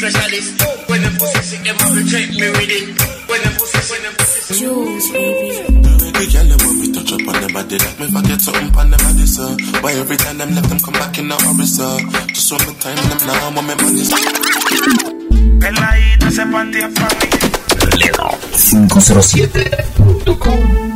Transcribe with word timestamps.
specialist. 0.00 0.56
When 0.88 1.02
them 1.02 1.14
pussy 1.20 1.42
sick, 1.44 1.60
them 1.64 1.76
have 1.76 1.92
to 1.92 2.02
check 2.08 2.30
me 2.32 2.48
with 2.56 2.70
it. 2.72 2.88
When 3.28 3.40
them 3.44 3.52
pussy, 3.60 3.80
when 3.92 4.00
them 4.02 4.14
pussy 4.16 4.54
Jules, 4.58 5.06
baby. 5.12 5.50
The 6.10 6.24
girl 6.32 6.46
them 6.48 6.58
when 6.64 6.74
we 6.80 6.86
touch 6.92 7.12
up 7.12 7.28
on 7.28 7.34
them 7.40 7.52
body 7.52 7.76
like 7.78 8.00
me 8.00 8.06
forget 8.10 8.40
something 8.40 8.74
on 8.76 8.90
them 8.90 9.00
body, 9.00 9.26
sir. 9.26 9.56
Why 9.84 9.92
every 10.00 10.16
time 10.16 10.38
them 10.38 10.54
left 10.56 10.68
them 10.68 10.80
come 10.80 10.94
back 10.94 11.18
in 11.18 11.30
a 11.30 11.34
hurry, 11.36 11.66
sir? 11.66 11.98
Just 12.32 12.50
one 12.52 12.64
more 12.64 12.74
time 12.80 12.96
them 12.96 13.18
now, 13.28 13.50
want 13.54 13.66
me 13.68 13.74
money. 13.76 14.04
Peladita 15.60 16.30
se 16.30 16.46
partía 16.48 16.88
para 16.96 17.16
mí. 17.20 17.28
507.com 18.60 20.89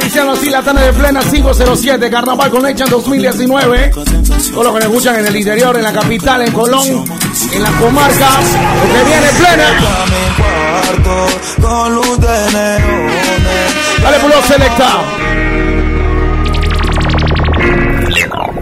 iniciando 0.00 0.32
así 0.32 0.48
la 0.50 0.62
tanda 0.62 0.82
de 0.82 0.92
plena 0.92 1.20
507, 1.20 2.10
Carnaval 2.10 2.50
Connection 2.50 2.90
2019. 2.90 3.90
Todos 3.90 4.08
los 4.08 4.44
que 4.54 4.62
nos 4.62 4.82
escuchan 4.82 5.18
en 5.18 5.26
el 5.26 5.36
interior, 5.36 5.76
en 5.76 5.82
la 5.82 5.92
capital, 5.92 6.42
en 6.42 6.52
Colón, 6.52 7.04
en 7.52 7.62
la 7.62 7.70
comarca, 7.72 8.28
lo 8.38 8.92
que 8.92 9.04
viene 9.04 9.28
plena. 9.38 9.68
mi 10.06 10.42
cuarto 10.42 11.26
con 11.60 11.94
luz 11.94 12.18
de 12.20 12.52
neones. 12.52 13.74
Dale 14.02 14.18
por 14.18 14.30
los 14.30 14.44
selecta. 14.44 14.88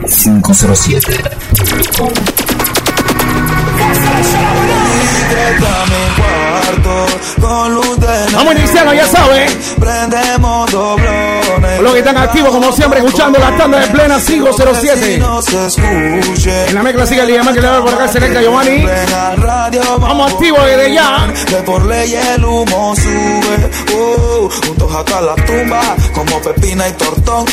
507.com 0.06 2.12
Entra 5.48 5.83
a 5.83 5.86
mi 5.86 6.05
cuarto 6.16 6.94
con 7.41 7.74
luz 7.74 7.98
de 8.00 8.06
neones. 8.06 8.34
Vamos 8.34 8.55
iniciando, 8.55 8.94
ya 8.94 9.06
saben. 9.06 9.48
Prendemos 9.78 10.70
doblones. 10.70 11.25
Los 11.87 11.92
que 11.92 12.01
están 12.01 12.17
activos, 12.17 12.51
como 12.51 12.73
siempre, 12.73 12.98
escuchando 12.98 13.39
la 13.39 13.56
tanda 13.56 13.79
de 13.79 13.87
plena 13.87 14.19
Si 14.19 14.33
507. 14.33 15.19
no 15.19 15.41
se 15.41 15.67
escuche. 15.67 16.67
En 16.67 16.75
la 16.75 16.83
mezcla 16.83 17.06
sigue 17.06 17.20
el 17.20 17.29
día 17.29 17.45
más 17.45 17.55
que 17.55 17.61
le 17.61 17.69
va 17.69 17.81
por 17.84 17.95
acá 17.95 18.09
Selecta 18.09 18.42
Giovanni. 18.42 18.84
Vamos 20.01 20.33
activos 20.33 20.64
desde 20.67 20.95
ya. 20.95 21.33
Que 21.47 21.55
por 21.57 21.84
ley 21.87 22.12
el 22.34 22.45
humo 22.45 22.92
sube. 22.97 23.70
Oh, 23.95 24.51
juntos 24.67 24.95
hasta 24.97 25.20
la 25.20 25.37
tumba, 25.37 25.81
como 26.12 26.41
pepina 26.42 26.89
y 26.89 26.92
tortón. 26.95 27.45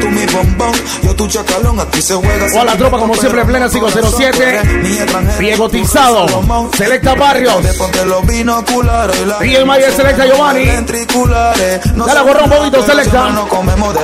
Tú 0.00 0.10
mi 0.10 0.26
bombón, 0.26 0.72
yo 1.02 1.14
tu 1.14 1.26
chacalón, 1.26 1.78
aquí 1.80 2.02
se 2.02 2.14
juega. 2.14 2.46
O 2.54 2.60
a 2.60 2.64
la 2.64 2.76
tropa, 2.76 2.98
como 2.98 3.14
siempre, 3.14 3.44
plena 3.44 3.68
507. 3.68 4.62
Riegotizado. 5.38 6.26
Selecta 6.76 7.14
Barrios. 7.14 7.62
DJ 9.40 9.64
Mayer 9.64 9.92
Selecta 9.92 10.26
Giovanni. 10.26 10.64
Dale, 10.66 12.20
gorrón, 12.20 12.44
trata 12.44 12.56
poquito, 12.56 12.86
selecta. 12.86 13.28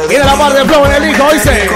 Viene 0.09 0.25
la 0.25 0.35
par 0.35 0.53
de 0.53 0.65
flow 0.65 0.87
en 0.87 0.93
el 0.93 1.11
hijo, 1.11 1.33
dice. 1.33 1.69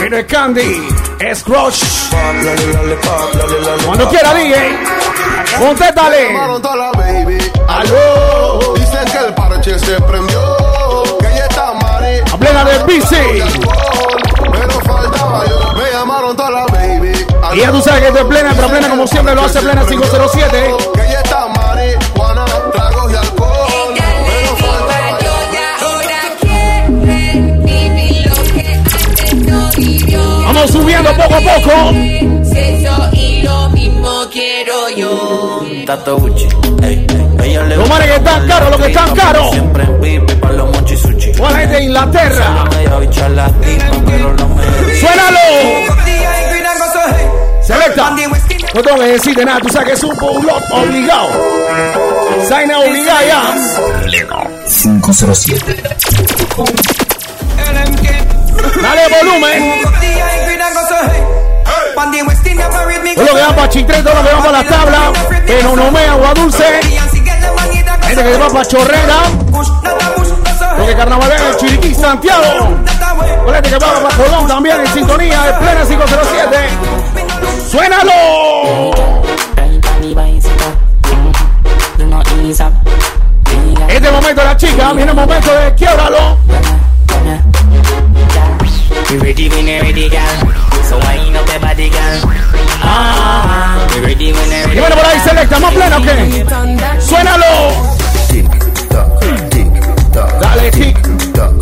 Mira 0.00 0.18
el 0.18 0.26
Candy. 0.26 0.88
Es 1.20 1.42
Crush. 1.42 1.82
Cuando 3.86 4.08
quiera, 4.08 4.34
DJ. 4.34 4.78
Contéstale. 5.58 6.36
Aló. 7.68 8.35
Parche 9.66 9.84
se 9.84 10.00
prendió. 10.02 10.56
Que 11.18 11.26
ella 11.26 11.46
está 11.46 11.72
mari. 11.72 12.20
A 12.32 12.36
plena 12.38 12.64
de 12.64 12.84
bici. 12.84 13.42
Pero 14.52 14.80
faltaba 14.82 15.44
yo. 15.44 15.72
Me 15.72 15.90
llamaron 15.90 16.36
toda 16.36 16.50
la 16.50 16.66
baby. 16.66 17.12
Y 17.52 17.58
ya 17.58 17.72
tú 17.72 17.80
sabes 17.80 18.02
que 18.02 18.08
esto 18.08 18.20
es 18.20 18.26
plena, 18.26 18.52
pero 18.54 18.68
plena 18.68 18.88
como 18.88 19.06
siempre 19.08 19.34
lo 19.34 19.42
hace 19.42 19.60
plena 19.60 19.84
507. 19.84 20.76
Que 20.94 21.00
ella 21.00 21.20
está 21.20 21.48
mari. 21.48 21.94
Juana, 22.14 22.44
tragos 22.72 23.12
y 23.12 23.16
alcohol. 23.16 23.94
Pero 23.96 24.56
faltaba 24.56 25.18
yo. 25.20 25.32
Vamos 30.44 30.70
subiendo 30.70 31.10
poco 31.10 31.34
a 31.34 31.40
poco. 31.40 32.15
Yo. 34.90 35.60
Tato 35.86 36.18
Gucci, 36.18 36.48
ey, 36.82 37.06
ey. 37.08 37.26
Ella 37.44 37.62
le 37.64 37.76
Los 37.76 37.88
manes 37.88 38.08
que 38.08 38.16
están 38.16 38.48
caros, 38.48 38.70
los 38.70 38.80
que 38.80 38.86
están 38.86 39.14
caros. 39.14 39.50
Siempre 39.50 39.84
en 39.84 40.00
pipi 40.00 40.34
para 40.34 40.54
los 40.54 40.70
mochi 40.70 40.96
sushi. 40.96 41.32
O 41.38 41.42
la 41.48 41.58
gente 41.58 41.76
de 41.76 41.82
Inglaterra. 41.84 42.64
¡Suénalo! 45.00 45.38
Selecta. 47.62 48.10
No 48.74 48.82
tengo 48.82 48.98
que 48.98 49.06
decirte 49.06 49.44
nada, 49.44 49.60
tú 49.60 49.68
sabes 49.68 49.88
que 49.88 49.94
es 49.94 50.02
un 50.04 50.16
pull-up 50.16 50.62
obligado. 50.72 51.28
Zaina 52.48 52.78
obligada 52.78 53.24
ya. 53.24 53.42
507.com 54.66 56.66
Dale 58.82 59.08
volumen. 59.08 59.82
Todo 61.96 63.24
lo 63.24 63.34
que 63.34 63.40
va 63.40 63.56
para 63.56 63.68
Chitré, 63.70 64.02
todo 64.02 64.14
lo 64.14 64.22
que 64.22 64.34
va 64.34 64.42
para 64.42 64.62
la 64.62 64.68
tabla. 64.68 65.12
Penonomea, 65.46 66.12
agua 66.12 66.34
dulce. 66.34 66.80
Gente 66.82 68.22
que 68.22 68.36
va 68.36 68.48
para 68.48 68.64
Chorrera. 68.66 69.16
Lo 70.76 70.86
que 70.86 70.94
carnaval 70.94 71.32
en 71.32 71.46
el 71.46 71.56
Chiriquí, 71.56 71.94
Santiago. 71.94 72.76
Con 73.44 73.54
gente 73.54 73.70
que 73.70 73.78
va 73.78 74.02
para 74.02 74.14
Colón 74.14 74.46
también 74.46 74.80
en 74.80 74.86
sintonía 74.88 75.42
de 75.42 75.52
plena 75.54 75.86
507. 75.86 76.56
¡Suénalo! 77.70 78.92
Este 83.88 84.10
momento 84.10 84.40
de 84.42 84.46
la 84.46 84.56
chica, 84.58 84.92
viene 84.92 85.10
el 85.12 85.16
momento 85.16 85.50
de 85.50 85.74
quiebralo. 85.74 86.36
We 90.86 90.92
ready 90.92 90.92
when 90.92 90.94
they 90.94 90.94
ready, 90.94 90.94
girl. 90.94 90.94
So 90.94 90.96
wind 90.98 91.36
up 91.36 91.48
your 91.48 91.60
body, 91.60 91.88
girl. 91.90 92.20
Ah, 92.82 93.88
we 93.94 94.00
ready 94.00 94.32
when 94.32 94.48
they 94.50 94.60
Y 94.60 94.66
ready. 94.66 94.80
bueno, 94.80 94.96
por 94.96 95.06
ahí 95.06 95.20
selecta, 95.20 95.58
¿más 95.58 95.74
plena 95.74 95.96
o 95.96 96.02
qué? 96.02 96.46
¡Suénalo! 97.00 97.96
Dale 100.40 100.70
kick, 100.70 100.98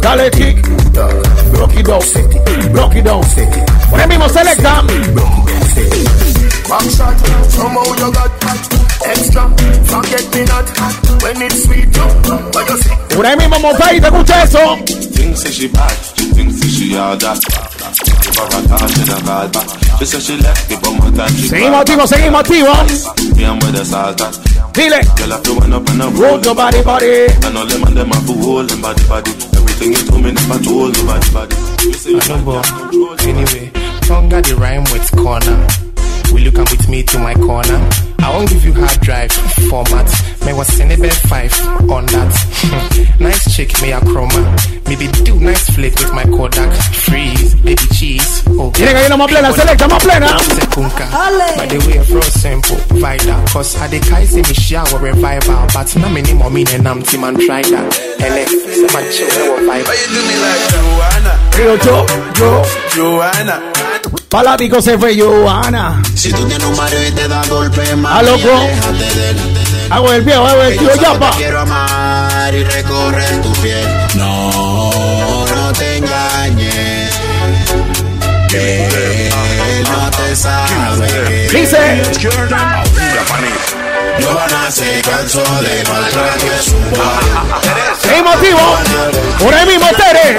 dale 0.01 0.31
kick. 0.31 0.69
Block 1.53 1.75
it 1.75 1.85
down, 1.87 2.73
block 2.73 2.95
it 2.95 3.05
down. 3.05 3.23
Por 3.91 4.01
el 4.01 4.09
mismo 4.09 4.29
selecta. 4.29 4.83
Backshot, 6.69 7.51
somehow 7.51 7.85
you 7.85 8.11
got 8.12 8.31
extra. 9.06 9.49
Forget 9.85 10.35
me 10.35 10.45
not 10.45 11.23
when 11.23 11.43
it's 11.43 11.65
sweet. 11.65 11.97
What 12.55 12.69
you 12.69 12.77
say? 12.79 12.97
Por 13.15 13.27
ahí 13.27 13.37
mismo 13.37 13.59
montadita, 13.61 14.09
escucha 14.09 14.43
eso. 14.45 14.59
Think 15.15 15.37
say 15.37 15.51
she 15.53 15.69
bad, 15.69 15.91
think 16.17 16.53
say 16.53 16.69
she 16.69 16.97
all 16.97 17.17
that. 17.19 17.39
Seguimos 21.49 21.81
activos, 21.81 22.11
seguimos 22.11 22.41
activos. 22.41 23.11
Dile. 24.72 25.00
Roll 26.19 26.41
your 26.43 26.55
body, 26.55 26.83
body. 26.83 27.27
Anyway, 33.29 33.70
tongue 34.03 34.29
the 34.29 34.55
rhyme 34.56 34.85
with 34.93 35.11
corner. 35.17 35.67
Will 36.32 36.43
you 36.43 36.50
come 36.50 36.67
with 36.70 36.88
me 36.88 37.03
to 37.05 37.19
my 37.19 37.35
corner? 37.35 37.79
I 38.19 38.31
won't 38.31 38.49
give 38.49 38.64
you 38.64 38.73
hard 38.75 39.00
drive 39.00 39.31
format. 39.70 40.11
May 40.44 40.53
was 40.55 40.81
in 40.81 40.91
a 40.91 40.97
five 41.29 41.53
on 41.88 42.06
that. 42.06 43.17
nice 43.20 43.55
chick, 43.55 43.70
may 43.81 43.93
a 43.93 44.00
chroma. 44.00 44.74
Maybe 44.96 45.11
do 45.25 45.35
nice 45.41 45.64
flick 45.75 45.93
with 45.99 46.12
my 46.12 46.23
Kodak. 46.23 46.70
Freeze, 47.02 47.56
baby 47.56 47.82
cheese. 47.93 48.44
Oh, 48.56 48.70
Tiene 48.73 48.93
que 48.94 49.06
ir 49.06 49.17
más 49.17 49.26
plena, 49.26 49.52
selecta, 49.52 49.88
más 49.88 50.00
plena. 50.05 50.29
Sekunka. 50.38 51.08
By 51.56 51.67
the 51.67 51.79
way, 51.79 51.99
real 52.08 52.23
simple, 52.23 52.76
vital. 53.00 53.43
Cause 53.52 53.75
I 53.82 53.88
the 53.88 53.99
kai 53.99 54.25
say 54.25 54.43
me 54.43 54.55
shower 54.55 55.00
revival. 55.00 55.67
But 55.75 55.96
na 55.96 56.08
me 56.08 56.23
ni 56.23 56.35
mo 56.35 56.49
me 56.49 56.64
and 56.73 56.87
I'm 56.87 57.02
team 57.02 57.25
and 57.25 57.37
try 57.41 57.62
that. 57.62 57.99
And 58.23 58.38
it, 58.38 58.93
my 58.93 59.02
chill, 59.11 59.26
vibe. 59.67 59.82
Why 59.82 59.96
you 59.99 60.06
do 60.14 60.20
me 60.31 60.37
like 60.38 60.62
Joanna? 60.70 61.35
Digo 61.50 61.75
yo, 61.85 62.06
yo. 62.38 62.62
Joanna. 62.94 63.61
Palático 64.31 64.81
se 64.81 64.96
fue 64.96 65.19
Johanna. 65.19 66.00
Si 66.14 66.32
tú 66.32 66.44
tienes 66.46 66.64
un 66.69 66.76
marido 66.76 67.02
y 67.02 67.11
te 67.11 67.26
da 67.26 67.43
golpe, 67.49 67.82
Ah, 67.93 67.96
mami, 67.96 68.26
loco. 68.29 68.49
aléjate 68.56 69.14
de 69.19 69.31
él. 69.31 69.37
Hago 69.91 70.12
el 70.12 70.23
viejo, 70.23 70.46
hago 70.46 70.62
el 70.62 70.79
tío 70.79 70.88
yo 70.88 70.94
solo 70.94 71.02
Yapa. 71.14 71.31
te 71.32 71.37
quiero 71.38 71.61
amar 71.61 72.55
y 72.55 72.62
recorrer 72.64 73.43
tu 73.43 73.52
piel. 73.61 73.88
Sabe. 80.44 81.49
Dice. 81.49 82.02
Giovanna 84.19 84.70
se 84.70 85.02
cansó 85.02 85.43
de 85.61 85.85
maltrato 85.91 86.46
su 86.62 88.06
Seguimos 88.06 88.35
activos. 88.37 88.79
Por 89.41 89.55
ahí 89.55 89.67
mismo, 89.67 89.87
Tere. 89.96 90.38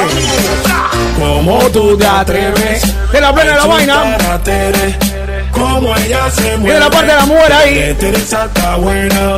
como 1.19 1.59
tú 1.71 1.97
te 1.97 2.07
atreves. 2.07 3.11
De 3.11 3.21
la 3.21 3.33
plena 3.33 3.51
de 3.51 3.57
la 3.57 3.65
vaina. 3.65 4.17
Como 5.51 5.95
ella 5.95 6.29
se 6.31 6.57
Viene 6.57 6.79
la 6.79 6.89
parte 6.89 7.07
de 7.11 7.15
la 7.15 7.25
mujer 7.25 7.53
ahí. 7.53 7.95
Teresa 7.99 8.45
está 8.45 8.75
buena. 8.77 9.35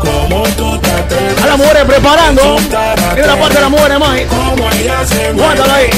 Como 0.00 0.42
tú 0.56 0.78
te 0.78 0.90
atreves. 0.90 1.42
A 1.42 1.46
la 1.46 1.56
mujer 1.56 1.86
preparando. 1.86 2.56
Viene 3.14 3.26
la 3.26 3.36
parte 3.36 3.54
de 3.54 3.60
la 3.60 3.68
mujer, 3.68 3.98
Mike. 3.98 4.26
Como 4.26 4.70
ella 4.72 5.06
se 5.06 5.32
Guárdala 5.32 5.74
ahí. 5.74 5.90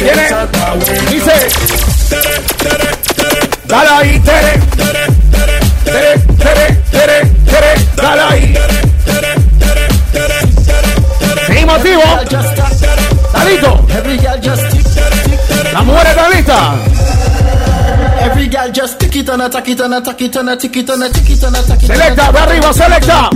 Buena. 0.00 1.10
Dice. 1.10 2.95
Dale 3.66 3.88
ahí, 3.90 4.20
Tere. 4.20 4.60
Tere, 5.84 6.18
Tere, 6.38 6.82
Tere, 6.90 7.26
Tere. 7.50 7.74
Dale 7.96 8.22
ahí. 8.22 8.54
Seguimos. 11.46 11.84
¿Está 11.84 13.44
listo? 13.44 13.86
La 15.72 15.82
mujer 15.82 16.06
está 16.06 16.28
lista. 16.28 16.74
Every 18.24 18.48
girl 18.48 18.72
just 18.72 18.98
tick 18.98 19.16
it 19.16 19.28
and 19.28 19.42
attack 19.42 19.68
it 19.68 19.80
and 19.80 19.94
attack 19.94 20.20
it 20.20 20.36
and 20.36 20.48
attack 20.50 20.76
it 20.76 20.88
and 20.90 21.02
attack 21.02 21.30
it 21.30 21.42
and 21.42 21.56
attack 21.56 21.82
it. 21.82 21.86
Selecta, 21.86 22.32
de 22.32 22.38
arriba, 22.38 22.72
selecta. 22.72 23.30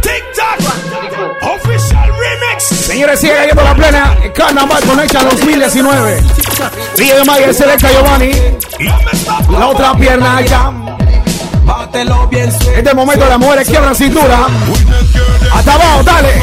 TikTok. 0.00 0.58
Official 1.42 2.12
remix. 2.12 2.64
Señores, 2.86 3.20
sigue 3.20 3.34
cayendo 3.34 3.62
la 3.62 3.74
plena. 3.74 4.16
Carnaval 4.34 4.82
Connection 4.84 5.28
2019. 5.28 6.41
De 6.96 7.24
Maya, 7.24 7.52
selecta 7.52 7.88
Giovanni. 7.90 8.30
La 9.50 9.68
otra 9.68 9.94
pierna 9.94 10.36
allá. 10.36 10.72
Este 12.76 12.94
momento 12.94 13.28
las 13.28 13.38
mujeres 13.38 13.68
quiebran 13.68 13.94
cintura. 13.94 14.46
Hasta 15.52 15.74
abajo, 15.74 16.02
dale. 16.02 16.42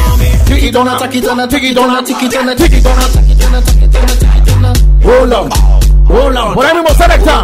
Hold 5.04 6.36
on. 6.36 6.54
Por 6.54 6.66
ahí 6.66 6.74
mismo 6.74 6.94
selecta. 6.96 7.42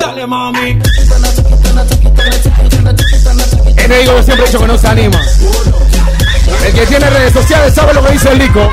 Dale, 0.00 0.26
mami. 0.26 0.78
Este 3.76 3.98
digo 3.98 4.22
siempre 4.22 4.44
he 4.44 4.46
dicho 4.46 4.58
que 4.58 4.66
no 4.66 4.78
se 4.78 4.88
anima. 4.88 5.20
El 6.64 6.72
que 6.72 6.86
tiene 6.86 7.10
redes 7.10 7.32
sociales 7.32 7.74
sabe 7.74 7.94
lo 7.94 8.04
que 8.04 8.12
dice 8.12 8.30
el 8.30 8.38
Lico. 8.38 8.70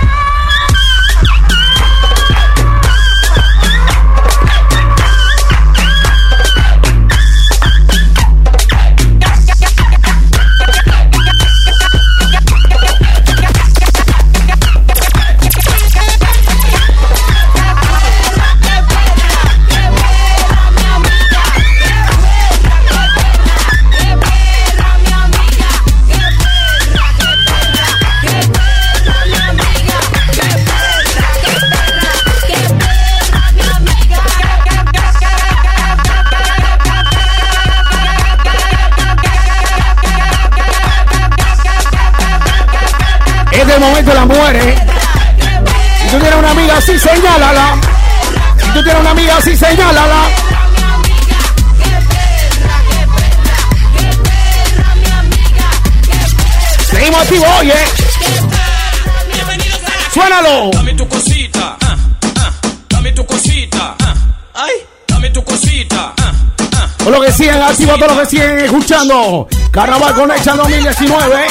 Siguen 68.40 68.60
escuchando. 68.60 69.48
Carnaval 69.72 70.14
Connection 70.16 70.58
2019. 70.58 71.48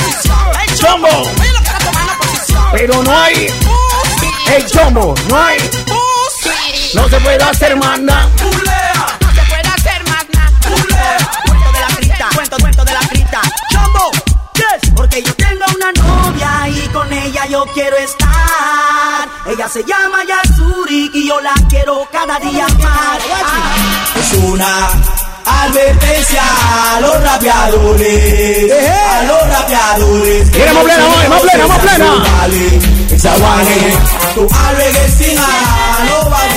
Chombo. 0.76 1.08
Pero 2.72 3.02
no 3.02 3.18
hay. 3.18 3.48
El 4.54 4.66
chombo, 4.66 5.14
no 5.28 5.38
hay. 5.38 5.58
No 6.94 7.08
se 7.08 7.20
puede 7.20 7.42
hacer 7.42 7.76
más 7.76 8.00
nada. 8.00 8.26
No 8.40 9.34
se 9.34 9.42
puede 9.48 9.68
hacer 9.68 10.04
más 10.04 10.24
nada. 10.32 10.50
Cuento 11.46 11.72
de 11.72 11.80
la 11.80 11.96
crita, 11.96 12.28
cuento, 12.34 12.56
cuento 12.58 12.84
de 12.84 12.92
la 12.92 13.00
crita. 13.00 13.40
Chombo, 13.72 14.10
yes, 14.54 14.90
porque 14.94 15.22
yo 15.22 15.34
tengo 15.34 15.64
una 15.74 15.92
novia 15.92 16.68
y 16.68 16.88
con 16.88 17.12
ella 17.12 17.46
yo 17.46 17.64
quiero 17.74 17.96
estar. 17.96 19.28
Ella 19.46 19.68
se 19.68 19.84
llama 19.84 20.18
Yasuri 20.24 21.10
y 21.14 21.28
yo 21.28 21.40
la 21.40 21.54
quiero 21.68 22.06
cada 22.10 22.38
día 22.38 22.66
más. 22.68 23.18
Es 24.16 24.32
una 24.34 24.88
advertencia 25.64 26.42
a 26.42 27.00
los 27.00 27.22
rapeadores. 27.22 28.72
A 28.72 29.22
los 29.24 29.48
rapeadores. 29.48 30.50
Viene 30.52 30.72
más 30.72 30.84
plena, 30.84 31.28
más, 31.28 31.40
plena, 31.40 31.66
más 31.66 31.78
plena. 31.78 32.24
Zawane, 33.18 33.92
tu 34.34 34.48
alreguesina, 34.66 35.48
no 36.08 36.30
vale. 36.30 36.48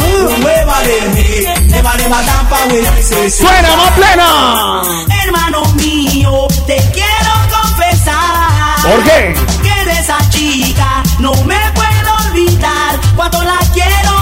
No 0.00 0.66
vale 0.66 1.00
me, 1.14 1.66
ne 1.66 1.82
vale 1.82 2.08
matampa, 2.08 2.56
we 2.70 3.30
Suena 3.30 3.76
más 3.76 3.90
plena. 3.92 4.82
Hermano 5.24 5.64
mío, 5.74 6.46
te 6.66 6.76
quiero 6.92 7.32
confesar. 7.50 8.82
¿Por 8.82 9.04
qué? 9.04 9.34
Que 9.62 9.84
de 9.84 10.00
esa 10.00 10.18
chica 10.30 11.02
no 11.18 11.32
me 11.44 11.58
puedo 11.74 12.14
olvidar. 12.28 13.00
Cuánto 13.16 13.42
la 13.42 13.58
quiero, 13.72 14.13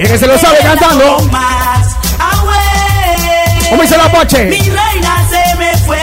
amo. 0.00 0.08
¿Quién 0.08 0.18
se 0.18 0.26
lo 0.26 0.38
sabe 0.38 0.58
cantando? 0.58 1.16
¿Cómo 3.68 3.82
dice 3.82 3.96
la 3.96 4.04
Apache? 4.04 4.44
Mi 4.46 4.58
reina 4.58 5.28
se 5.28 5.56
me 5.56 5.76
fue. 5.78 5.98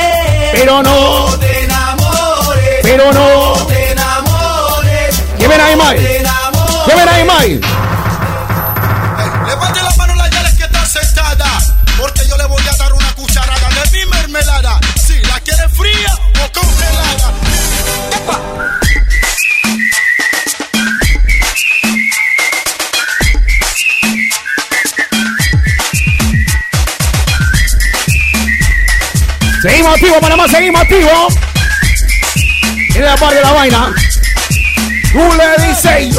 Pero 0.53 0.81
no. 0.83 1.25
te 1.37 1.63
enamores. 1.63 2.79
Pero 2.83 3.11
no. 3.11 3.53
te 3.65 3.91
enamores. 3.91 5.23
¿Quién 5.37 5.51
ahí, 5.51 5.75
Mike? 5.75 6.23
¿Quién 6.85 7.09
ahí, 7.09 7.23
Mike? 7.23 7.76
Seguimos 29.87 30.01
activos, 30.01 30.19
Panamá, 30.19 30.47
seguimos 30.49 30.81
activos. 30.81 31.35
Tiene 32.91 33.07
la 33.07 33.15
parte 33.15 33.35
de 33.35 33.41
la 33.41 33.51
vaina. 33.53 33.95
Tú 35.13 35.19
le 35.37 35.67
dices 35.67 36.15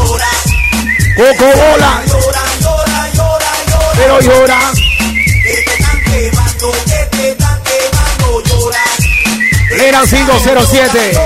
Coco 1.15 1.45
bola. 1.45 2.03
Pero 3.95 4.21
llora. 4.21 4.59
Era 9.71 10.01
507. 10.03 11.21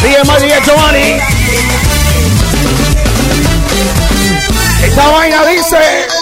Sigue 0.00 0.24
más 0.24 0.40
10 0.40 0.64
Giovanni. 0.64 1.20
Esta 4.82 5.08
vaina 5.08 5.44
dice. 5.44 6.19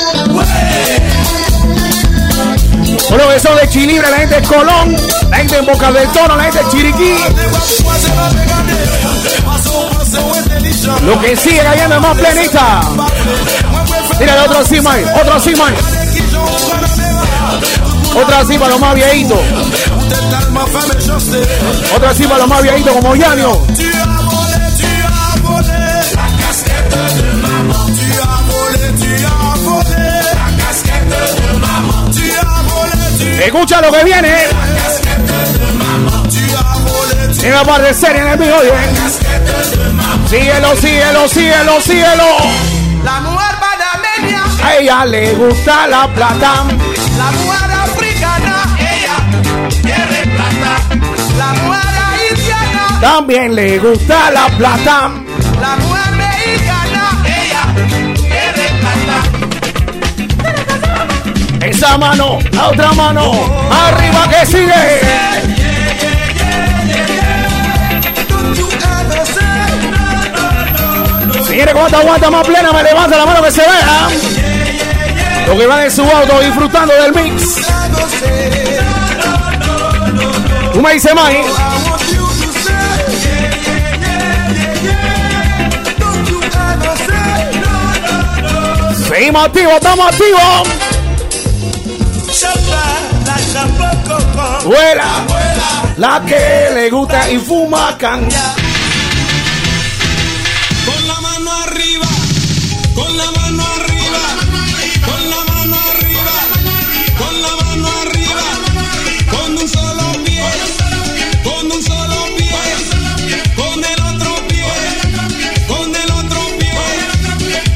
Bueno, 3.09 3.33
eso 3.33 3.55
de 3.55 3.69
Chilibre, 3.69 4.11
la 4.11 4.19
gente 4.19 4.41
de 4.41 4.47
Colón, 4.47 4.97
la 5.31 5.37
gente 5.39 5.57
en 5.57 5.67
Boca 5.67 5.91
del 5.91 6.09
Toro, 6.11 6.37
la 6.37 6.45
gente 6.45 6.59
de 6.59 6.69
Chiriquí. 6.69 7.15
Lo 11.07 11.21
que 11.21 11.37
sigue 11.37 11.61
cayendo 11.63 12.01
más 12.01 12.19
plenita. 12.19 12.81
Mira, 14.21 14.45
otro 14.45 14.59
así, 14.59 14.81
Mike. 14.81 15.07
Otro 15.21 15.35
así, 15.35 15.51
Mike. 15.51 15.83
Otra 18.15 18.41
así 18.41 18.59
para 18.59 18.71
los 18.73 18.81
más 18.81 18.95
viejitos. 18.95 19.39
Otra 21.97 22.11
así 22.11 22.25
para 22.25 22.39
los 22.39 22.49
más 22.49 22.63
viejitos 22.63 22.93
como 22.95 23.15
Yanio. 23.15 23.67
Escucha 33.45 33.81
lo 33.81 33.93
que 33.93 34.05
viene. 34.05 34.35
En 37.43 37.53
la 37.53 37.65
parte 37.65 37.95
serie 37.95 38.21
en 38.21 38.29
el 38.29 38.39
video. 38.39 38.61
Síguelo, 40.29 40.77
síguelo, 40.77 41.29
síguelo, 41.29 41.81
síguelo. 41.81 42.25
La 43.05 43.21
mujer 43.21 43.55
panameña, 43.61 44.45
A 44.63 44.77
ella 44.77 45.05
le 45.07 45.35
gusta 45.35 45.87
la 45.87 46.09
plata. 46.09 46.65
la 47.17 47.31
mujer 47.31 47.71
africana, 47.71 48.77
ella 48.79 49.17
quiere 49.83 50.27
plata. 50.37 50.97
La 51.39 51.53
mujer 51.63 51.95
haitiana, 52.11 53.01
También 53.01 53.55
le 53.55 53.79
gusta 53.79 54.31
la 54.31 54.49
plata. 54.59 55.11
Esa 61.63 61.99
mano, 61.99 62.39
la 62.53 62.69
otra 62.69 62.93
mano. 62.93 63.33
Arriba 63.71 64.29
que 64.29 64.47
sigue. 64.47 65.01
Señores, 71.45 71.75
cuánta 71.75 71.99
aguanta 71.99 72.31
más 72.31 72.47
plena, 72.47 72.73
me 72.73 72.83
levanta 72.83 73.17
la 73.17 73.27
mano 73.27 73.43
que 73.43 73.51
se 73.51 73.63
vea. 73.63 74.09
Lo 75.47 75.59
que 75.59 75.67
van 75.67 75.83
en 75.83 75.91
su 75.91 76.03
auto 76.03 76.41
disfrutando 76.41 76.95
del 76.95 77.15
mix. 77.15 77.67
Tú 80.73 80.83
me 80.83 80.93
dices, 80.93 81.15
May. 81.15 81.43
Seguimos 89.09 89.47
activos, 89.47 89.73
estamos 89.75 90.07
activos. 90.07 90.78
Vuela, 94.65 95.27
la 95.97 96.23
que 96.27 96.71
le 96.75 96.91
gusta 96.91 97.31
y 97.31 97.39
fuma 97.39 97.97
caña. 97.99 98.55
Con 100.85 101.09
la 101.09 101.21
mano 101.21 101.51
arriba, 101.65 102.07
con 102.95 103.17
la 103.17 103.31
mano 103.33 103.63
arriba, 103.77 104.23
con 105.07 105.31
la 105.31 105.45
mano 105.53 105.77
arriba, 105.91 106.35
con 107.19 107.43
la 107.43 107.65
mano 107.65 107.89
arriba, 108.03 108.45
con 109.31 109.57
un 109.57 109.69
solo 109.69 110.13
pie, 110.25 110.45
con 111.43 111.73
un 111.73 111.83
solo 111.83 112.25
pie, 112.37 112.61
con 113.57 113.85
el 113.85 114.01
otro 114.15 114.35
pie, 114.49 114.73
con 115.67 115.97
el 115.97 116.11
otro 116.13 116.41
pie, 116.59 116.75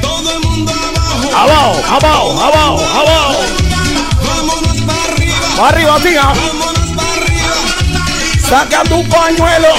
todo 0.01 0.33
el 0.33 0.41
mundo 0.41 0.73
abajo. 0.73 1.37
Abajo, 1.37 1.75
abajo, 1.89 2.41
abajo, 2.43 2.85
abajo. 3.01 3.41
Arriba, 5.61 5.99
tía. 6.00 6.32
Saca 8.49 8.82
tu 8.85 9.06
pañuelo. 9.09 9.75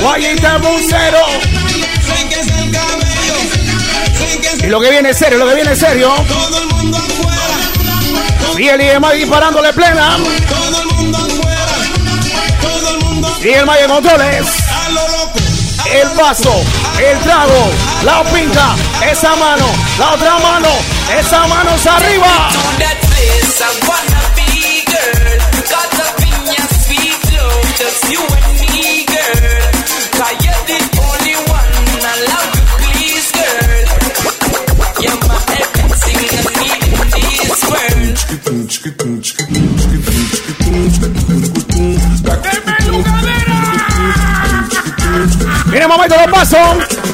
Guayita 0.00 0.58
bucero. 0.58 1.26
Y 4.62 4.66
lo 4.66 4.80
que 4.80 4.90
viene 4.90 5.10
es 5.10 5.18
serio, 5.18 5.38
lo 5.38 5.46
que 5.46 5.54
viene 5.54 5.72
es 5.72 5.78
serio. 5.78 6.12
Fiel 8.54 8.80
y 8.80 8.88
Emma 8.88 9.12
disparándole 9.12 9.72
plena. 9.72 10.18
Y 13.42 13.48
el 13.48 13.66
Maya 13.66 13.88
Controles. 13.88 14.46
El 15.92 16.08
paso, 16.12 16.54
el 16.98 17.18
trago, 17.20 17.70
la 18.04 18.22
pinta, 18.24 18.74
esa 19.10 19.36
mano, 19.36 19.66
la 19.98 20.12
otra 20.12 20.38
mano, 20.38 20.68
esa 21.18 21.46
mano 21.48 21.74
es 21.74 21.86
arriba. 21.86 22.48
El 45.92 45.98
momento 45.98 46.16
de 46.16 46.26
los 46.26 46.32
pasos. 46.32 46.58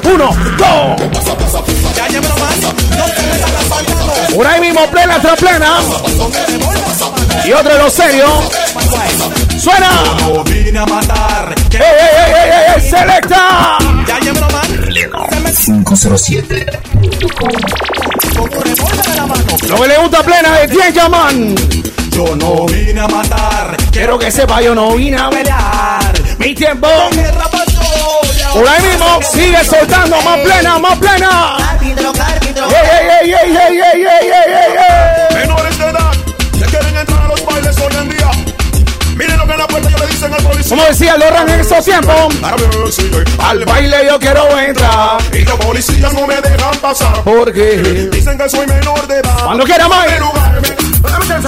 Uno, 0.04 0.36
dos. 0.56 1.02
Por 4.32 4.46
ahí 4.46 4.60
mismo, 4.60 4.86
plena 4.86 5.20
tras 5.20 5.36
plena. 5.40 5.78
Y 7.44 7.52
otro 7.52 7.72
de 7.72 7.78
los 7.82 7.92
serios. 7.92 8.30
Suena. 9.60 9.90
No. 10.20 10.44
¡Ey, 10.46 10.62
ey, 10.62 11.80
ey, 11.80 12.32
ey, 12.36 12.74
ey! 12.76 12.88
¡Selecta! 12.88 13.78
Ya 14.06 14.20
llevo 14.20 14.40
man. 14.42 15.52
507. 15.64 16.66
Lo 19.68 19.80
que 19.80 19.88
le 19.88 19.98
gusta 19.98 20.22
plena 20.22 20.58
de 20.58 20.68
Tien 20.68 20.94
Yaman. 20.94 21.56
Yo 22.12 22.36
no 22.36 22.66
vine 22.66 23.00
a 23.00 23.08
matar. 23.08 23.76
Quiero 23.90 24.16
que 24.16 24.30
sepa, 24.30 24.62
yo 24.62 24.72
no 24.72 24.94
vine 24.94 25.16
a 25.16 25.30
pelear. 25.30 26.12
Mi 26.38 26.54
tiempo. 26.54 26.86
Pasó. 26.86 27.57
Por 28.52 28.66
ahí 28.66 28.82
mismo, 28.82 29.20
sigue 29.32 29.64
soltando, 29.64 30.20
más 30.22 30.38
plena, 30.38 30.78
más 30.78 30.98
plena. 30.98 31.56
¡Ey, 31.80 31.94
ey, 33.22 33.32
ey, 33.32 33.56
ey, 33.56 33.80
ey, 33.80 34.02
ey, 34.02 34.30
ey, 34.30 35.34
Menores 35.36 35.78
de 35.78 35.84
edad 35.84 36.10
que 36.58 36.64
quieren 36.64 36.96
entrar 36.96 37.22
a 37.22 37.28
los 37.28 37.44
bailes 37.44 37.78
hoy 37.78 37.94
en 38.00 38.08
día. 38.08 38.30
Miren 39.16 39.38
lo 39.38 39.46
que 39.46 39.52
en 39.52 39.58
la 39.58 39.66
puerta 39.66 39.88
que 39.88 39.98
le 39.98 40.06
dicen 40.06 40.32
al 40.32 40.42
policía. 40.42 40.68
Como 40.70 40.84
decía 40.84 41.16
Loran 41.16 41.48
en 41.48 41.60
esos 41.60 41.84
tiempos. 41.84 42.34
Al 43.38 43.64
baile 43.64 43.96
yo 44.06 44.18
quiero 44.18 44.58
entrar. 44.58 45.18
Y 45.32 45.44
los 45.44 45.56
policías 45.56 46.12
no 46.12 46.26
me 46.26 46.40
dejan 46.40 46.76
pasar. 46.80 47.22
Porque 47.24 48.08
dicen 48.12 48.38
que 48.38 48.48
soy 48.48 48.66
menor 48.66 49.06
de 49.06 49.18
edad. 49.18 49.44
Cuando 49.44 49.64
quiera, 49.64 49.88
más. 49.88 50.06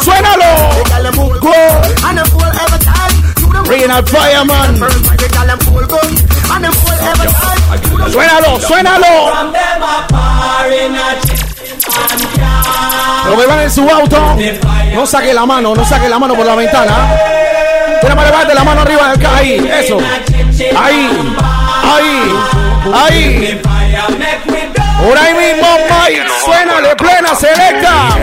Suénalo. 0.02 0.70
Regional 3.70 4.04
Fireman. 4.04 4.80
Suénalo, 8.10 8.60
suénalo. 8.60 9.06
Lo 13.28 13.36
que 13.38 13.46
van 13.46 13.60
en 13.60 13.70
su 13.70 13.88
auto, 13.88 14.36
no 14.92 15.06
saque 15.06 15.32
la 15.32 15.46
mano, 15.46 15.72
no 15.76 15.84
saque 15.84 16.08
la 16.08 16.18
mano 16.18 16.34
por 16.34 16.44
la 16.44 16.56
ventana. 16.56 17.14
Tira 18.00 18.14
más 18.16 18.24
levante 18.24 18.54
la 18.54 18.64
mano 18.64 18.80
arriba 18.80 19.12
del 19.12 19.26
ahí, 19.26 19.70
eso. 19.80 19.98
Ahí, 20.76 21.08
ahí, 21.84 22.34
ahí. 22.92 23.60
Ahora 24.98 25.22
ahí 25.22 25.34
mismo, 25.34 25.66
Mike, 25.88 26.22
suénale 26.44 26.96
plena 26.96 27.34
selecta. 27.34 28.18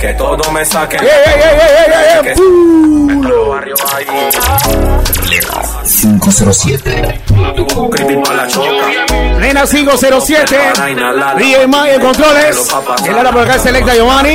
Que 0.00 0.14
todo 0.14 0.50
me 0.50 0.64
saque. 0.64 0.96
Yeah, 0.96 1.24
yeah, 1.24 2.24
yeah, 2.24 2.34
507. 5.84 7.20
Nena 9.38 9.66
507. 9.66 10.56
DJ 11.38 11.66
Mike, 11.66 12.00
controles. 12.00 12.68
El 13.06 13.14
ahora 13.14 13.30
por 13.30 13.42
acá 13.42 13.58
selecta 13.58 13.94
Giovanni. 13.94 14.34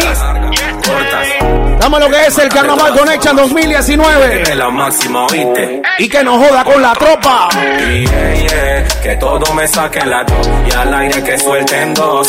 Dame 1.79 1.98
lo 1.98 2.09
que 2.09 2.25
es 2.27 2.38
el 2.38 2.50
Carnaval 2.50 2.93
Connection 2.93 3.38
2019. 3.38 4.41
Es 4.41 4.55
la 4.55 4.69
máxima, 4.69 5.25
oíste. 5.27 5.81
Y 6.00 6.09
que 6.09 6.21
nos 6.25 6.45
joda 6.45 6.62
con 6.65 6.81
la 6.81 6.91
tropa. 6.93 7.48
Y 7.89 8.05
yeah, 8.05 8.33
yeah, 8.36 8.88
que 9.01 9.15
todo 9.15 9.53
me 9.53 9.65
saque 9.65 10.05
la 10.05 10.25
dos. 10.25 10.50
Y 10.67 10.75
al 10.75 10.93
aire 10.93 11.24
que 11.24 11.38
suelten 11.38 11.93
dos. 11.93 12.27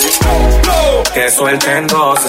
Que 1.13 1.29
suelten 1.31 1.87
dos. 1.89 2.21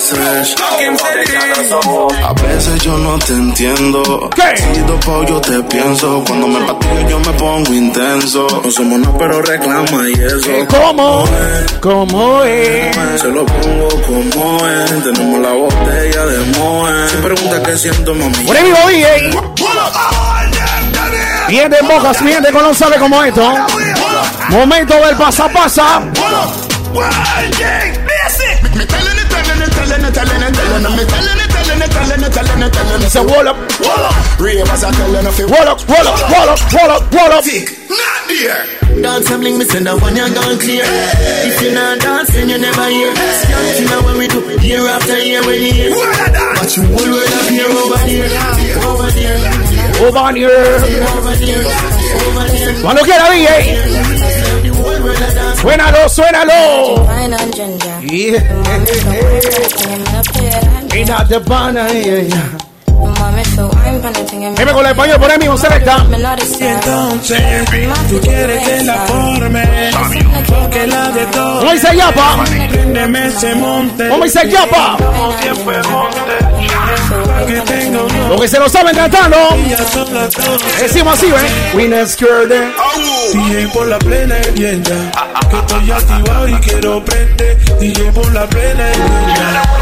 A 2.23 2.33
veces 2.33 2.81
yo 2.81 2.97
no 2.97 3.19
te 3.19 3.33
entiendo. 3.33 4.29
¿Qué? 4.35 4.57
Si 4.57 4.79
dopo 4.81 5.23
yo 5.23 5.39
te 5.41 5.61
pienso. 5.63 6.23
Cuando 6.25 6.47
me 6.47 6.65
patillo 6.65 7.07
yo 7.07 7.19
me 7.19 7.33
pongo 7.33 7.71
intenso. 7.71 8.47
No 8.63 8.71
somos 8.71 8.99
nada, 8.99 9.17
pero 9.19 9.41
reclama 9.43 10.09
y 10.09 10.13
eso. 10.13 10.49
¿Cómo? 10.67 11.25
¿Cómo 11.81 12.43
es? 12.43 13.21
Se 13.21 13.27
lo 13.27 13.45
pongo 13.45 13.89
como 14.07 14.67
es. 14.67 15.03
Tenemos 15.03 15.39
la 15.39 15.51
botella 15.51 16.25
de 16.25 16.57
Moe. 16.57 17.10
Si 17.11 17.17
pregunta 17.17 17.61
qué 17.61 17.77
siento, 17.77 18.15
mami. 18.15 18.45
Por 18.45 18.55
ahí 18.55 18.63
vivo 18.63 18.77
DJ. 18.87 19.31
Bien 21.49 21.69
de 21.69 21.81
bocas, 21.81 22.23
bien 22.23 22.41
de 22.41 22.53
Colón 22.53 22.73
sabe 22.73 22.95
como 22.95 23.21
esto. 23.21 23.53
Momento 24.47 24.93
del 24.93 25.17
pasa 25.17 25.49
pasa. 25.49 25.99
Me 25.99 26.13
telling 28.85 29.17
it, 29.17 29.29
telling 29.29 29.61
it, 29.61 29.75
telling 29.75 30.05
it, 30.05 30.13
telling 30.13 30.41
it, 30.41 30.53
telling 30.53 30.85
it, 30.85 30.91
me 30.95 31.05
telling 31.05 31.39
it, 31.43 31.50
telling 32.01 32.23
it, 32.25 32.33
telling 32.33 32.61
it, 32.61 32.73
telling 32.73 32.73
telling 32.73 33.01
it. 33.01 33.05
It's 33.05 33.15
a 33.15 33.23
wall 33.23 33.47
up. 33.47 33.57
Ravers 34.39 34.83
are 34.83 34.91
telling 34.91 35.25
you 35.25 35.45
Wall 35.47 35.67
up, 35.67 35.79
wall 35.87 36.07
up, 36.07 36.17
wall 36.31 36.49
up, 36.49 36.59
wall 36.73 36.91
up, 36.91 37.03
wall 37.13 37.31
up. 37.31 37.45
not 37.45 38.21
there. 38.27 38.65
Dance 39.01 39.31
and 39.31 39.39
bling, 39.41 39.57
me 39.57 39.65
send 39.65 39.87
that 39.87 39.95
one 40.01 40.15
you 40.15 40.27
gone 40.33 40.57
clear. 40.59 40.83
If 40.83 41.61
you 41.61 41.71
not 41.73 41.99
dancing, 41.99 42.49
you 42.49 42.57
never 42.57 42.87
hear. 42.91 43.11
Skanking 43.13 43.87
now 43.87 44.01
when 44.05 44.17
we 44.19 44.27
do 44.27 44.39
year 44.61 44.83
after 44.87 45.17
year 45.19 45.41
when 45.45 45.61
you 45.61 45.71
hear. 45.71 45.91
But 46.59 46.69
you 46.75 46.83
will 46.91 47.07
well 47.07 47.31
up 47.31 47.47
here 47.47 47.71
over 47.71 48.01
there, 48.03 48.27
over 48.83 49.09
there, 49.15 49.37
Over 50.01 50.35
here. 50.35 50.51
over 50.51 51.33
there, 51.39 51.63
over 51.63 52.45
there. 52.51 52.81
Cuando 52.81 53.01
quiera 53.03 53.25
DJ. 53.31 53.47
Suénalo, 53.71 54.17
suénalo. 54.17 54.51
Yeah. 54.51 54.60
Y 54.60 54.60
not 54.60 54.60
the 54.60 54.60
pana, 61.45 61.87
yeah, 61.89 62.21
yeah. 62.21 62.71
Dime 64.57 64.71
con 64.73 64.85
el 64.85 64.91
español 64.91 65.19
por 65.19 65.31
ahí 65.31 65.37
mismo, 65.39 65.57
selecta. 65.57 66.05
Y 66.59 66.63
entonces 66.63 67.41
tú 68.09 68.19
quieres 68.21 68.67
que 68.67 68.83
la 68.83 68.95
forme. 69.05 69.91
Porque 70.47 70.87
la 70.87 71.07
de 71.09 71.25
todo 71.27 71.59
¿Cómo 71.59 71.71
dice 71.73 71.95
Yapa? 71.95 72.43
Préndeme 72.69 73.27
ese 73.27 73.55
monte. 73.55 74.09
¿Cómo 74.09 74.23
dice 74.23 74.49
Yapa? 74.49 74.97
Que 77.47 77.61
tengo 77.61 78.07
Lo 78.31 78.39
que 78.39 78.47
se 78.47 78.57
lo 78.57 78.69
saben 78.69 78.95
cantando. 78.95 79.35
Decimos 80.79 81.15
así, 81.15 81.25
¿eh? 81.25 81.73
Winners 81.75 82.15
Curd. 82.15 82.49
DJ 83.33 83.67
por 83.73 83.87
la 83.87 83.99
plena 83.99 84.37
hervienda 84.37 85.11
Que 85.49 85.57
estoy 85.57 85.91
activado 85.91 86.47
y 86.47 86.53
quiero 86.61 87.03
prender 87.03 87.57
DJ 87.77 88.09
por 88.13 88.31
la 88.31 88.47
plena 88.47 88.89
chacales 88.93 89.80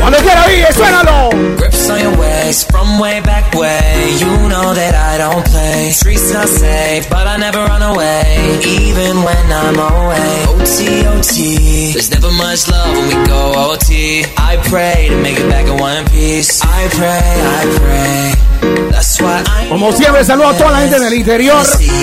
Cuando 0.00 0.18
quiera, 0.18 0.46
DJ, 0.48 0.72
suénalo. 0.72 1.30
Grips 1.56 1.90
on 1.90 2.00
your 2.00 2.16
waist 2.18 2.70
from 2.70 2.98
way 2.98 3.20
back 3.20 3.54
way. 3.54 4.16
You 4.18 4.48
know 4.48 4.74
that 4.74 4.94
I 4.94 5.18
don't 5.18 5.44
play. 5.46 5.90
Streets 5.92 6.32
not 6.32 6.48
safe, 6.48 7.08
but 7.10 7.26
I 7.26 7.36
never 7.36 7.58
run 7.64 7.82
away, 7.82 8.58
even 8.64 9.22
when 9.22 9.52
I'm 9.52 9.78
away. 9.78 10.44
OT, 10.48 11.06
OT. 11.06 11.92
There's 11.92 12.10
never 12.10 12.30
much 12.32 12.68
love 12.68 12.96
when 12.96 13.08
we 13.08 13.26
go 13.26 13.52
OT. 13.72 14.24
I 14.36 14.56
pray 14.68 15.08
to 15.10 15.16
make 15.22 15.38
it 15.38 15.48
back 15.48 15.66
in 15.66 15.76
one 15.78 16.04
piece. 16.06 16.60
I 16.62 16.88
pray, 16.88 17.34
I 17.60 17.62
pray. 17.78 18.90
That's 18.90 19.20
why 19.20 19.44
I. 19.46 19.68
Como 19.68 19.92
siempre, 19.92 20.24
saludo 20.24 20.48
a 20.48 20.54
toda 20.56 20.70
la 20.72 20.80
gente 20.80 20.98
del 20.98 21.14
interior, 21.14 21.62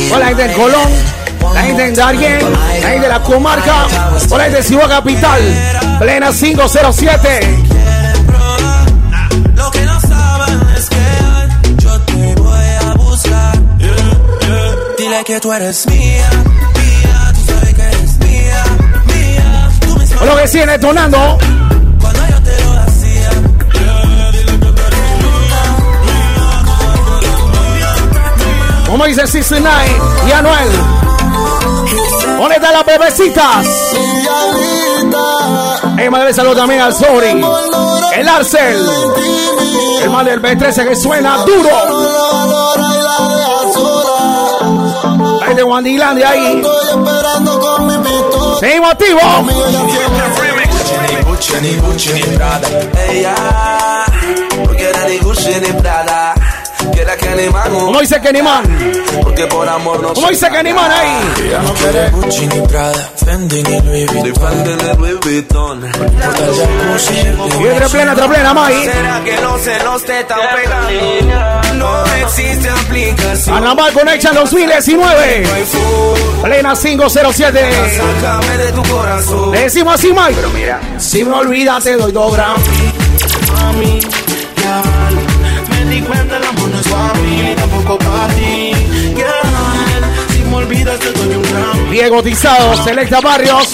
toda 0.09 0.19
la 0.19 0.27
gente 0.27 0.43
del 0.43 0.53
Colón, 0.53 0.89
la 1.53 1.61
gente 1.61 1.83
de 1.83 1.91
Darien, 1.91 2.53
la 2.53 2.89
gente 2.89 2.99
de 3.01 3.09
la 3.09 3.21
comarca, 3.21 3.87
toda 4.27 4.37
la 4.37 4.43
gente 4.45 4.57
de 4.57 4.63
Ciudad 4.63 4.89
Capital, 4.89 5.41
plena 5.99 6.31
507. 6.31 7.63
Lo 9.55 9.71
que 9.71 9.85
no 9.85 10.01
saben 10.01 10.61
es 10.77 10.89
que 10.89 11.83
yo 11.83 11.99
te 12.01 12.35
voy 12.35 12.65
a 12.81 12.93
buscar. 12.95 13.57
Dile 14.97 15.23
que 15.25 15.39
tú 15.39 15.53
eres 15.53 15.87
mía, 15.87 16.29
mía. 16.75 17.33
Tú 17.33 17.53
sabes 17.53 17.73
que 17.73 17.81
eres 17.81 18.19
mía, 18.19 18.63
mía. 19.05 19.69
Tú 20.19 20.25
lo 20.25 20.35
que 20.37 20.47
sigue 20.47 20.65
detonando, 20.65 21.37
cuando 21.99 22.27
yo 22.27 22.41
te 22.43 22.63
lo 22.63 22.71
hacía. 22.81 23.29
como 28.87 29.05
dice 29.05 29.27
69 29.27 29.97
y 30.27 30.31
Anuel. 30.31 30.94
¿Dónde 32.45 32.57
están 32.57 32.73
las 32.73 32.85
bebecitas? 32.85 33.67
Hey, 35.97 36.11
madre, 36.11 36.31
saludo 36.31 36.57
también 36.57 36.79
al 36.79 36.93
Sori, 36.93 37.43
el 38.13 38.29
Arcel, 38.29 38.87
el 40.03 40.09
mal 40.11 40.27
del 40.27 40.39
B13 40.39 40.89
que 40.89 40.95
suena 40.95 41.37
duro. 41.37 41.69
Gente 45.39 45.55
de 45.55 45.63
Wandilandia 45.63 46.29
ahí. 46.29 46.61
Seguimos 48.59 48.91
activos. 48.91 49.23
Gucci, 51.25 51.53
ni 51.61 51.75
Gucci, 51.77 52.13
ni 52.13 52.21
Prada. 52.21 52.67
Ella, 53.09 53.35
porque 54.65 54.83
era 54.87 55.07
ni 55.07 55.17
Gucci 55.17 55.49
ni 55.61 55.81
Prada. 55.81 56.44
Que 57.17 57.49
man, 57.49 57.69
¿Cómo 57.71 57.99
dice 58.01 58.19
Man? 58.43 58.63
porque 59.21 59.47
por 59.47 59.67
amor 59.67 60.01
no 60.01 60.13
¿Cómo 60.13 60.29
dice 60.29 60.47
ahí? 60.47 61.19
Ella 61.45 61.59
no 61.61 61.73
quiere 61.73 62.09
Gucci 62.11 62.47
ni 62.47 62.67
Prada, 62.67 63.11
Fendi 63.23 63.63
ni 63.63 63.81
Louis 63.81 64.11
Vuitton. 64.13 64.23
Ni 64.23 64.33
Fendi 64.33 64.73
ni 64.73 64.93
Louis 64.97 65.19
Vuitton. 65.21 65.83
Y 67.59 67.67
entre 67.67 67.89
plena, 67.89 68.11
entre 68.11 68.27
plena. 68.27 68.53
¿Será 68.83 69.23
que 69.23 69.41
los 69.41 69.61
celos 69.61 70.03
te 70.03 70.19
están 70.19 70.39
pegando? 70.55 71.75
No 71.75 72.05
existe 72.23 72.69
aplicación. 72.69 73.55
Carnaval 73.55 73.93
Connection 73.93 74.35
2019. 74.35 75.43
Plena 76.43 76.75
507. 76.75 77.71
Sácame 77.97 78.57
de 78.57 78.71
tu 78.71 78.83
corazón. 78.83 79.51
Le 79.51 79.61
decimos 79.61 79.95
así, 79.95 80.13
Mike. 80.13 80.33
Pero 80.35 80.49
mira, 80.51 80.79
si 80.97 81.23
me 81.23 81.33
olvidas, 81.33 81.83
te 81.83 81.95
doy 81.95 82.11
dobra. 82.11 82.55
Mami, 83.53 83.99
ya 84.61 84.83
Cuenta 86.07 86.37
el 86.37 86.43
amor 86.43 86.69
no 86.69 86.79
es 86.79 86.87
para 86.87 87.13
mí 87.15 87.41
Ni 87.43 87.55
tampoco 87.55 87.97
para 87.97 88.27
ti 88.33 88.71
Girl, 89.15 90.05
Si 90.29 90.39
me 90.43 90.55
olvidas 90.55 90.99
te 90.99 91.11
doy 91.11 91.35
un 91.35 91.41
gran 91.43 91.89
Diego 91.91 92.21
Tizado, 92.23 92.83
Selecta 92.83 93.21
Barrios. 93.21 93.71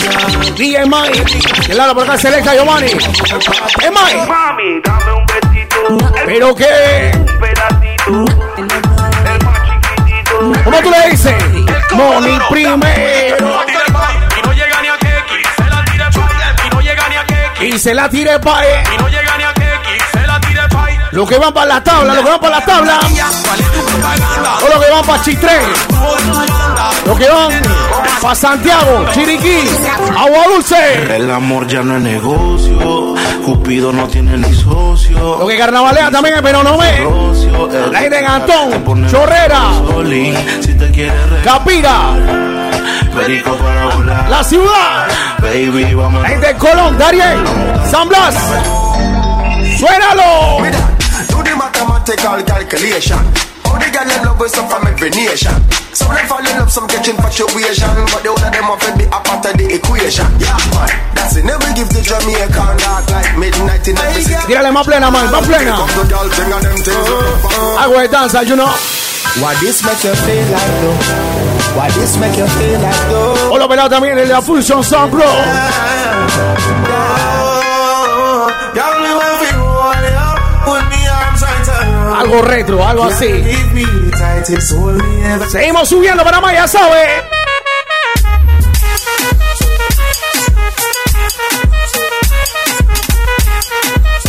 DJ 0.55 0.85
Mike. 0.85 1.23
El 1.69 1.77
lado 1.77 1.95
por 1.95 2.03
acá, 2.03 2.17
Selecta 2.17 2.53
Giovanni. 2.53 2.87
Es 2.87 2.97
Mike. 2.97 4.25
Mami, 4.27 4.81
dame 4.83 5.11
un 5.13 5.25
besito, 5.25 5.77
Pero 6.25 6.53
que. 6.55 7.11
un 7.15 7.25
pedacito. 7.25 8.25
El 8.57 8.65
más 9.45 9.59
chiquitito. 9.65 10.63
¿Cómo 10.63 10.77
tú 10.81 10.91
le 10.91 11.09
dices? 11.09 11.35
Moni 11.93 12.37
primero. 12.51 13.61
Y 14.37 14.41
no 14.43 14.53
llega 14.53 14.81
ni 14.81 14.87
a 14.87 14.97
Keki, 14.97 15.43
se 15.57 15.69
la 15.69 15.83
tire 15.85 16.05
pa' 16.13 16.65
Y 16.65 16.69
no 16.69 16.81
llega 16.81 17.09
ni 17.09 17.15
a 17.15 17.25
Keki, 17.25 17.65
Y 17.65 17.79
se 17.79 17.93
la 17.95 18.09
tire 18.09 18.39
pa' 18.39 18.61
Los 21.11 21.27
que 21.27 21.37
van 21.37 21.53
para 21.53 21.65
la 21.65 21.83
tabla, 21.83 22.13
los 22.13 22.23
que 22.23 22.29
van 22.29 22.39
para 22.39 22.59
la 22.59 22.65
tabla. 22.65 22.99
O 24.63 24.69
los 24.69 24.85
que 24.85 24.91
van 24.91 25.05
para 25.05 25.23
Chitré. 25.23 25.59
Los 27.05 27.19
que 27.19 27.29
van 27.29 27.61
para 28.21 28.35
Santiago, 28.35 29.05
Chiriquí, 29.13 29.69
Agua 30.17 30.47
Dulce. 30.47 31.15
El 31.15 31.29
amor 31.29 31.67
ya 31.67 31.81
no 31.81 31.97
es 31.97 32.03
negocio 32.03 33.15
Cupido 33.45 33.91
no 33.91 34.07
tiene 34.07 34.37
ni 34.37 34.53
socio 34.53 35.37
Los 35.39 35.49
que 35.49 35.57
carnavalea 35.57 36.11
también, 36.11 36.35
pero 36.41 36.63
no 36.63 36.77
ve. 36.77 37.07
La 37.91 37.99
gente 37.99 38.19
en 38.19 38.25
Antón, 38.27 39.07
Chorrera, 39.09 39.71
Capira, 41.43 42.13
Perico 43.15 43.55
para 43.55 43.95
volar 43.95 44.29
la 44.29 44.43
ciudad. 44.43 45.07
Baby, 45.39 45.93
vamos 45.93 46.21
La 46.21 46.29
gente 46.29 46.47
de 46.47 46.55
Colón, 46.55 46.97
Darien, 46.97 47.43
San 47.89 48.07
Blas. 48.07 48.35
Suénalo. 49.77 50.90
Mathematical 52.01 52.43
calculation. 52.45 53.17
How 53.63 53.77
the 53.77 53.87
girl 53.93 54.09
in 54.09 54.25
love 54.25 54.39
with 54.39 54.51
some 54.51 54.67
from 54.67 54.87
every 54.87 55.09
nation. 55.11 55.53
Some 55.93 56.13
them 56.13 56.25
fall 56.27 56.39
in 56.39 56.57
love, 56.57 56.71
some 56.71 56.87
catch 56.87 57.07
infatuation. 57.07 57.87
But 58.09 58.23
the 58.23 58.29
whole 58.33 58.41
of 58.41 58.51
them 58.51 58.63
have 58.63 58.81
to 58.81 58.91
be 58.97 59.05
a 59.05 59.19
part 59.21 59.45
of 59.45 59.53
the 59.57 59.65
equation. 59.75 60.27
Yeah, 60.41 60.57
man. 60.73 60.89
That's 61.15 61.35
it. 61.37 61.45
Never 61.45 61.69
give 61.77 61.89
the 61.89 62.01
Jamaican 62.01 62.77
dark 62.81 63.09
like 63.11 63.37
midnight 63.37 63.87
in 63.87 63.97
every 63.97 64.23
city. 64.23 64.41
Tírale 64.47 64.71
más 64.71 64.85
plena, 64.85 65.11
man, 65.11 65.29
más 65.31 65.45
plena. 65.45 65.77
Come 65.77 65.89
to 65.89 66.03
girl, 66.09 66.27
bring 66.35 66.53
on 66.53 66.61
them 66.63 66.77
things. 66.77 67.07
Algo 67.77 67.99
de 68.01 68.07
danza, 68.07 68.43
you 68.43 68.55
know. 68.55 68.71
Why 69.39 69.53
this 69.61 69.83
make 69.85 70.03
you 70.03 70.15
feel 70.25 70.47
like 70.51 70.75
though? 70.81 71.77
Why 71.77 71.89
this 71.91 72.17
make 72.17 72.35
you 72.37 72.47
feel 72.47 72.79
like 72.81 73.09
though? 73.09 73.53
Hola, 73.53 73.67
pelado 73.67 73.89
también 73.89 74.17
en 74.17 74.27
la 74.27 74.41
Fusion 74.41 74.83
Sound 74.83 75.11
Pro. 75.11 75.23
Girl, 78.73 78.99
me 79.01 79.13
want 79.13 79.40
Algo 82.21 82.39
retro, 82.43 82.87
algo 82.87 83.05
así. 83.05 83.31
Seguimos 85.49 85.89
subiendo 85.89 86.23
para 86.23 86.39
más, 86.39 86.53
ya 86.53 86.67
sabe. 86.67 87.07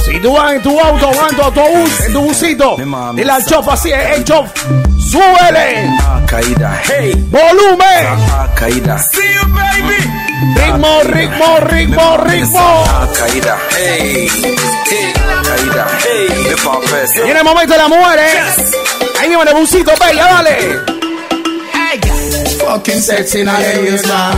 Si 0.06 0.18
tú 0.20 0.32
vas 0.32 0.54
en 0.54 0.62
tu 0.62 0.80
auto 0.80 1.10
o 1.10 1.28
en 1.28 1.36
tu 1.36 1.42
autobús, 1.42 2.00
en 2.06 2.12
tu 2.14 2.20
busito, 2.22 2.76
dile 3.14 3.30
al 3.30 3.44
chop 3.44 3.68
así, 3.68 3.92
el 3.92 4.24
chop, 4.24 4.46
súbele, 4.98 5.90
Caída, 6.26 6.80
hey, 6.84 7.12
volumen, 7.28 8.06
caída. 8.54 8.98
See 8.98 9.20
you, 9.34 9.48
baby. 9.52 10.02
ritmo, 10.54 11.02
ritmo, 11.04 11.60
ritmo, 11.60 12.16
ritmo. 12.24 12.84
Caída, 13.18 13.58
hey, 13.76 14.28
hey, 14.88 15.21
caída, 15.62 15.86
hey. 16.02 16.28
En 17.24 17.36
el 17.36 17.44
momento 17.44 17.72
de 17.72 17.78
las 17.78 17.88
mujeres, 17.88 18.34
ahí 19.20 19.28
mismo 19.28 19.42
en 19.42 19.48
el 19.48 19.54
busito, 19.54 19.92
bella, 20.00 20.24
dale. 20.24 20.91
Fucking 22.72 23.04
sexy 23.04 23.44
now 23.44 23.60
you 23.60 23.98
start. 23.98 24.32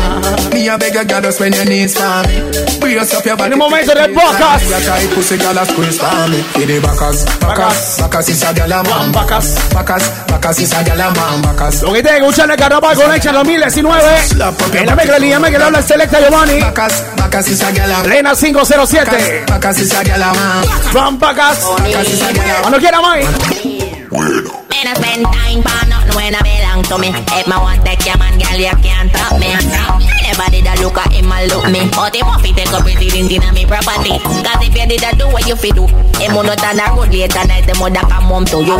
Me 0.53 0.66
a 0.66 0.77
beg 0.77 0.92
you, 0.92 1.05
gotta 1.05 1.31
spend 1.31 1.55
your 1.55 1.66
knees 1.66 1.94
me. 1.94 2.35
Brace 2.83 3.14
up 3.14 3.25
your 3.25 3.37
body. 3.37 3.53
El 3.53 3.59
momento 3.59 3.94
del 3.94 4.11
podcast. 4.12 4.68
Ya 4.68 4.81
tight 4.81 5.14
pussy, 5.14 5.37
girl, 5.38 5.57
a 5.57 5.64
squeeze 5.64 6.01
for 6.01 6.27
me. 6.27 6.42
Hit 6.59 6.66
the 6.66 6.81
backers, 6.83 7.25
backers, 7.38 7.97
backers 7.97 8.29
is 8.31 8.42
a 8.42 8.53
girl 8.53 8.73
a 8.73 8.83
man. 8.83 9.12
Backers, 9.12 9.55
backers, 9.70 10.03
backers 10.27 10.59
is 10.59 10.73
a 10.73 10.83
girl 10.83 11.01
a 11.01 11.14
man. 11.14 11.42
Backers. 11.42 11.83
Lo 11.83 11.92
que 11.92 12.03
te 12.03 12.16
escuchan 12.16 12.51
el 12.51 12.57
Carnaval 12.57 12.97
Connection 12.97 13.35
2019. 13.35 14.81
En 14.81 14.87
la 14.87 14.97
mezcla, 14.97 15.18
línea 15.20 15.38
que 15.38 15.59
le 15.59 15.64
habla 15.64 15.79
el 15.79 15.85
Selecta 15.85 16.18
Giovanni. 16.18 16.61
Backers, 16.61 17.05
backers 17.16 17.49
is 17.51 17.62
a 17.62 17.70
girl 17.70 17.85
a 17.85 17.94
man. 17.99 18.03
Plena 18.03 18.35
507. 18.35 19.47
Backers 19.47 19.79
is 19.79 19.92
a 19.94 20.03
girl 20.03 20.23
a 20.23 20.35
man. 20.35 21.18
Backers 21.20 22.09
is 22.09 22.20
a 22.20 22.33
girl 22.33 22.42
a 22.42 22.47
man. 22.47 22.62
Cuando 22.62 22.79
quiera, 22.81 23.01
Mike. 23.01 23.74
Me 24.14 24.79
no 24.87 24.94
spend 24.94 25.27
time 25.27 25.59
for 25.59 25.83
nothing 25.90 26.14
when 26.14 26.35
I 26.35 26.40
belong 26.46 26.87
to 26.87 26.96
me. 27.03 27.11
If 27.35 27.50
me 27.50 27.57
want 27.59 27.83
take 27.83 28.07
your 28.07 28.14
man, 28.14 28.38
girl, 28.38 28.55
you 28.55 28.70
can't 28.79 29.11
stop 29.11 29.35
me. 29.42 29.50
Never 29.50 30.46
did 30.55 30.70
I 30.70 30.79
look 30.79 30.94
at 31.03 31.11
him 31.11 31.35
and 31.35 31.50
look 31.50 31.66
me. 31.66 31.83
But 31.90 32.14
him 32.14 32.27
want 32.31 32.46
take 32.46 32.70
up 32.70 32.87
resident 32.87 33.35
in 33.35 33.42
me 33.50 33.66
property. 33.66 34.14
Cause 34.22 34.62
if 34.62 34.70
you 34.70 34.87
did 34.87 35.03
I 35.03 35.18
do 35.18 35.27
what 35.27 35.42
you 35.50 35.59
fi 35.59 35.74
do, 35.74 35.90
him 36.22 36.31
will 36.31 36.46
not 36.46 36.62
on 36.62 36.79
the 36.79 36.87
road 36.94 37.11
later 37.11 37.42
night, 37.42 37.66
the 37.66 37.74
mother 37.74 38.07
come 38.07 38.31
home 38.31 38.46
to 38.55 38.62
you. 38.62 38.79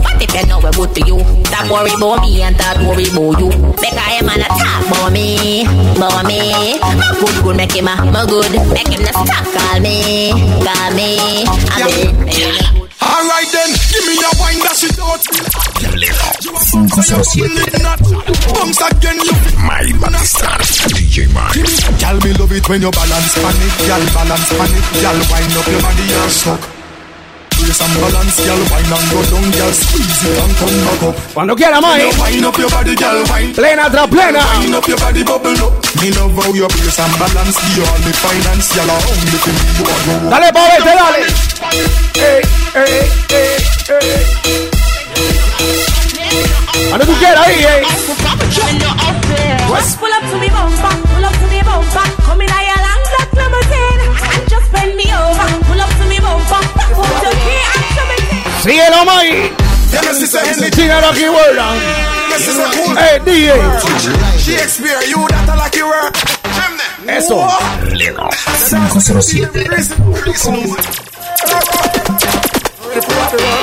But 0.00 0.16
if 0.16 0.32
you 0.32 0.48
know 0.48 0.64
we 0.64 0.72
good 0.72 0.96
to 0.96 1.00
you, 1.04 1.18
stop 1.44 1.68
worry 1.68 1.92
about 1.92 2.24
me 2.24 2.40
and 2.40 2.56
start 2.56 2.80
worry 2.80 3.04
about 3.12 3.36
you. 3.36 3.52
Because 3.76 4.10
him 4.16 4.32
and 4.32 4.48
talk 4.48 4.80
about 4.88 5.12
me, 5.12 5.68
about 5.92 6.24
me. 6.24 6.80
My 6.80 7.12
good, 7.20 7.36
good, 7.44 7.56
make 7.60 7.76
him 7.76 7.84
a, 7.84 8.00
my 8.08 8.24
good, 8.24 8.48
make 8.72 8.88
him 8.88 9.04
not 9.04 9.12
stop 9.12 9.44
call 9.44 9.76
me, 9.76 10.32
call 10.64 10.88
me. 10.96 11.44
I 11.68 11.84
mean, 11.84 12.79
Alright 13.02 13.48
then, 13.52 13.70
give 13.90 14.04
me 14.06 14.16
a 14.20 14.30
wine 14.40 14.60
that 14.64 14.76
shit 14.76 14.98
out. 15.00 15.20
507. 15.80 17.50
Bounce 18.54 18.80
again, 18.80 19.18
you 19.20 19.32
My 19.60 19.84
Batista, 20.00 20.48
DJ 20.92 21.32
Mark. 21.32 21.54
Girl, 21.54 22.18
me 22.20 22.32
love 22.38 22.52
it 22.52 22.68
when 22.68 22.82
you 22.82 22.90
balance 22.90 23.36
it. 23.36 23.42
Girl, 23.86 24.04
balance 24.12 24.52
it. 24.52 24.58
Girl, 25.00 25.18
wind 25.32 25.56
up 25.56 25.66
your 25.66 25.80
body 25.80 26.06
and 26.12 26.30
suck. 26.30 26.79
Brace 27.60 27.80
and 27.84 27.94
balance, 28.00 28.40
girl, 28.40 28.62
wine 28.72 28.88
and 28.88 29.06
go 29.12 29.20
down, 29.28 29.46
girl, 29.52 29.72
squeeze 29.72 30.24
it 30.24 30.38
and 30.40 30.54
come 30.56 30.76
back 30.84 31.02
up. 31.04 31.14
Cuando 31.34 31.54
quiera, 31.54 31.80
Mike. 31.80 32.08
You 32.08 32.16
Wind 32.20 32.46
up 32.46 32.58
your 32.58 32.70
body, 32.70 32.94
girl, 32.96 33.24
wine. 33.28 33.52
Plena 33.52 33.90
tras 33.90 34.08
plena. 34.08 34.40
Wind 34.60 34.74
up 34.74 34.88
your 34.88 34.98
body, 34.98 35.22
bubble 35.22 35.60
up. 35.60 35.72
Me 36.00 36.10
love 36.16 36.32
how 36.40 36.52
you 36.52 36.66
brace 36.68 36.98
and 36.98 37.14
balance, 37.20 37.56
give 37.60 37.76
you 37.76 37.84
all 37.84 38.00
the 38.00 38.12
finance, 38.16 38.72
girl, 38.74 38.90
only 38.90 39.36
for 39.38 39.52
me 39.52 39.62
you 39.76 39.84
are 39.84 40.02
go. 40.08 40.14
Dale, 40.32 40.48
pa' 40.56 40.66
vete, 40.72 40.92
dale. 40.98 41.20
Ey, 42.16 42.40
ey, 42.74 43.04
ey, 43.28 43.58
ey. 43.92 44.70
Cuando 46.88 47.06
tú 47.06 47.14
quieras 47.18 47.46
ahí, 47.46 47.54
eh. 47.54 47.66
eh, 47.66 47.70
eh, 47.70 47.86
eh 47.86 49.60
just 49.80 49.98
pull 49.98 50.12
up 50.12 50.22
to 50.30 50.36
me 50.38 50.48
bumper, 50.48 50.94
pull 51.10 51.24
up 51.24 51.32
to 51.32 51.46
me 51.48 51.62
bumper. 51.62 52.06
Come 52.26 52.42
in 52.42 52.50
a 52.50 52.60
your 52.68 52.80
long 52.86 53.02
black 53.10 53.30
limousine 53.32 54.02
and 54.34 54.48
just 54.48 54.72
bend 54.72 54.96
me 54.96 55.06
over. 55.12 55.69
Síguelo, 58.62 59.04
Mike. 59.06 59.56
China 60.76 61.00
Rocky 61.00 61.28
World. 61.28 61.58
Hey, 62.98 63.18
DJ. 63.24 63.48
Shakespeare, 64.38 65.02
you 65.08 65.26
that 65.28 65.48
I 65.48 65.56
like 65.56 65.76
you 65.76 65.86
were. 65.86 66.12
Eso. 67.08 67.36
507. 68.68 69.66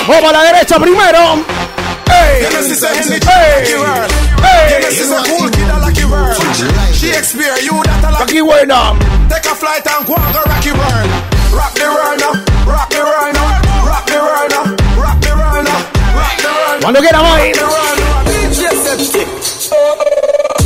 Vamos 0.08 0.30
a 0.30 0.34
la 0.34 0.44
derecha 0.44 0.80
primero. 0.80 1.46
Hey. 2.10 2.42
Shakespeare, 6.94 7.58
you 7.64 7.84
that 7.84 8.04
I 8.04 8.10
like 8.12 8.20
Rocky 8.20 8.42
World. 8.42 8.68
Take 9.30 9.46
a 9.46 9.56
flight 9.56 9.86
and 9.86 10.08
go 10.08 10.14
on 10.16 10.34
the 10.34 10.42
Rocky 10.46 10.72
World. 10.72 11.38
Rock 11.54 11.74
the 11.74 11.88
world 11.88 12.20
now, 12.20 12.34
rock 12.68 12.90
the 12.90 13.00
world 13.00 13.34
now, 13.34 13.47
rock 16.82 16.94
the 16.94 16.94
world 16.94 16.94
now. 16.94 16.94
Cuando 16.94 17.00
quiera, 17.00 17.22
Mike. 17.22 17.56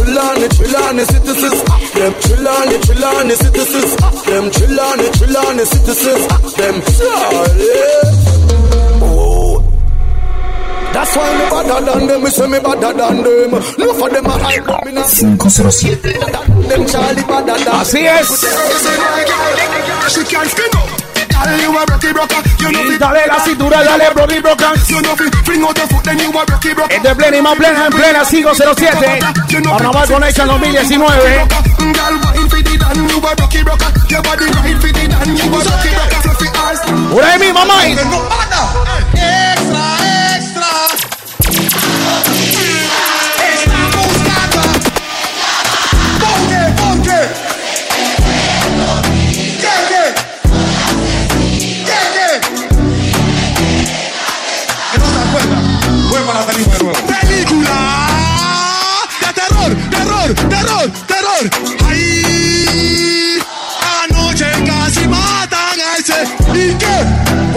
Trillani, 0.02 0.48
Trillani, 0.50 1.06
citizens, 1.06 1.64
them 1.94 2.14
Trillani, 2.14 2.78
Trillani, 2.82 3.36
citizens, 3.36 3.96
them 4.26 4.50
Trillani, 4.52 5.08
Trillani, 5.14 5.66
citizens, 5.66 6.28
them 6.56 6.82
Charlie. 6.98 7.72
Oh. 9.02 9.64
That's 10.94 11.16
why 11.16 11.32
me 11.38 11.46
better 11.50 11.86
than 11.86 12.08
them, 12.08 12.24
me 12.24 12.30
say 12.30 12.48
me 12.48 12.60
better 12.60 12.94
than 12.94 13.24
them. 13.24 13.52
Look 13.78 13.96
for 13.98 14.10
them 14.10 14.26
a 14.26 14.30
hype, 14.32 14.66
but 14.66 14.86
me 14.86 14.92
not 14.92 15.10
507. 15.10 16.68
them 16.68 16.86
Charlie 16.88 17.24
better 17.24 17.58
than 17.64 17.76
Así 17.80 18.06
es. 18.06 18.42
She 20.14 20.24
can't 20.26 20.50
spin 20.50 20.76
up. 20.76 21.11
You 21.42 21.78
a 21.78 21.86
rocky 21.86 22.14
broker. 22.14 22.42
You 22.60 22.72
know 22.72 22.82
Y 22.82 22.92
fi 22.92 22.98
dale 22.98 23.28
la 23.28 23.40
cintura, 23.44 23.84
dale 23.84 24.14
Brody 24.14 24.42
Brocan. 24.42 24.76
You 24.88 25.02
know 25.02 25.16
fling 25.16 25.64
out 25.64 25.78
your 25.78 25.88
foot, 25.88 26.04
then 26.04 26.20
you 26.20 26.30
a 26.30 26.46
rocky 26.46 26.74
broker. 26.74 26.96
Es 26.96 27.04
de 27.04 27.16
plena 27.16 27.38
y 27.38 27.42
más 27.42 27.56
plena 27.56 27.88
en 27.88 27.94
plena 27.94 28.26
507. 28.26 29.20
Carnaval 29.64 30.08
Connection 30.08 30.48
2019. 30.48 31.48
Girl, 31.94 32.20
wine 32.22 32.50
fi 32.50 32.64
the 32.64 32.78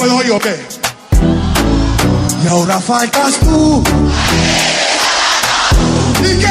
¿Puedo 0.05 0.23
ir 0.23 0.33
o 0.33 0.38
qué? 0.38 0.55
Y 2.45 2.47
ahora 2.49 2.79
faltas 2.79 3.40
tú. 3.40 3.83
¿Y 6.21 6.38
qué? 6.40 6.47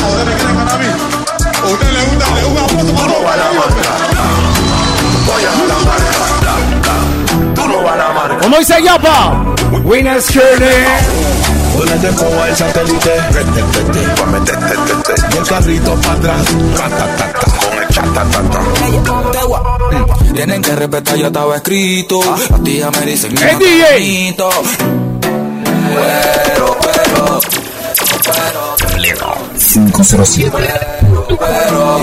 ¿A 0.00 0.06
ustedes 0.06 0.26
me 0.26 0.34
quieren 0.36 0.56
ganar 0.56 0.74
a 0.74 0.78
mí? 0.78 0.86
¿A 0.86 1.66
ustedes 1.66 1.92
les 1.92 2.08
gusta 2.08 2.34
le 2.36 2.44
gusta 2.44 2.68
foto 2.68 2.94
para 2.94 3.36
no 8.30 8.38
¿Cómo 8.42 8.58
dice 8.58 8.80
Yapa? 8.80 9.44
Winners 9.82 10.26
Journey. 10.32 10.86
Ponete 11.76 12.10
como 12.14 12.44
el 12.44 12.56
satélite. 12.56 13.16
Y 15.32 15.36
el 15.36 15.46
carrito 15.48 15.94
para 15.96 16.12
atrás. 16.12 16.46
Ratatata. 16.78 17.55
Con 18.16 18.26
el 18.26 19.02
chatatata. 19.02 19.46
Mm, 19.92 20.32
Tienen 20.34 20.62
que 20.62 20.74
respetar, 20.74 21.16
ya 21.16 21.26
estaba 21.26 21.56
escrito. 21.56 22.18
Las 22.50 22.62
tías 22.64 22.90
me 22.98 23.06
dicen, 23.06 23.36
¡Eh, 23.36 23.52
"No, 23.52 23.58
DJ! 23.58 23.92
bonito". 23.92 24.48
Pero, 25.94 26.76
pero, 26.80 27.40
pero, 28.24 29.45
507. 29.80 30.50
pero, 31.38 32.00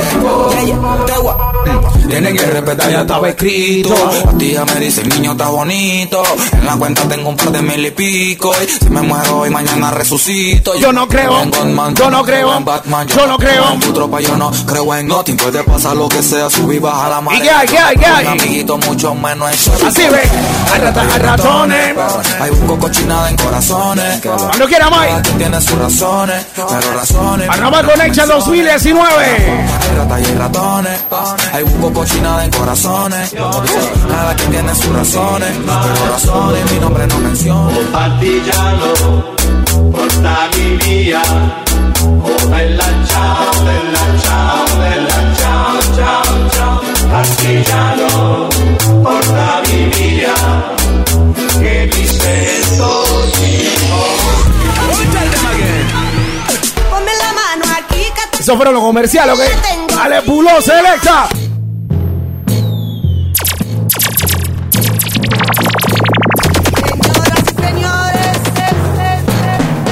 Mm, 0.63 2.07
Tienen 2.09 2.35
que 2.37 2.45
respetar, 2.45 2.91
ya 2.91 3.01
estaba 3.01 3.29
escrito. 3.29 3.95
Las 4.25 4.37
tías 4.37 4.65
me 4.73 4.79
dicen, 4.81 5.09
niño, 5.09 5.31
está 5.31 5.47
bonito. 5.47 6.21
En 6.51 6.65
la 6.65 6.75
cuenta 6.75 7.01
tengo 7.07 7.29
un 7.29 7.35
par 7.37 7.51
de 7.51 7.61
mil 7.61 7.83
y 7.85 7.91
pico. 7.91 8.51
Y 8.63 8.67
si 8.69 8.89
me 8.89 9.01
muero 9.01 9.39
hoy, 9.39 9.49
mañana 9.49 9.89
resucito. 9.89 10.75
Yo 10.75 10.91
no 10.93 11.07
creo, 11.07 11.41
en 11.41 11.51
yo 11.95 12.09
no 12.11 12.23
creo, 12.23 12.55
en 12.57 12.65
Batman, 12.65 13.07
yo 13.07 13.25
no 13.25 13.37
creo. 13.37 13.71
En 13.71 13.79
tu 13.79 13.93
tropa, 13.93 14.19
yo 14.21 14.35
no 14.37 14.51
creo 14.65 14.93
en 14.95 15.07
nothing. 15.07 15.37
Puede 15.37 15.63
pasar 15.63 15.95
lo 15.95 16.07
que 16.07 16.21
sea, 16.21 16.49
subir, 16.49 16.81
bajar 16.81 17.09
la 17.09 17.21
marea. 17.21 17.43
¿Y 17.43 17.47
hay, 17.47 17.77
hay, 17.77 17.97
hay? 18.03 18.25
Un 18.27 18.31
amiguito, 18.41 18.77
mucho 18.77 19.15
menos 19.15 19.49
en 19.51 19.57
short. 19.57 19.83
Así 19.83 20.03
ve. 20.03 20.21
A 20.73 20.77
rata- 20.77 21.01
a 21.15 21.17
ratones. 21.17 21.95
Hay 22.39 22.51
un 22.51 22.77
cochinada 22.77 23.29
en 23.29 23.37
corazones. 23.37 24.21
Que 24.21 24.29
Cuando 24.29 24.67
quiera, 24.67 24.89
quien 25.23 25.37
tiene 25.37 25.61
sus 25.61 25.77
razones, 25.79 26.45
pero 26.55 26.93
razones. 26.93 27.47
Carnaval 27.63 27.85
Connection 27.85 28.27
2019. 28.27 29.07
Hay 29.07 29.95
ratas 29.95 30.21
y 30.29 30.35
ratones. 30.35 30.99
Hay 31.53 31.63
un 31.63 31.93
cochinada 31.93 32.43
en 32.43 32.51
corazones. 32.51 33.33
Cada 34.09 34.35
quien 34.35 34.51
tiene 34.51 34.75
sus 34.75 34.93
razones, 34.93 35.49
pero 35.65 36.11
razones. 36.11 36.71
Mi 36.73 36.79
nombre 36.79 37.07
no 37.07 37.19
menciona. 37.19 37.71
partigiano, 37.93 39.33
portami 39.93 40.77
via. 40.83 41.21
Oh 42.03 42.42
bella 42.42 42.42
fueron 58.55 58.73
los 58.73 58.83
comerciales, 58.83 59.35
¿ok? 59.35 59.95
Dale, 59.95 60.21
pulo, 60.21 60.61
selecta. 60.61 61.27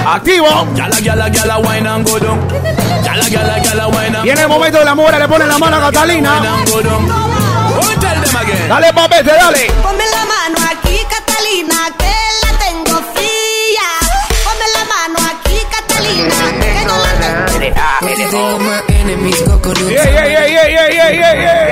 Activo. 0.06 0.68
Viene 4.24 4.42
el 4.42 4.48
momento 4.50 4.80
de 4.80 4.86
la 4.86 4.96
mujer, 4.96 5.20
le 5.20 5.28
pone 5.28 5.46
la 5.46 5.58
mano 5.58 5.78
a 5.78 5.80
Catalina. 5.80 6.42
Dale, 8.68 8.94
papete, 8.94 9.32
dale. 9.32 9.72
Ponme 9.82 10.04
la 10.12 10.26
mano 10.26 10.51
Yeah, 19.92 20.06
yeah, 20.06 20.26
yeah, 20.26 20.48
yeah, 20.48 20.88
yeah, 20.88 21.10
yeah, 21.12 21.34
yeah, 21.34 21.66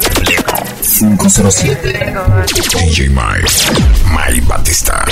yeah. 0.00 0.13
507. 1.04 2.14
DJ 2.76 3.08
Mike. 3.10 3.50
Mike 4.10 4.46
Batista. 4.46 5.04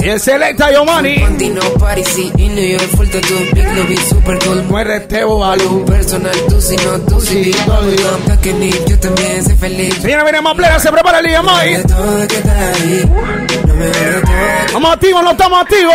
Y 0.00 0.08
el 0.08 0.20
selecta 0.20 0.70
Yomani. 0.70 1.16
Muere 4.68 5.00
Tebo 5.00 5.40
Balú. 5.40 5.84
Personal, 5.84 6.36
tú 6.48 6.60
si 6.60 6.76
no, 6.76 7.00
tú 7.00 7.20
si 7.20 7.50
no, 7.66 8.40
que 8.40 8.52
ni 8.52 8.70
yo 8.70 8.98
también 9.00 9.44
soy 9.44 9.56
feliz. 9.56 10.02
Viene, 10.02 10.22
viene 10.22 10.40
más 10.40 10.54
plena, 10.54 10.78
se 10.78 10.92
prepara 10.92 11.18
el 11.18 11.26
día 11.26 11.42
Mike. 11.42 11.82
Estamos 14.66 14.92
activos, 14.92 15.24
no 15.24 15.30
estamos 15.32 15.60
activos. 15.60 15.94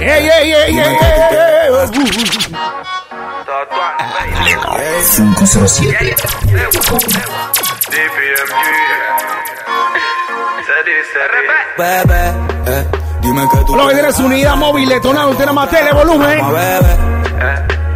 Yeah, 0.00 0.20
yeah, 0.20 0.42
yeah, 0.44 0.66
yeah, 0.68 0.92
yeah. 2.50 2.99
507. 5.16 6.16
Bebé, 11.76 12.34
eh, 12.66 12.86
dime 13.20 13.48
que 13.50 13.64
tú 13.64 13.76
Lo 13.76 13.88
que 13.88 13.94
tienes 13.94 14.18
unidad 14.18 14.56
móvil, 14.56 14.88
detonado, 14.88 15.30
usted 15.30 15.44
nada 15.44 15.52
más 15.52 15.70
tele, 15.70 15.92
volumen. 15.92 16.40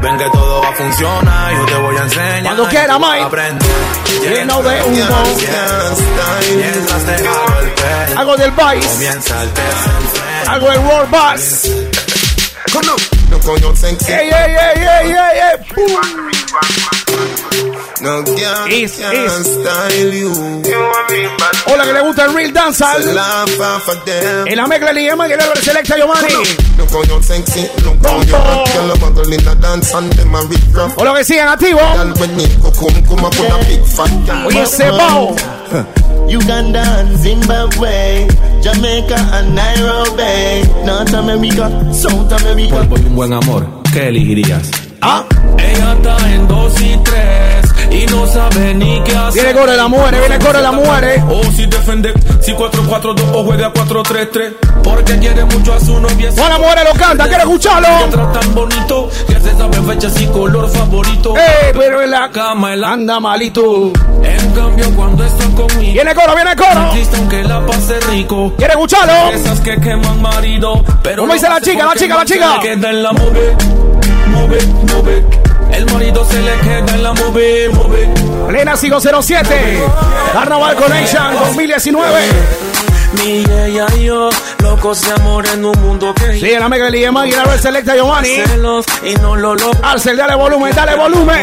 Ven 0.00 0.18
que 0.18 0.30
todo 0.30 0.60
va 0.60 0.68
a 0.68 0.72
funcionar, 0.74 1.54
yo 1.54 1.64
te 1.64 1.74
voy 1.76 1.96
a 1.96 2.02
enseñar. 2.02 2.42
Cuando 2.42 2.68
quiera, 2.68 2.98
Mike. 2.98 3.22
Aprende. 3.22 3.66
Lleno 4.22 4.62
de 4.62 4.82
humo. 4.82 5.06
Algo 8.16 8.36
del 8.36 8.50
Vice. 8.50 8.88
Comienza 8.88 9.42
el 9.42 9.54
desenfreno. 9.54 10.50
Algo 10.50 10.70
del 10.70 10.78
World 10.80 11.10
Bass. 11.10 11.70
Look 13.34 13.42
how 13.42 13.56
you 13.56 13.74
sexy. 13.74 14.12
Yeah, 14.12 14.22
yeah, 14.22 14.46
yeah, 14.46 15.02
yeah, 15.02 15.02
yeah, 15.02 15.64
yeah. 15.74 17.03
No 18.02 18.22
girl 18.22 18.66
Is, 18.70 18.98
can 18.98 19.14
is. 19.14 19.46
style 19.46 20.12
you. 20.12 20.32
Hola, 21.66 21.84
que 21.84 21.92
le 21.92 22.00
gusta 22.02 22.24
el 22.26 22.34
Real 22.34 22.52
them. 24.04 24.46
En 24.46 24.56
la 24.56 24.66
mezcla 24.66 24.92
de 24.92 25.00
Lima, 25.00 25.26
que 25.26 25.36
le 25.36 25.62
selecta 25.62 25.96
Giovanni. 25.96 26.28
Look 26.76 26.90
how 26.90 27.02
you 27.04 27.22
sexy. 27.22 27.62
Look 27.82 28.04
how 28.04 28.20
you 28.22 28.36
hot. 28.36 28.68
Girl, 28.74 28.90
a 28.90 28.96
bundle 28.98 29.32
in 29.32 29.48
a 29.48 29.54
dance 29.54 29.94
and 29.94 30.12
them 30.12 30.34
a 30.34 30.42
rip 30.42 30.76
rough. 30.76 30.94
Hola, 30.98 31.14
que 31.14 31.24
sigan 31.24 31.48
activos. 31.48 31.82
Oye, 34.46 34.62
ese 34.62 34.90
bao. 34.90 35.34
Uganda 36.28 36.82
and 37.00 37.16
Zimbabwe, 37.18 38.26
Jamaica 38.62 39.16
and 39.32 39.54
Nairobi, 39.54 40.62
North 40.84 41.14
America, 41.14 41.70
South 41.92 42.32
America. 42.32 42.82
Por 42.88 42.98
un 43.00 43.14
buen 43.16 43.32
amor, 43.32 43.66
¿qué 43.92 44.08
elegirías? 44.08 44.70
Ah. 45.00 45.24
Ella 45.58 45.92
está 45.94 46.16
en 46.32 46.48
dos 46.48 46.80
y 46.80 46.96
tres 47.04 47.13
y 47.94 48.06
no 48.06 48.26
sabe 48.26 48.74
ni 48.74 49.00
qué 49.04 49.16
hacer. 49.16 49.42
Viene 49.44 49.52
Gore 49.58 49.76
la 49.76 49.88
muere, 49.88 50.18
viene 50.20 50.38
Gore 50.38 50.60
la 50.60 50.72
muere. 50.72 51.22
O 51.30 51.42
si 51.52 51.66
defiende, 51.66 52.12
si 52.40 52.52
4-4-2 52.52 53.22
o 53.32 53.44
juega 53.44 53.72
4-3-3. 53.72 54.54
Porque 54.82 55.18
quiere 55.18 55.44
mucho 55.44 55.72
a 55.74 55.80
su 55.80 56.00
novia. 56.00 56.30
La 56.36 56.58
muere 56.58 56.84
lo 56.84 56.92
canta, 56.98 57.24
quiere 57.26 57.42
escucharlo. 57.42 57.88
Letra 58.06 58.32
tan 58.32 58.54
bonito 58.54 59.08
que 59.26 59.34
se 59.40 59.56
sabe 59.56 59.80
fechas 59.82 60.20
y 60.20 60.26
color 60.26 60.68
favorito. 60.68 61.34
Eh, 61.36 61.72
pero 61.72 62.02
en 62.02 62.10
la 62.10 62.30
cama 62.30 62.74
él 62.74 62.84
anda 62.84 63.20
malito. 63.20 63.92
En 64.22 64.50
cambio, 64.52 64.90
cuando 64.94 65.24
está 65.24 65.44
conmigo. 65.54 65.92
Viene 65.92 66.14
Coro, 66.14 66.34
viene 66.34 66.56
Coro. 66.56 66.90
Aunque 67.16 67.44
la 67.44 67.64
pase 67.64 68.00
rico. 68.10 68.52
¿Quiere 68.56 68.72
escucharlo? 68.74 69.30
Esas 69.32 69.60
que 69.60 69.76
queman 69.80 70.20
marido. 70.20 70.84
Pero 71.02 71.22
¿Cómo 71.22 71.32
dice 71.32 71.48
la 71.48 71.60
chica, 71.60 71.86
la 71.86 71.94
chica, 71.94 72.16
la 72.16 72.24
chica? 72.24 72.56
le 72.56 72.60
queda 72.60 72.90
en 72.90 73.02
la 73.02 73.12
move, 73.12 73.56
move, 74.28 74.58
move. 74.92 75.43
El 75.74 75.86
marido 75.92 76.24
se 76.24 76.40
le 76.40 76.52
queda 76.60 76.94
en 76.94 77.02
la 77.02 77.12
move, 77.14 77.68
move. 77.70 78.08
Plena 78.48 78.76
507. 78.76 79.82
Carnaval 80.32 80.76
Connection 80.76 81.34
2019. 81.34 82.20
Mi 83.22 83.44
ella 83.44 83.86
y 83.96 84.04
yo, 84.04 84.28
locos 84.58 85.00
de 85.02 85.12
amor 85.12 85.46
en 85.46 85.64
un 85.64 85.80
mundo 85.80 86.12
que 86.14 86.38
Sí, 86.38 86.50
la 86.58 86.68
mega 86.68 86.86
de 86.86 86.90
Lima 86.90 87.26
y 87.26 87.30
la 87.30 87.44
red 87.44 87.60
selecta 87.60 87.94
Giovanni. 87.94 88.28
celos 88.28 88.84
y 89.04 89.14
no 89.14 89.36
lo 89.36 89.54
logro. 89.54 89.80
Arcel, 89.84 90.16
dale 90.16 90.34
volumen, 90.34 90.74
dale 90.74 90.96
volumen. 90.96 91.40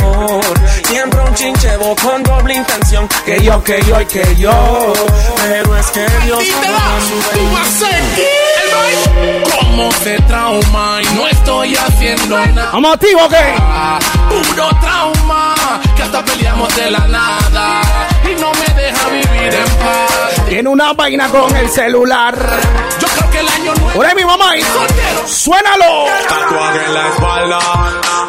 Siempre 0.84 1.22
un 1.22 1.34
chinchevo 1.34 1.96
con 1.96 2.24
doble 2.24 2.56
intención. 2.56 3.08
Que 3.26 3.42
yo, 3.42 3.64
que 3.64 3.82
yo 3.88 4.02
y 4.02 4.06
que 4.06 4.36
yo. 4.36 4.94
Pero 5.38 5.78
es 5.78 5.88
que 5.92 6.06
Dios 6.26 6.40
Tú 6.40 7.54
vas 7.54 7.68
a 7.68 7.80
ser 7.80 7.96
el 7.96 9.44
Como 9.50 9.92
se 9.94 10.20
trauma 10.22 11.00
y 11.02 11.16
no 11.16 11.28
estoy 11.28 11.76
haciendo 11.76 12.38
nada. 12.38 12.70
¿Vamos 12.74 12.94
activo 12.94 13.26
o 13.26 13.30
qué? 13.30 14.21
Puro 14.32 14.70
trauma, 14.80 15.56
que 15.96 16.04
hasta 16.04 16.24
peleamos 16.24 16.74
de 16.76 16.92
la 16.92 17.00
nada. 17.08 17.82
Y 18.24 18.40
no 18.40 18.52
me 18.54 18.82
deja 18.82 19.08
vivir 19.10 19.54
en 19.54 19.66
paz. 19.78 20.46
Tiene 20.48 20.70
una 20.70 20.94
vaina 20.94 21.28
con 21.30 21.56
el 21.56 21.70
celular. 21.70 22.36
Yo 23.00 23.08
creo 23.08 23.30
que 23.32 23.40
el 23.40 23.48
año 23.50 23.74
nuevo. 23.76 23.92
Por 23.98 24.06
ahí 24.06 24.16
mi 24.16 24.24
mamá. 24.26 24.56
y- 24.58 24.62
Suénalo. 25.28 26.06
Tatuaje 26.30 26.86
en 26.86 26.94
la 26.94 27.08
espalda, 27.10 27.60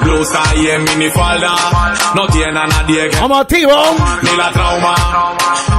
blusa 0.01 0.43
y 0.57 0.69
en 0.71 0.85
minifalda. 0.85 1.55
No 2.15 2.27
tiene 2.29 2.59
a 2.61 2.67
nadie 2.67 3.09
que 3.09 3.21
Vamos 3.21 3.41
activo. 3.41 3.73
ni 4.23 4.37
la 4.37 4.51
trauma. 4.53 4.95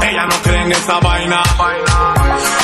Ella 0.01 0.25
no 0.25 0.35
cree 0.41 0.61
en 0.61 0.71
esta 0.71 0.99
vaina. 0.99 1.43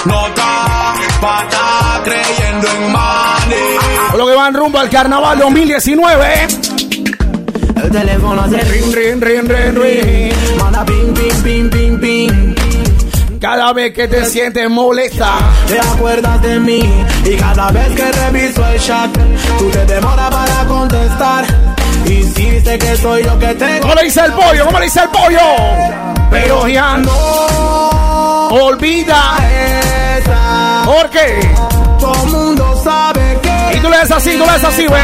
No 0.05 0.27
está 0.27 0.93
pata 1.21 2.01
creyendo 2.03 2.67
en 2.67 2.91
money. 2.91 3.77
Lo 4.17 4.25
que 4.27 4.35
van 4.35 4.53
rumbo 4.53 4.79
al 4.79 4.89
carnaval 4.89 5.39
2019. 5.39 6.47
El 7.83 7.91
teléfono 7.91 8.41
hace 8.41 8.57
Rin, 8.57 8.93
rin, 8.93 9.21
rin, 9.21 9.49
rin, 9.49 9.75
rin. 9.75 10.57
Manda 10.57 10.85
ping, 10.85 11.13
ping, 11.13 11.43
ping, 11.43 11.69
ping, 11.69 11.99
ping. 11.99 12.55
Cada 13.39 13.71
vez 13.73 13.93
que 13.93 14.07
te 14.07 14.25
sientes 14.25 14.69
molesta. 14.69 15.37
Te 15.67 15.79
acuerdas 15.79 16.41
de 16.41 16.59
mí 16.59 16.81
y 17.25 17.35
cada 17.37 17.71
vez 17.71 17.87
que 17.95 18.11
reviso 18.11 18.67
el 18.67 18.79
chat, 18.81 19.09
tú 19.57 19.69
te 19.69 19.85
demoras 19.85 20.29
para 20.29 20.65
contestar. 20.67 21.45
Dice 22.05 22.77
que 22.77 22.97
soy 22.97 23.23
yo 23.23 23.39
que 23.39 23.55
tengo. 23.55 23.81
¿Cómo 23.81 23.95
le 23.95 24.03
dice 24.03 24.21
el 24.25 24.33
pollo? 24.33 24.65
¿Cómo 24.65 24.79
le 24.79 24.85
dice 24.85 24.99
el 25.01 25.09
pollo? 25.09 25.39
Pero 26.29 26.67
ya 26.67 26.97
no 26.97 28.49
olvida. 28.49 29.37
esa. 30.17 30.83
¿Por 30.85 31.09
qué? 31.09 31.39
Todo 31.99 32.25
mundo 32.25 32.58
sabe 32.58 32.58
das 33.99 34.11
así, 34.11 34.31
tú 34.37 34.45
das 34.45 34.63
así, 34.63 34.85
güey. 34.87 35.01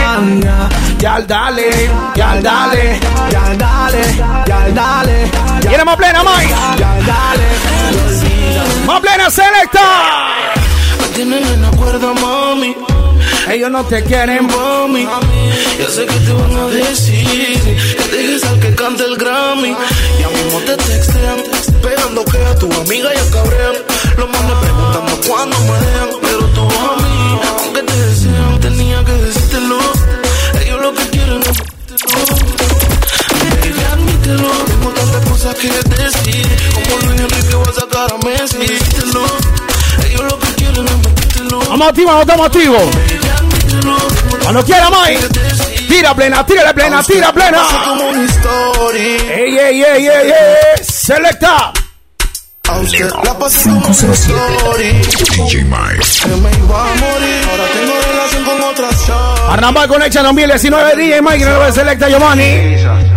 Ya 1.00 1.20
dale, 1.22 1.90
ya 2.16 2.40
dale. 2.42 3.00
Ya 3.32 3.44
dale, 3.58 4.02
ya 4.48 4.60
dale. 4.74 5.32
Ya 5.62 5.70
¿Quiere 5.70 5.84
más 5.86 5.98
plena, 5.98 6.24
Mike? 6.24 6.54
dale. 7.06 7.48
Más 8.86 9.02
plena 9.02 9.30
selecta. 9.30 9.82
Tienen 11.14 11.46
en 11.46 11.66
acuerdo, 11.66 12.14
mami. 12.16 12.76
Ellos 13.50 13.70
no 13.72 13.84
te 13.86 14.04
quieren, 14.04 14.48
mami. 14.48 15.08
Yo 15.80 15.88
sé 15.90 16.06
que 16.06 16.20
te 16.26 16.34
van 16.34 16.56
a 16.58 16.68
decir 16.68 17.60
que 17.98 18.08
dejes 18.16 18.44
al 18.46 18.60
que 18.60 18.76
cante 18.76 19.04
el 19.04 19.18
Grammy. 19.18 19.76
Ya 20.20 20.30
mismo 20.30 20.60
te 20.66 20.76
textean, 20.78 21.40
esperando 21.68 22.24
que 22.26 22.38
a 22.38 22.56
tu 22.56 22.72
amiga 22.82 23.10
ya 23.14 23.32
cabrean. 23.32 23.76
Los 24.18 24.30
más 24.30 24.44
me 24.44 24.56
preguntando 24.62 25.14
cuándo 25.28 25.58
me 25.60 25.78
dejan, 25.86 26.10
pero 26.22 26.40
tú 26.56 26.62
a 26.62 26.96
mí, 27.02 27.40
aunque 27.64 27.82
te 27.84 27.98
desean, 28.08 28.45
tenía 28.70 29.04
que 29.04 29.12
decírtelo. 29.12 29.78
Ellos 30.62 30.82
lo 30.82 30.94
que 30.94 31.10
quieren 31.10 31.42
es 31.42 31.58
Baby, 33.62 33.84
admítelo, 33.92 34.50
tengo 34.66 34.90
tantas 34.90 35.30
cosas 35.30 35.56
que 35.56 35.70
decir. 35.70 36.48
Como 36.74 36.98
Luis 37.06 37.22
Enrique 37.22 37.56
va 37.56 37.70
a 37.70 37.74
sacar 37.74 38.14
a 38.14 38.18
Messi. 38.26 38.58
Díselo, 38.58 39.26
ellos 40.06 40.24
lo 40.24 40.40
que 40.40 40.48
quieren 40.56 40.86
es 40.88 40.98
metértelo. 40.98 41.60
Vamos 41.70 41.88
activos, 41.88 42.14
no 42.16 42.22
estamos 42.22 42.46
activos. 42.48 42.84
Cuando 44.44 44.64
quiera, 44.64 44.90
Mike. 44.90 45.28
Tira 45.88 46.16
plena, 46.16 46.46
tírale 46.46 46.74
plena, 46.74 47.04
tira 47.04 47.32
plena. 47.34 47.62
Ey, 48.94 49.58
ey, 49.58 49.84
ey, 49.84 50.08
ey, 50.08 50.08
ey. 50.08 50.84
Selecta. 50.84 51.72
A 52.68 52.80
usted 52.80 53.12
la 53.24 53.38
pasé 53.38 53.62
como 53.64 53.78
una 53.78 53.86
507. 53.86 54.14
story. 54.14 54.92
DJ 55.48 55.64
Mike. 55.66 56.06
Que 56.24 56.36
me 56.42 56.50
iba 56.58 56.82
a 56.82 56.96
morir. 56.96 57.42
Ahora 57.52 57.66
tengo 57.74 57.85
relación 58.66 58.66
con 58.66 58.72
otras 58.72 59.06
chavas. 59.06 59.40
Carnaval 59.42 59.88
Connection 59.88 60.24
2019, 60.24 60.96
DJ 60.96 61.22
Mike, 61.22 61.38
y 61.38 61.44
la 61.44 61.72
selecta 61.72 62.10
Giovanni. 62.10 62.76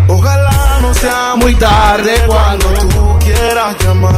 Ojalá 0.08 0.78
no 0.80 0.94
sea 0.94 1.34
muy 1.36 1.54
tarde 1.54 2.14
cuando 2.26 2.66
tú 2.74 3.18
quieras 3.20 3.76
llamar. 3.84 4.14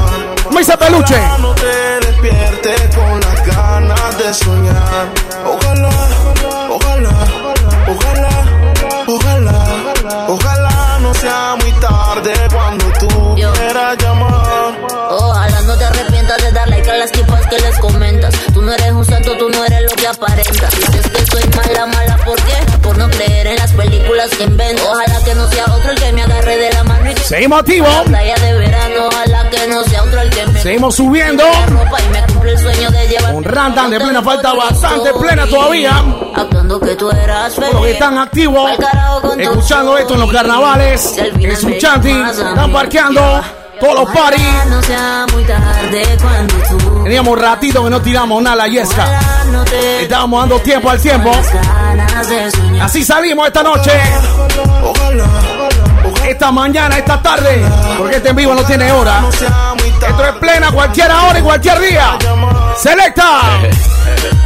Dice 0.60 0.76
peluche. 0.76 1.14
Ojalá 1.16 1.38
no 1.38 1.54
te 1.54 2.06
despiertes 2.06 2.94
con 2.94 3.20
las 3.20 3.46
ganas 3.46 4.18
de 4.18 4.34
soñar. 4.34 5.08
Ojalá, 5.46 5.90
ojalá, 6.68 7.10
ojalá, 7.88 8.28
ojalá. 9.06 10.26
Ojalá 10.28 10.98
no 11.00 11.14
sea 11.14 11.56
muy 11.60 11.72
tarde 11.72 12.32
cuando 12.52 12.84
tú 12.98 13.34
quieras 13.34 13.96
llamar. 13.98 14.78
Ojalá 15.10 15.60
no 15.62 15.76
te 15.78 15.84
arrepientas 15.84 16.42
de 16.42 16.52
dar 16.52 16.68
like 16.68 16.90
a 16.90 16.96
las 16.96 17.10
tipas 17.10 17.46
que 17.46 17.58
les 17.58 17.78
comentas. 17.78 18.34
Tú 18.52 18.60
no 18.60 18.72
eres 18.72 18.92
un 18.92 19.04
santo, 19.04 19.36
tú 19.38 19.48
no 19.48 19.64
eres 19.64 19.82
lo 19.82 19.96
que 19.96 20.06
aparentas. 20.06 20.74
Soy 21.30 21.42
mala, 21.56 21.86
mala, 21.86 22.16
¿por 22.24 22.36
qué? 22.36 22.78
Por 22.82 22.98
no 22.98 23.08
creer 23.10 23.46
en 23.48 23.56
las 23.56 23.72
películas 23.72 24.30
que 24.36 24.44
invento. 24.44 24.82
Ojalá 24.90 25.24
que 25.24 25.34
no 25.34 25.48
sea 25.48 25.64
otro 25.66 25.90
el 25.90 25.98
que 26.00 26.12
me 26.12 26.22
agarre 26.22 26.56
de 26.56 26.72
la 26.72 26.84
mano 26.84 27.10
y 27.10 27.14
que 27.14 27.20
Seguimos 27.22 27.60
activos. 27.60 27.88
a 27.88 27.98
la 27.98 28.04
playa 28.04 28.34
de 28.36 28.52
verano. 28.58 28.94
Ojalá 29.06 29.50
que 29.50 29.66
no 29.68 29.84
sea 29.84 30.02
otro 30.02 30.20
el 30.20 30.30
que 30.30 30.46
me 30.46 30.60
Seguimos 30.60 30.94
subiendo. 30.96 31.44
la 31.44 31.66
ropa 31.66 31.98
y 32.00 32.08
me 32.08 32.22
cumple 32.32 32.52
el 32.52 32.58
sueño 32.58 32.90
de 32.90 33.08
llevar 33.08 33.34
Un 33.34 33.44
randan 33.44 33.90
de 33.90 34.00
plena, 34.00 34.22
falta 34.22 34.52
bastante 34.54 35.12
plena 35.14 35.46
todavía. 35.46 36.04
Actuando 36.34 36.80
que 36.80 36.94
tú 36.96 37.10
eras 37.10 37.54
feliz. 37.54 37.72
Los 37.72 37.82
que 37.84 37.92
están 37.92 38.18
activos, 38.18 38.70
escuchando 39.38 39.98
esto 39.98 40.14
en 40.14 40.20
los 40.20 40.32
carnavales, 40.32 41.16
en 41.18 41.56
su 41.56 41.70
chanti, 41.78 42.10
están 42.10 42.72
parqueando 42.72 43.42
todos 43.80 43.94
los 43.94 44.10
parties. 44.10 44.66
No 44.68 44.82
sea 44.82 45.26
muy 45.32 45.44
tarde 45.44 46.18
cuando 46.20 46.54
tú 46.68 47.02
Teníamos 47.04 47.40
ratito 47.40 47.82
que 47.82 47.90
no 47.90 48.00
tiramos 48.00 48.42
nada 48.42 48.54
a 48.54 48.56
la 48.56 48.68
yesca. 48.68 49.20
no 49.50 49.64
Estábamos 49.64 50.42
dando 50.42 50.60
tiempo 50.60 50.90
al 50.90 51.00
tiempo. 51.00 51.32
Así 52.80 53.04
salimos 53.04 53.46
esta 53.46 53.62
noche. 53.62 53.90
Esta 56.26 56.52
mañana, 56.52 56.98
esta 56.98 57.20
tarde. 57.20 57.64
Porque 57.98 58.16
este 58.16 58.30
en 58.30 58.36
vivo 58.36 58.54
no 58.54 58.62
tiene 58.64 58.92
hora. 58.92 59.22
Esto 59.28 60.24
es 60.24 60.32
plena 60.34 60.70
cualquier 60.70 61.10
hora 61.10 61.38
y 61.38 61.42
cualquier 61.42 61.80
día. 61.80 62.18
Selecta. 62.76 63.60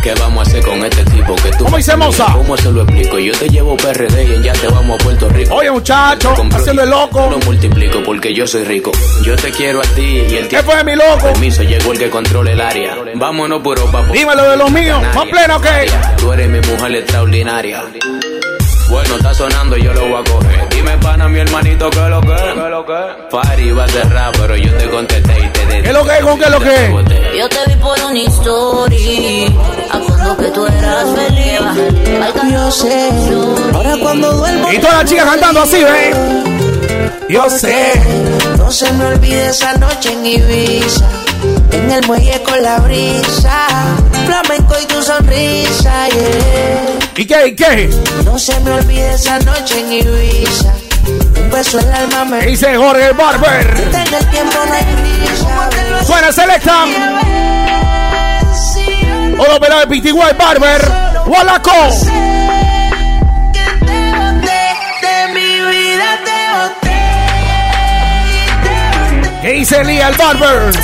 ¿Qué 0.02 0.12
vamos 0.20 0.46
a 0.46 0.50
hacer 0.50 0.62
con 0.62 0.84
este 0.84 1.02
tipo 1.06 1.34
que 1.36 1.50
tú 1.52 1.64
¿Cómo 1.64 1.76
dice 1.78 1.96
Moza? 1.96 2.26
¿Cómo 2.34 2.56
se 2.56 2.70
lo 2.70 2.82
explico? 2.82 3.18
Yo 3.18 3.32
te 3.32 3.48
llevo 3.48 3.76
PRD 3.76 4.24
y 4.24 4.34
en 4.34 4.42
ya 4.42 4.52
te 4.52 4.68
vamos 4.68 5.00
a 5.00 5.04
Puerto 5.04 5.28
Rico. 5.30 5.54
Oye, 5.54 5.70
muchacho, 5.70 6.34
haciendo 6.52 6.82
el 6.82 6.90
loco. 6.90 7.30
Lo 7.30 7.38
multiplico 7.38 8.02
porque 8.02 8.34
yo 8.34 8.46
soy 8.46 8.64
rico. 8.64 8.92
Yo 9.24 9.34
te 9.36 9.50
quiero 9.50 9.80
a 9.80 9.84
ti 9.84 10.22
y 10.28 10.36
el 10.36 10.48
¿Qué 10.48 10.62
fue, 10.62 10.84
mi 10.84 10.94
loco? 10.94 11.32
Permiso, 11.32 11.62
llegó 11.62 11.92
el 11.92 11.98
que 11.98 12.10
controla 12.10 12.52
el 12.52 12.60
área. 12.60 12.96
Vámonos 13.14 13.62
por 13.62 13.78
Europa. 13.78 14.04
Dímelo 14.12 14.50
de 14.50 14.56
los 14.58 14.70
míos. 14.70 15.00
Más 15.14 15.26
pleno 15.26 15.60
que. 15.60 15.90
Tú 16.18 16.32
eres 16.32 16.48
mi 16.48 16.60
mujer 16.60 16.96
extraordinaria. 16.96 17.84
Bueno, 18.88 19.16
está 19.16 19.34
sonando, 19.34 19.76
yo 19.76 19.92
lo 19.92 20.00
voy 20.08 20.20
a 20.20 20.24
coger. 20.30 20.68
Dime, 20.70 20.98
pana, 20.98 21.28
mi 21.28 21.38
hermanito, 21.40 21.90
¿qué 21.90 21.98
es 21.98 22.08
lo 22.10 22.20
que? 22.20 22.26
¿Qué 22.26 22.50
es 22.50 22.70
lo 22.70 22.86
que? 22.86 23.28
Party 23.30 23.70
va 23.72 23.84
a 23.84 23.88
cerrar, 23.88 24.32
pero 24.32 24.56
yo 24.56 24.76
te 24.76 24.90
contesté 24.90 25.32
y 25.38 25.48
te 25.48 25.82
¿Qué 25.82 25.88
es 25.88 25.92
lo 25.92 26.04
que? 26.04 26.18
¿Con 26.20 26.38
qué 26.38 26.44
es 26.44 26.50
lo 26.50 26.60
que? 26.60 27.38
Yo 27.38 27.48
te 27.48 27.58
vi 27.66 27.74
por 27.76 27.98
una 28.04 28.18
historia, 28.18 29.48
acuerdo 29.90 30.36
que 30.36 30.44
tú 30.50 30.66
eras 30.66 31.06
feliz. 31.14 32.52
Yo 32.52 32.70
sé, 32.70 33.10
ahora 33.72 33.94
cuando 34.00 34.32
duermo. 34.32 34.72
Y 34.72 34.78
todas 34.78 34.94
las 34.98 35.04
chicas 35.10 35.24
cantando 35.24 35.62
así, 35.62 35.82
¿ves? 35.82 36.16
Yo 37.28 37.50
sé. 37.50 37.92
No 38.58 38.70
se 38.70 38.92
me 38.92 39.06
olvide 39.06 39.48
esa 39.48 39.74
noche 39.74 40.12
en 40.12 40.26
Ibiza, 40.26 41.04
en 41.74 41.90
el 41.90 42.06
muelle 42.06 42.40
con 42.42 42.62
la 42.62 42.78
brisa, 42.78 43.66
flamenco 44.26 44.74
y 44.82 44.86
tu 44.86 45.02
sonrisa, 45.02 46.08
yeah. 46.08 46.98
¿Y 47.16 47.26
qué? 47.26 47.46
¿Y 47.48 47.54
qué? 47.54 47.90
No 48.24 48.38
se 48.38 48.58
me 48.60 48.70
olvide 48.70 49.14
esa 49.14 49.38
noche 49.40 49.80
en 49.80 49.92
Ibiza, 49.92 50.72
un 51.40 51.50
beso 51.50 51.78
en 51.80 51.86
el 51.88 51.92
alma 51.94 52.24
me 52.24 52.46
Dice 52.46 52.76
Jorge 52.76 53.12
Barber. 53.12 53.74
Tenga 53.90 54.18
el 54.18 54.26
tiempo 54.30 54.58
no 54.66 54.72
hay 54.72 54.84
prisa. 54.84 56.04
Suena 56.06 56.32
Selecta. 56.32 56.84
Hola, 59.36 59.58
pelado 59.58 59.80
de 59.80 59.86
Pitiguay 59.88 60.34
Barber. 60.36 60.80
Walaco. 61.26 61.72
¿Qué 69.44 69.52
dice 69.52 69.84
Lía 69.84 70.08
el 70.08 70.14
Barber? 70.16 70.74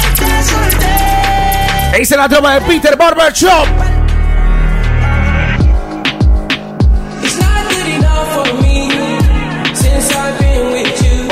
¿Qué 1.93 1.99
dice 1.99 2.15
la 2.15 2.29
tropa 2.29 2.57
de 2.57 2.61
Peter 2.61 2.95
Barber 2.95 3.33
Shop? 3.33 3.67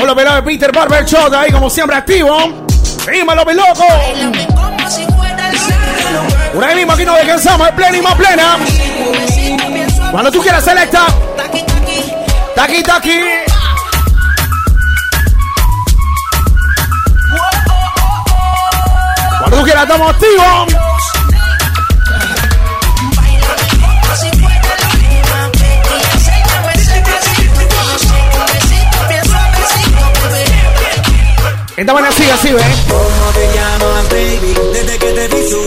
Hola, 0.01 0.15
pelado 0.15 0.35
de 0.37 0.41
Peter 0.41 0.71
Barber 0.71 1.05
Shop. 1.05 1.31
Ahí, 1.35 1.51
como 1.51 1.69
siempre, 1.69 1.97
activo. 1.97 2.65
Dímelo, 3.11 3.45
mi 3.45 3.53
loco. 3.53 3.85
Por 6.51 6.63
ahí 6.63 6.77
mismo 6.77 6.93
aquí 6.93 7.05
nos 7.05 7.15
descansamos, 7.15 7.67
es 7.67 7.73
plena 7.75 7.95
y 7.95 8.01
más 8.01 8.15
plena. 8.15 8.57
Cuando 10.09 10.31
tú 10.31 10.41
quieras, 10.41 10.63
selecta. 10.63 11.05
Taqui, 12.55 12.81
taqui. 12.81 13.48
Cuando 19.49 19.67
estamos 19.67 20.09
activos. 20.11 20.75
Esta 31.75 31.93
vaina 31.93 32.11
sigue 32.11 32.31
así, 32.31 32.53
¿ves? 32.53 32.65
¿Cómo 32.87 33.31
te 33.33 33.53
llamas, 33.53 34.09
baby? 34.09 34.68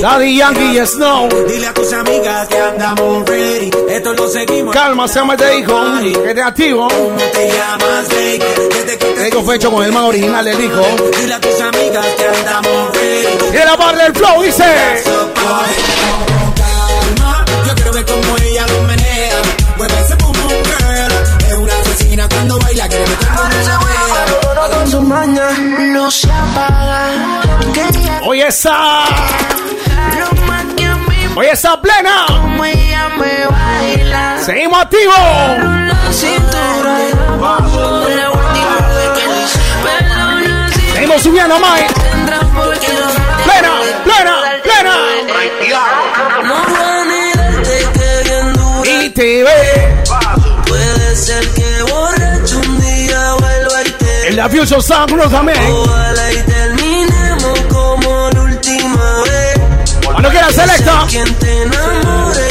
Daddy 0.01 0.37
Yankee 0.37 0.79
y 0.79 0.87
Snow. 0.87 1.29
Dile 1.49 1.67
a 1.67 1.75
tus 1.75 1.93
amigas 1.93 2.49
que 2.49 2.59
andamos 2.59 3.29
ready. 3.29 3.71
Esto 3.89 4.13
lo 4.15 4.29
seguimos. 4.29 4.75
Calma, 4.75 5.07
se 5.09 5.21
llama 5.21 5.37
te 5.37 5.49
dijo. 5.57 5.81
Que 6.25 6.35
te 6.35 6.43
activo. 6.43 6.89
¿Cómo 6.89 7.17
te 7.17 7.49
llamas, 7.49 8.09
baby? 8.09 8.43
Desde 8.75 8.99
que 8.99 9.07
Te 9.07 9.25
digo 9.25 9.43
fue 9.43 9.57
hecho 9.57 9.71
con 9.71 9.85
el 9.85 9.93
man 9.93 10.05
original 10.05 10.45
del 10.45 10.61
hijo. 10.63 10.83
Dile 11.21 11.35
a 11.35 11.41
tus 11.41 11.61
amigas 11.61 12.07
que 12.17 12.25
andamos 12.27 12.93
ready. 12.95 13.29
Y 13.53 13.65
la 13.65 13.77
parte 13.77 14.03
del 14.03 14.15
flow 14.15 14.43
dice. 14.43 14.65
Calma, 16.57 17.45
yo 17.67 17.75
quiero 17.75 17.93
ver 17.93 18.05
cómo 18.05 18.37
ella 18.39 18.67
lo 18.67 18.83
menea. 18.83 19.43
Mueve 19.77 19.95
ese 20.05 20.15
boom 20.17 20.35
girl. 20.35 21.13
Es 21.49 21.55
una 21.55 21.75
asesina 21.81 22.29
cuando 22.29 22.59
baila, 22.59 22.89
quiere 22.89 23.07
meter 23.07 23.29
con 23.29 23.53
esa 23.53 23.79
wea. 23.81 24.79
con 24.79 24.91
su 24.91 25.01
maña, 25.03 25.51
no 25.93 26.11
se 26.11 26.29
apaga. 26.31 27.22
Hoy 28.43 28.49
está. 28.49 29.05
Hoy 31.37 31.47
está 31.47 31.81
plena. 31.81 32.27
Seguimos 34.45 34.83
activos. 34.83 35.15
Seguimos 40.93 41.23
subiendo, 41.23 41.55
Mike. 41.61 41.95
Plena, 43.45 43.71
plena, 44.03 44.37
plena. 44.65 44.97
Y 48.85 49.11
te 49.11 49.45
ve. 49.45 50.05
Puede 50.67 51.15
ser 51.15 51.49
que 51.51 51.83
borracho 51.83 52.59
un 52.59 52.81
día 52.81 53.35
vuelva 53.39 53.83
y 53.87 53.91
te 53.93 54.33
la 54.33 54.49
Fusion 54.49 54.83
Sound 54.83 55.13
Crew 55.13 55.31
también. 55.31 55.59
Cuando 60.13 60.31
quieras, 60.31 60.55
selecta. 60.55 61.07
Te 61.41 61.63
enamore. 61.63 62.49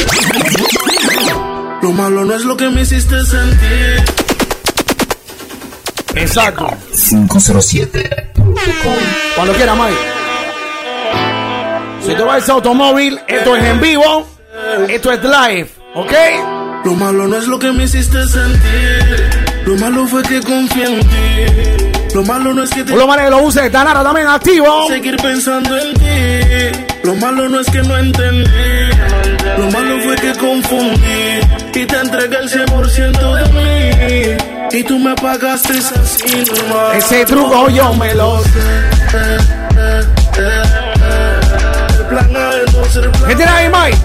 Lo 1.82 1.92
malo 1.92 2.24
no 2.24 2.34
es 2.34 2.44
lo 2.44 2.56
que 2.56 2.68
me 2.68 2.82
hiciste 2.82 3.24
sentir. 3.24 4.04
Exacto. 6.14 6.68
507. 7.08 8.32
Cuando 9.34 9.54
quiera, 9.54 9.74
Mike. 9.74 9.96
Si 12.06 12.14
tú 12.14 12.24
vas 12.24 12.34
a 12.34 12.38
ese 12.38 12.52
automóvil, 12.52 13.18
esto 13.26 13.56
es 13.56 13.64
en 13.64 13.80
vivo. 13.80 14.26
Esto 14.88 15.12
es 15.12 15.20
live. 15.22 15.70
¿Ok? 15.94 16.12
Lo 16.84 16.94
malo 16.94 17.28
no 17.28 17.36
es 17.36 17.46
lo 17.46 17.58
que 17.58 17.70
me 17.72 17.84
hiciste 17.84 18.26
sentir. 18.26 19.30
Lo 19.66 19.76
malo 19.76 20.06
fue 20.06 20.22
que 20.22 20.40
confié 20.40 20.84
en 20.84 21.00
ti. 21.00 21.91
Lo 22.14 22.22
malo 22.24 22.52
no 22.52 22.62
es 22.62 22.70
que 22.70 22.84
te 22.84 22.94
lo 22.94 23.06
menos 23.06 23.30
lo 23.30 23.38
use 23.42 23.70
también 23.70 24.26
activo. 24.26 24.86
seguir 24.88 25.16
pensando 25.16 25.78
en 25.78 25.94
ti. 25.94 26.78
Lo 27.04 27.14
malo 27.16 27.48
no 27.48 27.60
es 27.60 27.66
que 27.70 27.82
no 27.82 27.96
entendí. 27.96 28.50
Lo 29.56 29.70
malo 29.70 29.98
fue 30.04 30.16
que 30.16 30.32
confundí. 30.34 31.40
Y 31.74 31.86
te 31.86 31.96
entregué 31.98 32.36
el 32.36 32.50
100% 32.50 33.34
de 33.34 33.52
mí. 33.52 34.78
Y 34.78 34.84
tú 34.84 34.98
me 34.98 35.14
pagaste 35.14 35.72
así 35.78 36.44
nomás. 36.50 36.96
Ese 36.96 37.24
truco 37.24 37.70
yo 37.70 37.94
me 37.94 38.14
lo 38.14 38.42
sé. 38.42 38.50
El 41.98 42.06
plan 42.08 42.36
A 42.36 42.50
es 42.56 42.74
no 42.74 42.84
ser 42.84 43.10
plan 43.10 43.28
¿Qué 43.28 43.36
tienes 43.36 43.54
ahí, 43.54 43.68
Mike? 43.68 43.98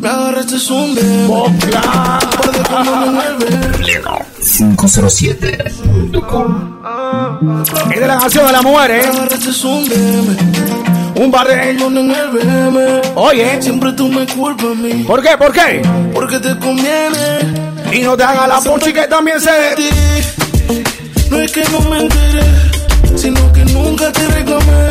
Me 0.00 0.08
agarraste 0.08 0.56
un. 0.72 0.94
Guarda 2.74 2.90
cuando 2.90 3.06
me 3.06 3.12
mueve. 3.12 3.46
507.com. 4.44 6.82
Es 7.92 8.00
de 8.00 8.06
la 8.06 8.18
canción 8.18 8.46
de 8.46 8.52
la 8.52 8.62
mujer, 8.62 8.90
¿eh? 8.90 9.02
un 11.16 11.30
bar 11.30 11.46
de... 11.46 11.76
Cuando 11.78 12.00
en 12.00 12.10
el 12.10 12.30
BM. 12.30 13.02
Oye. 13.14 13.62
Siempre 13.62 13.92
tú 13.92 14.08
me 14.08 14.26
culpas 14.26 14.66
a 14.66 14.74
mí. 14.74 15.04
¿Por 15.04 15.22
qué? 15.22 15.38
¿Por 15.38 15.52
qué? 15.52 15.82
Porque 16.12 16.40
te 16.40 16.58
conviene. 16.58 17.38
Y 17.92 18.00
no 18.00 18.16
te 18.16 18.24
haga 18.24 18.48
la 18.48 18.60
ponchi 18.60 18.92
que 18.92 19.06
también 19.06 19.40
se 19.40 19.52
No 21.30 21.40
es 21.40 21.52
que 21.52 21.62
no 21.70 21.78
me 21.82 22.00
enteré, 22.00 22.42
sino 23.14 23.52
que 23.52 23.64
nunca 23.66 24.10
te 24.10 24.26
reclamé. 24.26 24.88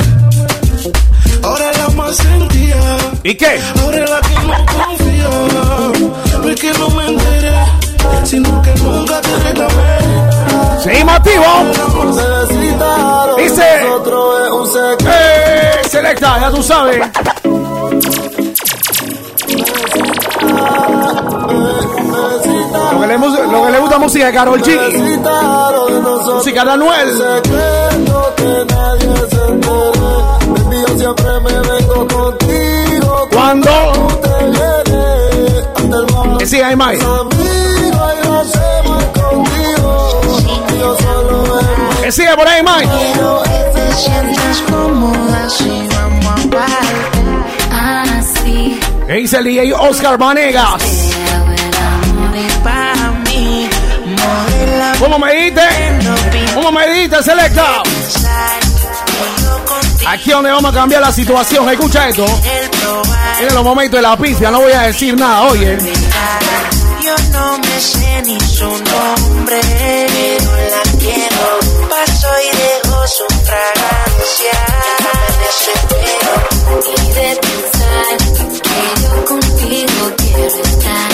Ahora 1.44 1.70
la 1.74 1.90
más 1.90 2.16
sentía. 2.16 2.78
¿Y 3.24 3.36
qué? 3.36 3.60
Ahora 3.82 4.06
la 4.06 4.22
que 4.22 4.36
no 4.48 4.54
confía. 5.24 6.40
No 6.42 6.50
es 6.50 6.60
que 6.60 6.72
no 6.74 6.90
me 6.90 7.08
enteré, 7.08 7.54
sino 8.24 8.62
que 8.62 8.74
nunca 8.76 9.22
te 9.22 9.36
reclamé. 9.38 10.24
Seguimos 10.84 11.16
activos. 11.16 11.48
Dice. 13.38 13.64
Eh, 15.06 15.72
selecta, 15.90 16.40
ya 16.40 16.52
tú 16.52 16.64
sabes. 16.64 17.00
Lo 22.92 23.00
que, 23.00 23.08
le, 23.08 23.18
lo 23.18 23.66
que 23.66 23.72
le 23.72 23.80
gusta 23.80 24.00
música 24.00 24.26
de 24.28 24.34
Carol 24.34 24.62
G. 24.62 24.78
Música 26.34 26.66
de 26.66 26.72
Anuel. 26.72 27.22
Cuando 33.32 33.70
siga 36.54 36.68
ahí, 36.68 36.76
Mike. 36.76 37.04
Que 42.04 42.12
siga 42.12 42.36
por 42.36 42.48
ahí, 42.48 42.62
Mike. 42.62 42.92
Te 43.74 43.94
sientes 43.96 44.62
cómoda 44.70 45.50
si 45.50 45.88
vamos. 45.90 46.24
Que 49.08 49.14
dice 49.14 49.38
el 49.38 49.46
DJ 49.46 49.74
Oscar 49.74 50.18
Vanegas. 50.20 50.84
¿Cómo 55.00 55.20
me 55.20 55.34
diste? 55.34 55.62
¿Cómo 56.54 56.72
me 56.72 56.88
diste, 56.94 57.24
Selecta? 57.24 57.82
Aquí 60.06 60.32
donde 60.32 60.52
vamos 60.52 60.72
a 60.72 60.74
cambiar 60.74 61.02
la 61.02 61.12
situación. 61.12 61.70
Escucha 61.70 62.10
esto. 62.10 62.26
En 63.40 63.54
los 63.54 63.64
momentos 63.64 63.98
de 63.98 64.02
la 64.02 64.18
pifia, 64.18 64.52
no 64.52 64.62
voy 64.62 64.74
a 64.74 64.82
decir 64.82 65.16
nada, 65.18 65.44
oye. 65.44 65.78
Yo 67.02 67.16
no 67.32 67.58
me 67.58 67.80
sé 67.80 68.22
ni 68.26 68.40
su 68.40 68.66
nombre, 68.66 69.60
pero 69.68 70.52
la 70.52 70.84
quiero. 71.00 71.60
Paso 71.90 72.28
y 72.44 72.50
dejo 72.58 73.08
su 73.08 73.26
fragancia. 73.46 74.58
Desespero 75.44 76.34
y 76.86 77.14
de 77.14 77.30
pensar 77.42 78.18
que 78.62 79.02
yo 79.02 79.26
contigo 79.26 80.12
quiero 80.18 80.64
estar. 80.64 81.12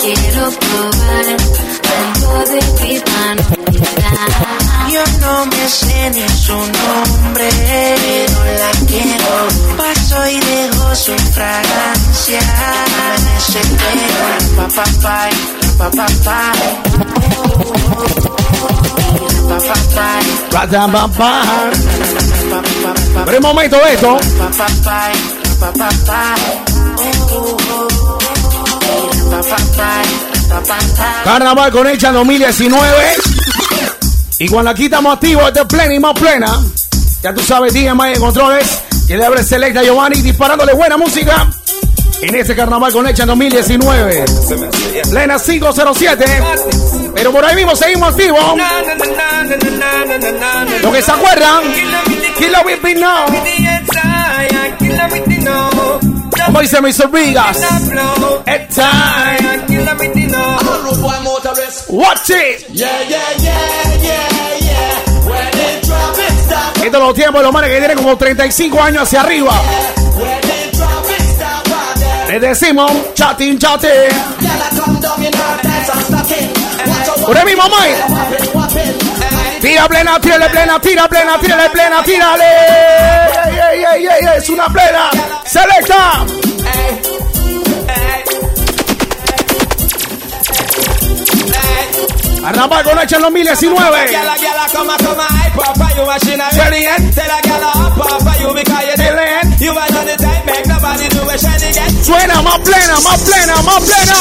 Quiero 0.00 0.50
probar 0.50 1.26
algo 1.98 2.34
de 2.50 2.60
vida. 2.82 4.71
Yo 4.92 5.02
no 5.20 5.46
me 5.46 5.68
sé 5.68 6.10
ni 6.10 6.28
su 6.28 6.52
nombre, 6.52 7.48
pero 7.64 8.44
la 8.44 8.70
quiero. 8.86 9.48
Paso 9.78 10.28
y 10.28 10.38
dejo 10.38 10.94
su 10.94 11.16
fragancia. 11.32 12.40
Me 12.92 13.32
desespero. 13.32 14.28
Pa 14.54 14.68
pa 14.68 14.84
pa, 15.00 15.28
pa 15.78 15.90
pa 15.90 16.06
pa. 16.24 16.52
Pa 19.48 19.58
pa 19.58 19.74
pa. 19.94 20.08
Ratapapá. 20.50 21.42
Pero 23.24 23.36
el 23.38 23.42
momento 23.42 23.76
de 23.76 23.94
esto. 23.94 24.18
Pa 24.38 24.48
pa 24.58 24.66
pa, 24.84 25.10
pa 25.58 25.72
pa 25.72 25.88
pa. 26.06 26.34
Oh, 27.30 27.56
oh, 27.70 27.88
oh. 28.10 28.18
Pa 29.30 29.40
pa 29.40 29.56
pa, 29.56 30.02
pa 30.50 30.60
pa 30.60 30.78
pa. 30.98 31.22
Carnaval 31.24 31.72
con 31.72 31.86
Hecha 31.86 32.12
2019. 32.12 33.61
Y 34.42 34.48
cuando 34.48 34.72
aquí 34.72 34.86
estamos 34.86 35.14
activos, 35.14 35.46
este 35.46 35.60
es 35.60 35.66
plena 35.66 35.94
y 35.94 36.00
más 36.00 36.18
plena. 36.18 36.48
Ya 37.22 37.32
tú 37.32 37.40
sabes, 37.42 37.72
Mike 37.74 38.14
de 38.14 38.18
Controles, 38.18 38.80
que 39.06 39.16
le 39.16 39.24
abre 39.24 39.44
Selecta 39.44 39.84
Giovanni 39.84 40.20
disparándole 40.20 40.72
buena 40.72 40.96
música. 40.96 41.48
En 42.20 42.34
este 42.34 42.56
Carnaval 42.56 42.92
con 42.92 43.06
Hecha 43.06 43.24
2019. 43.24 44.24
Plena 45.10 45.38
507. 45.38 46.24
Pero 47.14 47.30
por 47.30 47.44
ahí 47.44 47.54
mismo 47.54 47.76
seguimos 47.76 48.08
activos. 48.08 48.40
Los 50.82 50.92
que 50.92 51.02
se 51.02 51.12
acuerdan. 51.12 51.62
Kill 52.36 52.50
It 52.50 52.66
With 52.66 52.80
Me 52.82 52.94
Now. 52.94 53.26
Moise 56.50 56.80
Misorigas. 56.80 57.62
At 58.46 58.70
time. 58.70 59.52
Watch 61.88 62.30
it. 62.30 62.66
Yeah, 62.70 62.88
yeah, 63.08 63.18
yeah, 63.38 64.02
yeah, 64.02 64.56
yeah. 64.58 64.72
Los 67.12 67.14
tiempos 67.14 67.40
de 67.40 67.44
los 67.44 67.52
manes 67.52 67.70
que 67.70 67.78
tienen 67.78 67.96
como 67.98 68.16
35 68.16 68.82
años 68.82 69.02
hacia 69.02 69.20
arriba. 69.20 69.52
Les 72.28 72.40
decimos 72.40 72.90
chatting, 73.12 73.58
chatting. 73.58 73.90
Por 77.26 77.44
mi 77.44 77.54
mamá. 77.54 79.11
Tira 79.82 79.88
plena, 79.88 80.20
tírale 80.20 80.48
plena, 80.48 80.78
tira 80.78 81.08
plena, 81.08 81.38
tírale 81.40 81.70
plena, 81.70 82.02
tírale. 82.04 82.44
Ey, 82.44 83.58
ey, 83.58 83.84
ey, 83.84 84.06
ey, 84.06 84.28
ey, 84.28 84.38
es 84.38 84.48
una 84.48 84.66
plena. 84.68 85.10
Selecta. 85.44 86.24
Carnaval 92.42 92.84
con 92.84 92.98
Hecha 93.00 93.16
en 93.16 93.22
2019. 93.22 93.98
Suena 102.04 102.42
más 102.42 102.58
plena, 102.60 103.00
más 103.00 103.20
plena, 103.20 103.62
más 103.62 103.80
plena. 103.82 104.16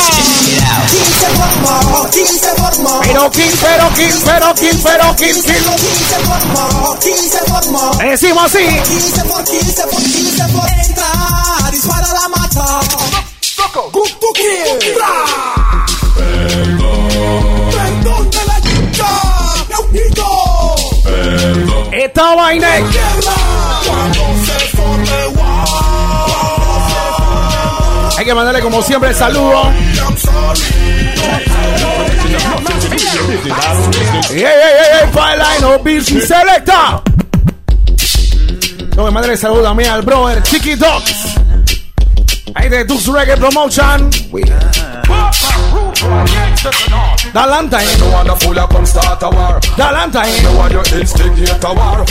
15 0.89 1.27
por 1.35 1.55
más, 1.61 2.07
15 2.11 2.47
por 2.57 2.79
más. 2.79 3.07
Pero 3.07 3.31
15, 3.31 3.57
pero 3.61 3.93
15, 3.93 4.19
pero 4.25 4.55
15, 4.55 4.79
pero 4.83 5.15
15. 5.15 5.41
15 5.41 6.15
por 6.25 6.45
más, 6.45 6.99
15 6.99 7.37
por 7.47 7.71
más. 7.71 7.97
Decimos 7.99 8.45
así. 8.45 8.65
15 8.67 9.23
por 9.25 9.43
15 9.43 9.83
por 9.83 10.03
15 10.03 10.43
por 10.49 10.69
entrar. 10.69 11.71
Dispara 11.71 12.07
la 12.13 12.27
mata. 12.29 12.79
Loco. 13.57 13.91
Perdón. 16.15 17.09
Perdón 17.71 18.29
de 18.29 18.45
la. 18.45 18.61
Esta 21.91 22.35
vaina 22.35 22.77
es. 22.77 22.85
Cuando 23.85 24.23
se 24.45 24.59
forme 24.77 25.27
hay 28.21 28.25
que 28.25 28.35
mandarle 28.35 28.61
como 28.61 28.83
siempre 28.83 29.09
el 29.09 29.15
saludo. 29.15 29.63
Ey, 34.29 34.43
ey, 34.43 34.43
ey, 34.43 35.09
Fireline 35.11 35.63
o 35.63 35.79
Bill 35.79 36.05
Selecta. 36.05 37.01
No 38.95 39.05
me 39.05 39.09
mandarle 39.09 39.35
saludo 39.37 39.63
también 39.63 39.89
al 39.89 40.03
brother 40.03 40.43
Chiqui 40.43 40.75
Dogs. 40.75 41.33
Ahí 42.53 42.69
de 42.69 42.85
Dux 42.85 43.07
Reggae 43.07 43.37
Promotion. 43.37 44.11
Dalanta, 47.33 47.83
eh. 47.83 47.87
Dalanta, 49.75 50.29
eh. 50.29 50.43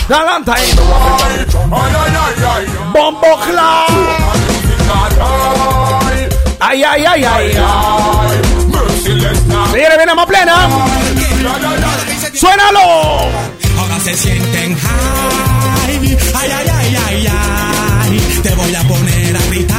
Dalanta, 0.09 0.55
eh. 0.59 0.75
Bombo 2.93 3.39
Cloud. 3.47 4.21
Ay, 6.61 6.83
ay, 6.85 7.05
ay, 7.05 7.25
ay. 7.25 7.53
Señores, 9.03 9.97
viene 9.97 10.15
más 10.15 10.27
plena. 10.27 10.69
Suénalo. 12.35 12.81
Ahora 13.79 13.99
se 14.05 14.15
sienten 14.17 14.77
high. 14.77 16.19
Ay, 16.35 16.51
ay, 16.53 16.69
ay, 16.71 16.97
ay, 17.07 17.27
ay. 17.27 18.41
Te 18.43 18.55
voy 18.55 18.75
a 18.75 18.83
poner 18.83 19.37
a 19.37 19.47
gritar. 19.47 19.79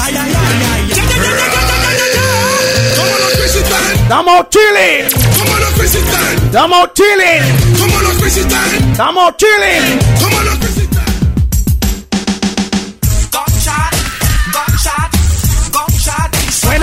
Ay, 0.00 0.14
ay, 0.16 0.16
ay, 0.16 0.62
ay. 0.72 0.88
Ya, 0.88 0.94
ya, 0.94 1.02
ya, 1.02 1.22
ya, 1.22 1.32
ya, 1.34 1.76
ya, 1.82 1.90
ya, 1.98 2.06
ya. 2.14 2.22
¿Cómo 10.20 10.61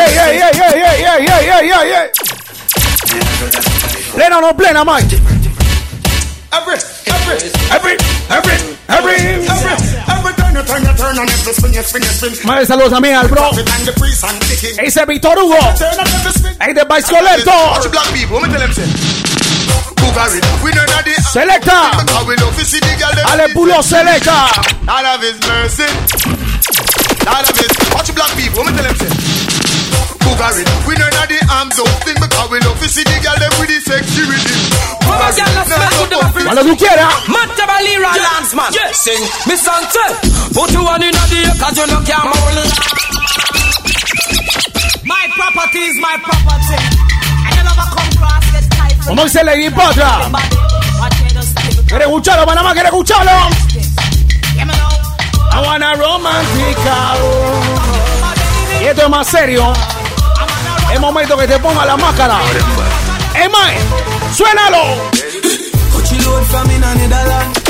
ey, 0.03 0.39
ey, 0.39 0.53
ey, 0.53 0.83
ey, 0.83 0.99
ey, 1.03 1.17
ey, 1.17 1.29
ey, 1.29 1.51
ey, 1.51 1.73
ey, 1.73 1.93
ey. 1.93 2.11
Plena 4.15 4.39
o 4.39 4.41
no 4.41 4.57
plena, 4.57 4.85
Mike. 4.85 5.19
Every, 6.53 6.79
every, 7.07 7.37
every, 7.73 7.97
every, 8.31 8.57
every. 8.89 9.17
Every 10.13 10.33
turn 10.35 10.55
you 10.55 10.63
turn 10.63 10.83
you 10.85 10.95
turn 10.95 11.19
and 11.19 11.31
every 11.31 11.53
spin 11.55 11.73
you 11.73 11.83
spin 11.83 12.03
you 12.03 12.09
spin. 12.09 12.47
Más 12.47 12.69
saludos 12.69 12.91
también 12.91 13.17
al 13.17 13.29
bro. 13.29 13.51
And 13.51 13.87
the 13.87 13.93
priest 13.99 14.25
and 14.25 14.41
the 14.43 14.57
king. 14.57 14.79
Ese 14.79 15.05
Víctor 15.07 15.37
Hugo. 15.37 15.59
Turn 15.79 15.99
and 15.99 16.09
every 16.09 16.33
spin. 16.33 16.57
Ahí 16.61 16.75
de 16.75 16.85
Vice 16.85 17.09
Collector. 17.09 17.53
Watch 17.71 17.91
black 17.91 18.13
people, 18.13 18.41
let 18.41 18.51
me 18.51 18.59
tell 18.59 18.69
them 18.69 19.22
Married. 20.13 20.45
We 20.61 20.71
know 20.77 20.85
that 20.93 21.09
the 21.09 21.17
selector. 21.33 21.73
I 21.73 22.21
will 23.57 23.81
selector. 23.81 24.45
None 24.85 25.07
of 25.09 25.25
his 25.25 25.41
mercy. 25.49 25.89
None 27.25 27.45
of 27.49 27.57
his. 27.57 27.73
Watch 27.97 28.13
black 28.13 28.33
people. 28.37 28.61
Women 28.61 28.77
tell 28.77 28.93
them 28.93 29.13
Bugari. 30.23 30.65
We 30.85 30.95
know 31.01 31.09
that 31.17 31.33
the 31.33 31.41
arms 31.49 31.77
of 31.81 31.89
thing 32.05 32.17
because 32.21 32.49
we 32.53 32.61
love 32.61 32.79
to 32.79 32.89
see 32.93 33.05
the 33.09 33.17
girl 33.25 33.37
them 33.41 33.53
with 33.57 33.73
the 33.73 33.81
sexy 33.81 34.23
rhythm. 34.29 34.59
Come 35.01 35.17
on, 35.17 35.33
girl, 35.33 35.51
let's 35.57 35.69
smack 35.73 35.93
with 35.97 36.11
the 36.13 36.19
muffin. 36.21 36.45
Wanna 36.45 36.65
Balira 37.67 38.13
Landsman. 38.13 38.71
Yeah. 38.77 38.93
Sing, 38.93 39.23
Miss 39.49 39.65
Ante. 39.65 40.07
Put 40.55 40.71
you 40.77 40.85
on 40.87 41.03
in 41.03 41.13
the 41.17 41.25
air 41.41 41.57
cause 41.57 41.77
you 41.77 41.87
know 41.89 42.05
can't 42.05 42.29
hold 42.29 42.61
My 45.09 45.25
property 45.35 45.89
is 45.89 45.97
my 45.99 46.21
property. 46.21 47.02
Como 49.07 49.25
dice 49.25 49.45
Lady 49.45 49.71
Patra. 49.71 50.31
¿Quieres 51.87 52.07
escucharlo, 52.07 52.47
Panamá? 52.47 52.73
¿Quieres 52.73 52.93
escucharlo? 52.93 53.31
I 55.53 55.67
wanna 55.67 55.95
romantica. 55.95 57.15
Y 58.81 58.85
esto 58.85 59.03
es 59.03 59.09
más 59.09 59.27
serio. 59.27 59.73
Es 60.93 61.01
momento 61.01 61.37
que 61.37 61.47
te 61.47 61.59
ponga 61.59 61.85
la 61.85 61.97
máscara. 61.97 62.39
Suénalo. 64.35 65.13
In 66.13 66.85
a 66.85 66.95
Netherlands. 66.95 67.61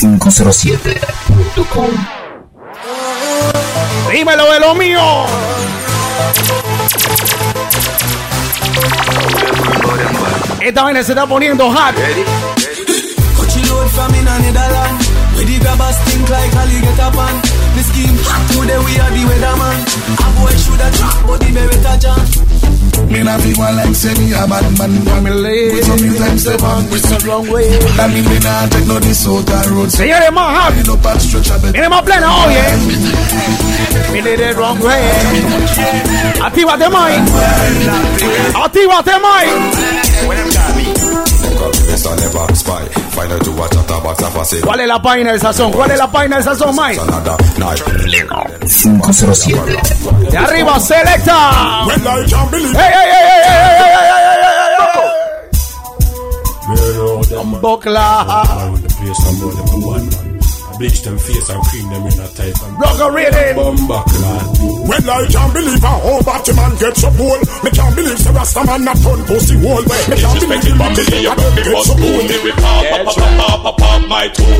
507.com 0.00 1.90
Dímelo 4.12 4.52
de 4.52 4.60
lo 4.60 4.74
mío. 4.74 5.26
Esta 10.60 10.82
vaina 10.82 11.02
se 11.02 11.12
está 11.12 11.26
poniendo 11.26 11.70
hot. 11.70 11.94
Me 23.10 23.22
not 23.22 23.42
be 23.42 23.54
one 23.54 23.76
like 23.76 23.94
say 23.94 24.14
me 24.18 24.32
a 24.32 24.46
bad 24.46 24.66
man 24.78 24.92
When 25.04 25.22
me 25.24 25.30
lay. 25.30 25.72
With 25.72 25.84
some 25.84 25.98
time 25.98 26.38
step 26.38 26.62
on 26.62 26.90
With 26.90 27.04
some 27.06 27.22
wrong 27.28 27.46
way. 27.50 27.68
That 27.96 28.10
mean 28.10 28.24
me 28.24 28.38
not 28.40 28.70
take 28.72 28.86
no 28.86 28.98
this 28.98 29.26
out 29.26 29.46
the 29.46 29.58
road. 29.74 29.90
Say 29.90 30.08
you 30.08 30.18
them 30.18 30.36
a 30.36 30.44
hot 30.44 30.74
Me 30.76 30.82
no 30.82 30.96
pass 30.96 31.24
stretch 31.24 31.50
a 31.50 31.58
bit 31.62 31.72
Me 31.72 31.80
them 31.80 31.92
a 31.92 32.02
plan 32.02 32.24
all 32.24 32.50
yeah. 32.50 32.76
Me 34.12 34.22
lay 34.22 34.36
the 34.36 34.54
wrong 34.58 34.78
way. 34.80 35.02
I 36.40 36.50
think 36.50 36.66
what 36.66 36.78
they 36.78 36.88
mind 36.88 37.28
I 38.54 38.68
think 38.68 38.88
what 38.88 39.04
they 39.04 39.18
mind 39.18 40.05
¿Cuál 44.64 44.80
es 44.80 44.88
la 44.88 45.00
página 45.02 45.32
del 45.32 45.40
sazón? 45.40 45.72
¿Cuál 45.72 45.90
es 45.90 45.98
la 45.98 46.10
página 46.10 46.36
del 46.36 46.44
sazón, 46.44 46.76
Mike? 46.76 47.00
507 48.66 49.78
De 50.30 50.38
arriba, 50.38 50.78
selecta. 50.80 51.84
¡Ey, 52.74 52.82
ey, 52.84 53.10
ey, 53.12 53.42
ey, 59.88 60.25
Bleach 60.78 61.02
them 61.02 61.18
face 61.18 61.48
and 61.48 61.62
cream 61.64 61.88
them 61.88 62.06
in 62.06 62.20
a 62.20 62.28
tight 62.28 62.52
and 62.62 62.78
Rock 62.78 63.00
a 63.00 63.10
rhythm. 63.10 63.56
Bumba 63.56 64.04
clad. 64.04 64.44
When 64.86 65.08
I 65.08 65.26
can't 65.26 65.52
believe 65.52 65.82
a 65.82 65.88
whole 65.88 66.22
Batman 66.22 66.76
gets 66.76 67.02
a 67.02 67.10
bold 67.16 67.40
Me 67.64 67.70
can't 67.70 67.96
believe 67.96 68.18
the 68.22 68.32
Rasta 68.32 68.64
man 68.64 68.84
not 68.84 68.96
turn 69.00 69.24
pussy 69.24 69.56
wall 69.56 69.80
Me 69.80 70.16
can't 70.20 70.36
believe 70.36 70.76
Babylon 70.76 70.94
get 70.94 71.80
so 71.80 71.94
bold 71.96 72.28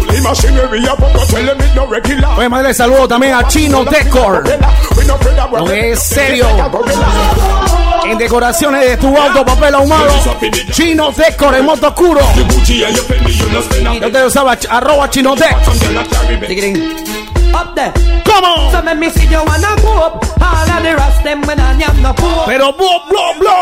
The 0.08 0.20
machinery 0.24 0.84
a 0.84 0.96
pop 0.96 1.14
up 1.14 1.28
tell 1.28 1.44
them 1.44 1.60
it 1.60 1.74
no 1.76 1.86
regular 1.86 2.34
Voy 2.34 2.44
a 2.44 2.48
mandarle 2.48 2.74
saludo 2.74 3.08
también 3.08 3.34
a 3.34 3.46
Chino 3.48 3.84
Decor. 3.84 4.44
Lo 5.52 5.64
que 5.64 5.92
es 5.92 6.02
serio. 6.02 6.46
en 8.10 8.18
decoraciones 8.18 8.80
de 8.88 8.96
tu 8.96 9.16
auto, 9.16 9.44
papel 9.44 9.74
ahumado, 9.74 10.06
Chinos 10.70 11.16
Decor, 11.16 11.54
en 11.56 11.68
oscuro. 11.68 12.20
Yo 14.00 14.12
te 14.12 14.24
usaba 14.24 14.56
arroba 14.70 15.10
Chinotec. 15.10 15.56
¿Cómo? 18.24 18.70
Pero 22.46 22.72
blo, 22.72 23.02
blo, 23.08 23.34
blo. 23.40 23.56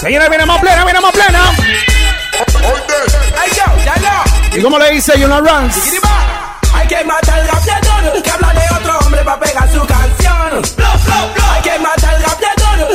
Señora, 0.00 0.28
viene 0.28 0.46
más 0.46 0.60
plena, 0.60 0.84
viene 0.84 1.00
más 1.00 1.12
plena. 1.12 1.40
¿Y 4.54 4.62
cómo 4.62 4.78
le 4.78 4.90
dice 4.92 5.18
Yuna 5.18 5.40
Runs? 5.40 5.76
Hay 6.74 6.86
que 6.88 7.04
matar 7.04 7.44
la 7.44 7.60
que 8.22 8.30
habla 8.30 8.52
de 8.52 8.74
otro 8.80 8.98
hombre 9.04 9.22
para 9.22 9.40
pegar 9.40 9.72
su 9.72 9.86
cara. 9.86 10.05
Hay 10.56 11.62
que 11.62 11.78
matar 11.78 12.16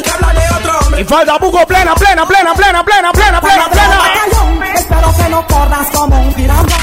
que 0.04 0.10
habla 0.10 0.34
de 0.34 0.56
otro 0.56 0.80
hombre. 0.80 1.02
Y 1.02 1.04
falta 1.04 1.38
buco 1.38 1.66
plena, 1.68 1.94
plena, 1.96 2.26
plena, 2.26 2.54
plena, 2.56 2.84
plena, 2.84 3.12
plena, 3.12 3.42
plena, 3.42 3.70
plena. 3.70 4.74
Espero 4.76 5.16
que 5.16 5.30
no 5.30 5.48
corras 5.48 5.88
como 5.94 6.22
un 6.22 6.34
tirano. 6.34 6.76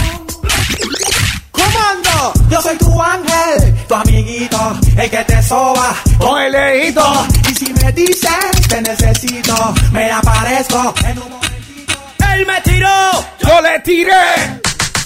Comando, 1.50 2.32
yo 2.48 2.62
soy 2.62 2.76
tu 2.78 3.02
ángel, 3.02 3.86
tu 3.88 3.94
amiguito, 3.94 4.78
el 4.96 5.10
que 5.10 5.24
te 5.24 5.42
soba. 5.42 5.94
Con 6.18 6.42
el 6.42 6.52
dedito. 6.52 7.26
Y 7.50 7.54
si 7.54 7.72
me 7.72 7.92
dices 7.92 8.68
te 8.68 8.80
necesito, 8.82 9.74
me 9.90 10.10
aparezco 10.10 10.94
en 11.04 11.18
un 11.18 11.30
momentito. 11.30 11.98
Él 12.34 12.46
me 12.46 12.60
tiró. 12.60 13.10
Yo 13.40 13.60
le 13.62 13.80
tiré. 13.80 14.60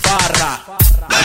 Barra. 0.05 0.72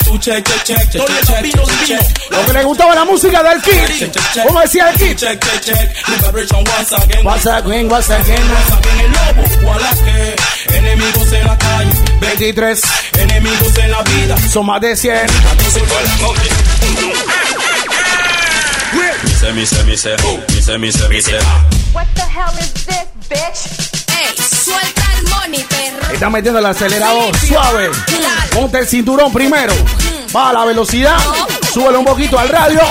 Tu 0.08 0.18
check, 0.20 0.42
check, 0.46 0.64
check, 0.64 0.90
check, 0.90 1.06
check, 1.06 1.44
check, 1.44 1.86
check. 1.86 2.32
Lo 2.32 2.46
que 2.46 2.54
le 2.54 2.64
gustaba 2.64 2.96
la 2.96 3.04
música 3.04 3.44
del 3.44 3.62
Kid. 3.62 4.08
¿Cómo 4.48 4.62
decía 4.62 4.90
el 4.90 4.96
Kid? 4.96 5.16
Check, 5.18 5.40
check, 5.44 5.62
check. 5.62 5.90
Once 6.08 6.94
again. 6.94 7.26
Once 7.26 7.46
again, 7.46 7.92
once 7.92 8.10
again. 8.10 8.42
Once 8.50 8.72
again 8.72 9.00
el 9.02 9.12
lobo. 9.12 9.44
Enemigos 10.74 11.32
en 11.34 11.48
la 11.48 11.58
calle. 11.58 11.92
23. 12.22 12.82
Enemigos 13.20 13.78
en 13.78 13.92
la 13.92 14.04
vida. 14.04 14.38
Son 14.50 14.66
más 14.66 14.80
de 14.80 14.96
100. 14.96 15.28
Me 19.24 19.34
say, 19.34 19.54
me 19.54 19.66
say, 19.66 19.84
me 19.84 19.98
say, 19.98 20.16
me 20.16 20.62
say, 20.62 20.78
me 20.78 20.92
say, 20.92 21.10
me 21.10 21.22
say. 21.22 21.40
What 21.94 22.08
the 22.16 22.22
hell 22.22 22.54
is 22.60 22.74
this, 22.86 23.08
bitch? 23.30 24.08
Ey, 24.10 24.36
suelta. 24.38 25.07
Está 26.12 26.30
metiendo 26.30 26.60
el 26.60 26.66
acelerador 26.66 27.36
suave. 27.38 27.92
Ponte 28.54 28.80
el 28.80 28.88
cinturón 28.88 29.32
primero. 29.32 29.74
Va 30.36 30.50
a 30.50 30.54
la 30.54 30.66
velocidad. 30.66 31.18
Súbele 31.72 31.98
un 31.98 32.06
poquito 32.06 32.40
al 32.40 32.50
radio. 32.50 32.82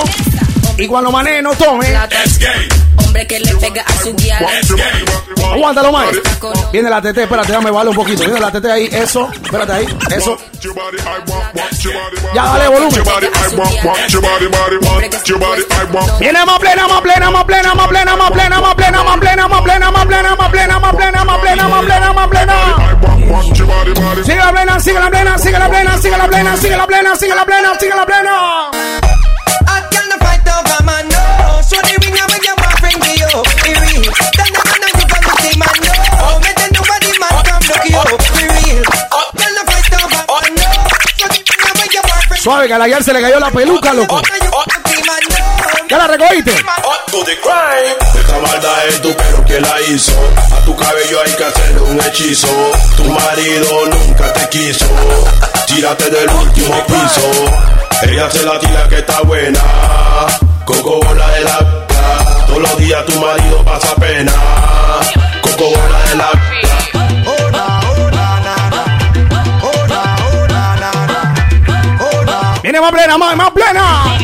Y 0.78 0.86
cuando 0.86 1.10
maneje 1.10 1.42
no 1.42 1.54
tome. 1.54 1.86
Hombre 2.98 3.26
que 3.26 3.40
le 3.40 3.54
pega 3.56 3.82
a 3.82 4.02
su 4.02 4.14
guía. 4.14 4.38
Aguántalo 5.52 5.92
más. 5.92 6.08
Viene 6.72 6.90
la 6.90 7.00
TT, 7.00 7.18
espérate, 7.18 7.48
déjame 7.48 7.70
bajarle 7.70 7.90
un 7.90 7.96
poquito. 7.96 8.24
Viene 8.24 8.40
la 8.40 8.50
TT 8.50 8.66
ahí, 8.66 8.88
eso. 8.92 9.30
Espérate 9.32 9.72
ahí, 9.72 9.86
eso. 10.14 10.36
Ya 12.34 12.44
dale 12.44 12.68
volumen. 12.68 13.02
Viene 16.20 16.44
más 16.44 16.58
plena, 16.58 16.88
más 16.88 17.00
plena, 17.00 17.30
más 17.30 17.44
plena, 17.44 17.74
más 17.74 17.88
plena, 17.88 18.16
más 18.16 18.30
plena, 18.30 18.60
más 18.60 18.74
plena, 18.74 19.00
más 19.00 19.20
plena, 19.20 19.48
más 19.48 19.60
plena, 19.60 19.90
más 19.90 20.10
plena, 20.10 20.36
más 20.36 20.50
plena, 20.50 20.78
más 20.78 20.94
plena, 20.94 21.24
más 21.24 21.40
plena, 21.40 21.68
más 21.68 21.84
plena, 21.84 22.12
más 22.12 22.28
plena. 22.28 22.76
Sigue 24.24 24.36
la 24.36 24.52
plena, 24.52 24.80
sigue 24.80 25.00
la 25.00 25.10
plena, 25.10 25.38
sigue 25.38 25.58
la 25.58 25.68
plena, 25.68 25.98
sigue 25.98 26.16
la 26.16 26.26
plena, 26.28 26.56
sigue 26.56 26.76
la 26.76 26.86
plena, 26.86 27.16
sigue 27.16 27.34
la 27.34 27.44
plena, 27.44 27.78
sigue 27.78 27.96
la 27.96 28.06
plena. 28.06 29.15
So 31.66 31.76
the 31.82 31.94
ring 31.98 32.14
when 32.14 32.42
your 32.46 32.56
boyfriend 32.62 33.02
give 33.02 33.18
you. 33.18 33.32
Be 33.66 33.72
real. 33.74 34.06
Then 34.38 34.50
the 34.54 34.62
man 34.70 34.94
you 34.94 35.06
can 35.10 35.22
see 35.42 35.56
man 35.58 35.76
no. 35.82 35.94
Oh, 36.22 36.38
me 36.38 36.50
then 36.54 36.70
nobody 36.70 37.10
man 37.18 37.34
come 37.42 37.64
look 37.66 37.84
you. 37.90 38.02
Be 38.38 38.44
real. 38.54 38.82
Can't 39.34 39.60
fight 39.66 39.90
over 39.98 40.22
my 40.30 40.46
no. 40.54 40.70
So 41.18 41.26
the 41.26 41.40
ring 41.42 41.74
when 41.74 41.90
your 41.90 42.04
boyfriend 42.06 42.42
Suave, 42.42 42.66
que 42.66 42.74
a 42.74 42.78
la 42.78 43.02
se 43.02 43.12
le 43.12 43.20
cayó 43.20 43.40
la 43.40 43.50
peluca, 43.50 43.92
loco. 43.92 44.22
¿Ya 45.88 45.98
la 45.98 46.06
recogiste? 46.06 46.52
Esta 46.52 48.38
maldad 48.38 48.86
es 48.88 49.00
tu 49.02 49.14
pero 49.16 49.44
que 49.44 49.60
la 49.60 49.80
hizo. 49.82 50.12
A 50.52 50.64
tu 50.64 50.76
cabello 50.76 51.20
hay 51.22 51.32
que 51.32 51.44
hacerle 51.44 51.80
un 51.80 52.00
hechizo. 52.00 52.48
Tu 52.96 53.04
marido 53.04 53.86
nunca 53.86 54.32
te 54.32 54.48
quiso. 54.50 54.86
Tírate 55.66 56.10
del 56.10 56.30
último 56.30 56.86
piso. 56.86 57.30
Ella 58.02 58.30
se 58.30 58.44
la 58.44 58.58
tira 58.58 58.88
que 58.88 58.98
está 58.98 59.20
buena. 59.22 59.60
Coco 60.66 60.98
bola 61.00 61.28
de 61.28 61.44
lata. 61.44 62.46
Todos 62.48 62.60
los 62.60 62.76
días 62.78 63.06
tu 63.06 63.20
marido 63.20 63.64
pasa 63.64 63.94
pena. 63.94 64.32
Coco 65.40 65.70
bola 65.70 65.98
de 66.10 66.16
lata. 66.16 66.42
Viene 72.62 72.80
más 72.80 72.90
plena, 72.90 73.16
más, 73.16 73.36
más 73.36 73.50
plena. 73.52 74.18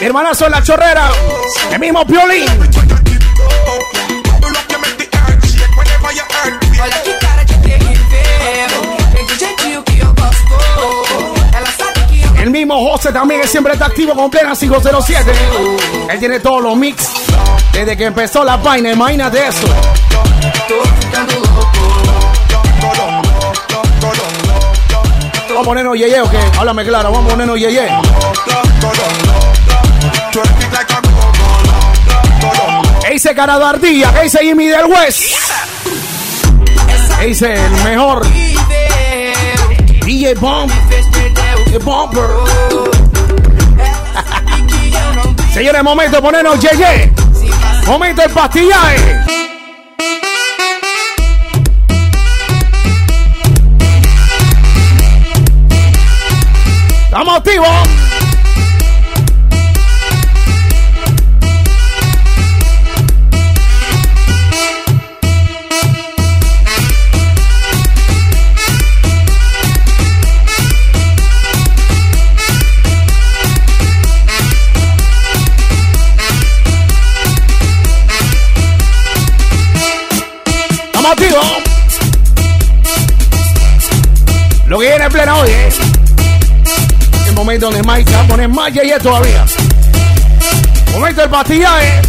Mi 0.00 0.06
hermana 0.06 0.34
son 0.34 0.50
la 0.50 0.62
chorrera. 0.62 1.10
El 1.70 1.78
mismo 1.78 2.06
piolín. 2.06 2.46
José 12.74 13.12
también 13.12 13.40
que 13.40 13.46
siempre 13.46 13.74
está 13.74 13.86
activo 13.86 14.14
con 14.14 14.30
plena 14.30 14.54
507. 14.54 15.32
Él 16.10 16.18
tiene 16.18 16.40
todos 16.40 16.62
los 16.62 16.76
mix. 16.76 17.08
Desde 17.72 17.96
que 17.96 18.04
empezó 18.04 18.44
la 18.44 18.56
vaina, 18.56 18.90
imagínate 18.90 19.46
eso. 19.46 19.66
Vamos 25.48 25.62
a 25.62 25.64
ponernos 25.64 25.96
yeye 25.96 26.20
o 26.20 26.30
qué? 26.30 26.38
Háblame 26.58 26.84
claro, 26.84 27.12
vamos 27.12 27.26
a 27.26 27.30
ponernos 27.30 27.58
yeye. 27.58 27.88
¿Qué 33.02 33.12
dice 33.12 33.34
Cara 33.34 33.58
de 33.58 33.64
Ardilla? 33.64 34.12
¿Qué 34.12 34.22
dice 34.22 34.38
Jimmy 34.42 34.66
del 34.66 34.86
West? 34.86 35.20
¿Qué 37.18 37.26
dice 37.26 37.54
el 37.54 37.70
mejor? 37.84 38.26
DJ 40.04 40.34
Bomb. 40.34 40.70
Señores, 45.52 45.82
momento 45.82 46.16
de 46.16 46.22
ponernos 46.22 46.58
yeye. 46.60 47.12
Momento 47.86 48.22
del 48.22 48.30
pastillaje. 48.30 49.20
Estamos 57.04 57.36
activos. 57.36 58.05
Viene 84.96 85.06
en 85.06 85.12
plena 85.12 85.36
hoy, 85.36 85.50
¿eh? 85.50 85.68
El 87.26 87.34
momento 87.34 87.70
donde 87.70 87.82
Mike 87.82 88.10
va 88.12 88.20
a 88.20 88.26
poner 88.26 88.48
más 88.48 88.72
yeye 88.72 88.98
todavía. 88.98 89.44
Momento 90.92 91.20
del 91.20 91.30
pastillaje. 91.30 92.00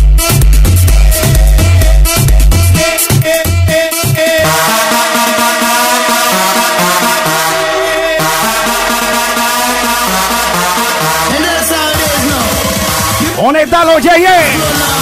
¿Dónde 13.35 13.63
están 13.63 13.87
los 13.87 14.01
yeye? 14.01 14.96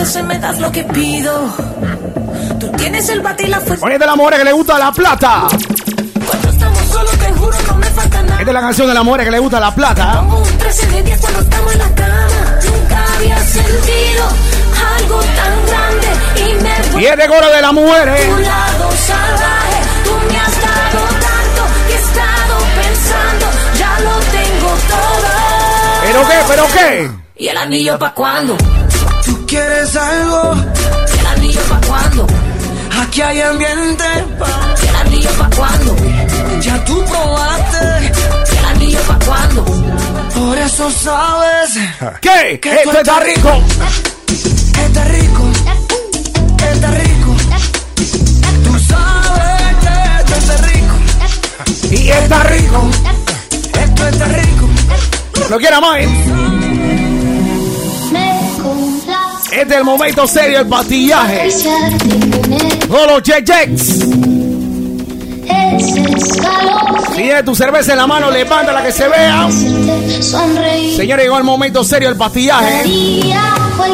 Y 0.00 0.22
me 0.22 0.38
das 0.38 0.58
lo 0.58 0.72
que 0.72 0.82
pido. 0.84 1.54
Tú 2.58 2.68
tienes 2.72 3.06
el 3.10 3.20
bate 3.20 3.44
y 3.44 3.48
la 3.48 3.60
fuerza. 3.60 3.82
Ponete 3.82 4.06
la 4.06 4.16
mujer 4.16 4.38
que 4.38 4.44
le 4.44 4.52
gusta 4.52 4.78
la 4.78 4.92
plata. 4.92 5.46
Cuando 6.26 6.48
estamos 6.48 6.86
solos, 6.86 7.18
te 7.18 7.32
juro, 7.34 7.56
no 7.66 7.74
me 7.76 7.86
falta 7.86 8.22
nada. 8.22 8.38
Esta 8.38 8.50
es 8.50 8.54
la 8.54 8.60
canción 8.60 8.88
de 8.88 8.94
la 8.94 9.02
mujer 9.02 9.24
que 9.26 9.30
le 9.30 9.38
gusta 9.38 9.60
la 9.60 9.74
plata. 9.74 10.12
Como 10.20 10.38
un 10.38 10.58
13 10.58 10.86
de 10.86 11.02
10 11.02 11.20
cuando 11.20 11.40
estamos 11.40 11.72
en 11.74 11.78
la 11.80 11.94
cama. 11.94 12.26
Nunca 12.64 13.14
había 13.14 13.38
sentido 13.44 14.24
algo 14.96 15.20
tan 15.20 15.66
grande. 15.66 16.08
Y 16.36 16.94
me 16.94 17.02
Y 17.02 17.04
es 17.04 17.16
de 17.18 17.28
de 17.28 17.60
la 17.60 17.72
mujer, 17.72 18.04
Tu 18.04 18.10
¿eh? 18.10 18.42
lado 18.42 18.90
salvaje, 19.06 19.82
tú 20.02 20.10
me 20.32 20.38
has 20.38 20.60
dado 20.62 21.06
tanto 21.20 21.62
que 21.86 21.92
he 21.92 21.98
estado 21.98 22.58
pensando, 22.80 23.46
ya 23.78 24.00
lo 24.00 24.18
tengo 24.32 24.70
todo. 24.88 25.30
¿Pero 26.04 26.26
qué? 26.26 26.34
¿Pero 26.48 26.66
qué? 26.72 27.10
¿Y 27.36 27.48
el 27.48 27.56
anillo 27.58 27.98
pa' 27.98 28.14
cuándo? 28.14 28.56
¿Tú 29.50 29.56
quieres 29.56 29.96
algo? 29.96 30.54
¿Y 31.12 31.18
el 31.18 31.26
anillo 31.26 31.60
pa' 31.62 31.80
cuándo? 31.88 32.26
Aquí 33.02 33.20
hay 33.20 33.40
ambiente. 33.40 34.04
¿Y 34.80 34.86
el 34.86 34.94
anillo 34.94 35.30
pa' 35.30 35.50
cuándo? 35.56 35.96
Ya 36.60 36.84
tú 36.84 37.04
probaste. 37.04 38.12
¿Y 38.52 38.56
el 38.56 38.64
anillo 38.64 39.00
pa' 39.00 39.18
cuándo? 39.26 39.64
Por 40.34 40.56
eso 40.56 40.88
sabes. 40.92 41.70
¿Qué? 42.20 42.60
Esto 42.62 42.98
está 43.00 43.18
rico. 43.18 43.62
Está 44.84 45.04
rico. 45.06 45.42
Está 46.72 46.90
rico. 46.92 47.36
Tú 48.62 48.78
sabes 48.78 49.74
que 49.82 50.20
esto 50.20 50.34
está 50.36 50.56
rico. 50.68 50.94
Y 51.90 52.08
está 52.08 52.42
rico. 52.44 52.90
Esto 53.82 54.08
está 54.10 54.26
rico. 54.26 54.68
¿Lo 55.50 55.58
quiera 55.58 55.80
más? 55.80 56.59
Es 59.62 59.70
el 59.70 59.84
momento 59.84 60.26
serio 60.26 60.58
del 60.58 60.68
pastillaje. 60.68 61.48
Todos 62.88 63.06
los 63.06 63.22
J-Jacks. 63.22 64.06
Tiene 67.14 67.42
tu 67.42 67.54
cerveza 67.54 67.92
en 67.92 67.98
la 67.98 68.06
mano, 68.06 68.30
levántala 68.30 68.82
que 68.82 68.92
se 68.92 69.08
vea. 69.08 69.48
Señores, 70.96 71.24
llegó 71.24 71.38
el 71.38 71.44
momento 71.44 71.84
serio 71.84 72.08
del 72.08 72.18
pastillaje. 72.18 72.82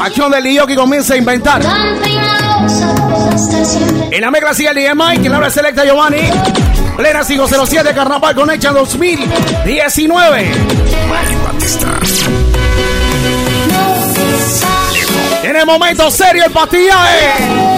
Acción 0.02 0.30
del 0.30 0.66
que 0.66 0.76
comienza 0.76 1.14
a 1.14 1.16
inventar. 1.16 1.62
En 4.10 4.20
la 4.20 4.30
mezcla 4.30 4.54
sigue 4.54 4.68
el 4.70 4.76
DJ 4.76 4.94
Mike, 4.94 5.26
en 5.26 5.32
la 5.32 5.38
hora 5.38 5.50
selecta 5.50 5.84
Giovanni. 5.84 6.30
Plena 6.96 7.24
507 7.24 7.94
Carnaval 7.94 8.34
con 8.34 8.50
Hecha 8.50 8.70
2019. 8.72 10.42
En 10.42 12.25
el 15.54 15.66
momento 15.66 16.10
serio 16.10 16.44
el 16.46 16.52
pastillaje. 16.52 17.76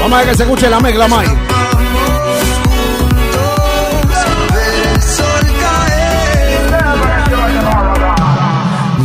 Vamos 0.00 0.12
a 0.12 0.16
ver 0.18 0.28
que 0.28 0.34
se 0.34 0.42
escuche 0.42 0.68
la 0.68 0.80
mezcla, 0.80 1.06
Mike. 1.06 1.52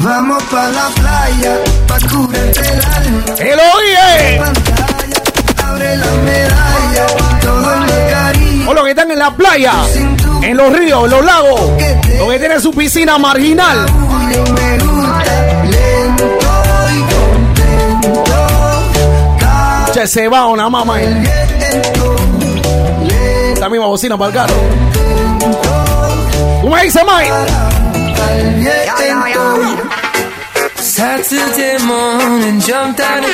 Vamos 0.04 0.44
pa' 0.44 0.70
la 0.70 0.97
alma. 1.98 3.26
¡El 3.40 3.60
oye! 3.60 4.40
La. 4.40 4.54
O 8.68 8.74
los 8.74 8.84
que 8.84 8.90
están 8.90 9.12
en 9.12 9.20
la 9.20 9.34
playa, 9.34 9.74
en 10.42 10.58
los 10.58 10.74
ríos, 10.78 11.06
en 11.06 11.10
los 11.12 11.26
lagos, 11.26 11.62
los 12.20 12.30
que 12.30 12.40
tienen 12.40 12.62
su 12.62 12.72
piscina 12.72 13.18
marginal. 13.18 13.86
Che, 19.94 20.06
se 20.06 20.28
va 20.28 20.48
una 20.48 20.70
mamá. 20.70 21.00
Esta 23.54 23.70
misma 23.70 23.86
bocina 23.88 24.18
para 24.18 24.30
el 24.30 24.36
carro. 24.36 24.56
¿Cómo 26.62 26.78
dice 26.78 27.00
Mike? 27.06 27.32
Saturday 30.98 31.78
morning, 31.86 32.60
jumped 32.60 33.00
out 33.00 33.24
of. 33.24 33.30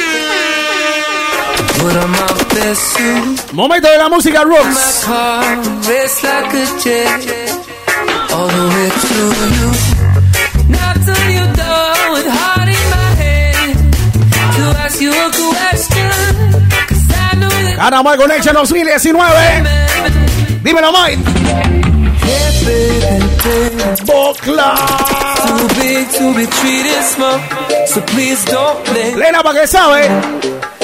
Momento 3.53 3.88
de 3.89 3.97
la 3.97 4.09
música 4.09 4.43
rocks. 4.43 5.03
car 5.05 5.57
raced 5.88 6.24
like 6.24 6.53
a 6.53 6.66
jet 6.84 7.51
all 8.34 8.47
the 8.47 8.68
way 8.74 8.89
to 9.03 9.16
you. 9.55 9.70
Knocked 10.68 11.07
on 11.07 11.32
your 11.32 11.49
door 11.55 11.95
with 12.14 12.28
heart 12.28 12.68
in 12.68 12.86
my 12.95 13.09
head 13.24 13.55
to 14.57 14.64
ask 14.84 14.99
you 14.99 15.11
a 15.11 15.30
question. 15.32 16.11
'Cause 16.88 17.03
I 17.16 17.36
know 17.38 17.49
that 17.49 17.76
Carnaval 17.78 18.18
Connection 18.18 18.53
2019. 18.55 19.64
Dímelo, 20.64 20.91
Mike. 20.91 21.83
Bocla. 24.05 24.76
Too 25.43 25.68
big 25.80 26.09
to 26.18 26.34
be 26.36 26.45
treated 26.47 27.03
small, 27.03 27.39
so 27.88 28.01
please 28.07 28.43
don't 28.45 28.88
let 28.93 29.16
Lena, 29.18 29.43
para 29.43 29.59
que 29.61 29.68
sabe. 29.68 30.07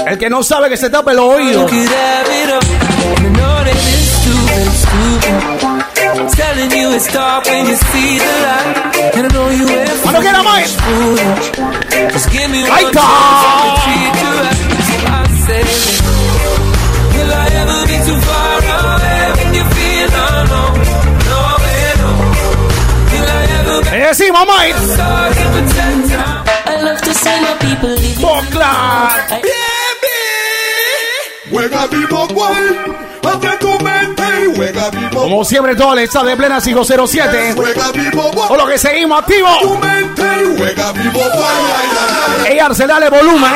El 0.05 0.17
que 0.17 0.29
no 0.29 0.43
sabe 0.43 0.69
que 0.69 0.77
se 0.77 0.89
tape 0.89 1.13
stupid, 4.19 4.67
stupid. 4.83 5.35
Telling 6.35 6.71
you 6.71 6.91
it's 6.95 7.07
dark 7.13 7.45
when 7.45 7.65
you 7.67 7.75
see 7.75 8.17
the 8.17 8.25
light. 8.25 9.15
And 9.15 9.27
I 9.27 9.29
know 9.33 9.49
you 9.49 9.67
have 9.67 10.01
Cuando 10.01 10.19
quiera, 10.21 10.43
Mike. 10.43 10.67
foolish. 10.67 11.51
Just 12.13 12.31
give 12.31 12.49
me 12.49 12.63
one 12.63 12.71
Ahí 12.71 12.83
chance 12.83 12.97
está. 12.97 13.07
to 13.63 13.81
treat 13.83 14.15
you 14.21 14.31
right. 14.41 14.68
Juega 31.51 31.87
vivo 31.87 32.27
abre 33.23 33.57
tu 33.57 33.79
mente 33.83 34.23
y 34.43 34.55
juega 34.55 34.89
vivo. 34.89 35.21
Como 35.21 35.45
siempre, 35.45 35.75
todo 35.75 35.93
el 35.93 35.99
estado 35.99 36.25
de 36.25 36.37
plena 36.37 36.59
507. 36.59 37.53
Juega 37.55 37.91
vivo 37.91 38.31
Con 38.47 38.57
lo 38.57 38.67
que 38.67 38.77
seguimos 38.79 39.19
activos. 39.19 39.59
tu 39.61 39.77
mente 39.77 40.23
y 40.23 40.57
juega 40.57 40.91
vivo 40.91 41.19
cual. 41.19 42.45
Ey, 42.47 42.59
Arce, 42.59 42.87
dale 42.87 43.09
volumen. 43.09 43.51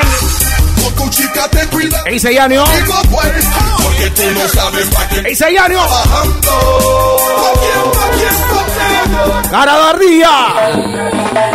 Con 0.84 0.94
tu 0.96 1.10
chica 1.10 1.48
te 1.50 1.66
cuida. 1.68 2.04
Ey. 2.06 2.20
Vivo 2.20 3.83
porque 4.04 4.22
tú 4.22 4.40
no 4.40 4.48
sabes 4.50 4.88
pa' 4.90 5.08
quién 5.08 5.26
Ey, 5.26 5.36
Seyanio. 5.36 5.80
bajando. 5.80 6.52
Pa' 7.38 7.54
quién, 7.60 7.82
pa' 7.94 8.10
quién, 8.16 8.36
pa' 8.50 8.66
quién. 8.74 9.52
Cara 9.52 9.74
de 9.74 9.84
ardilla. 9.84 10.36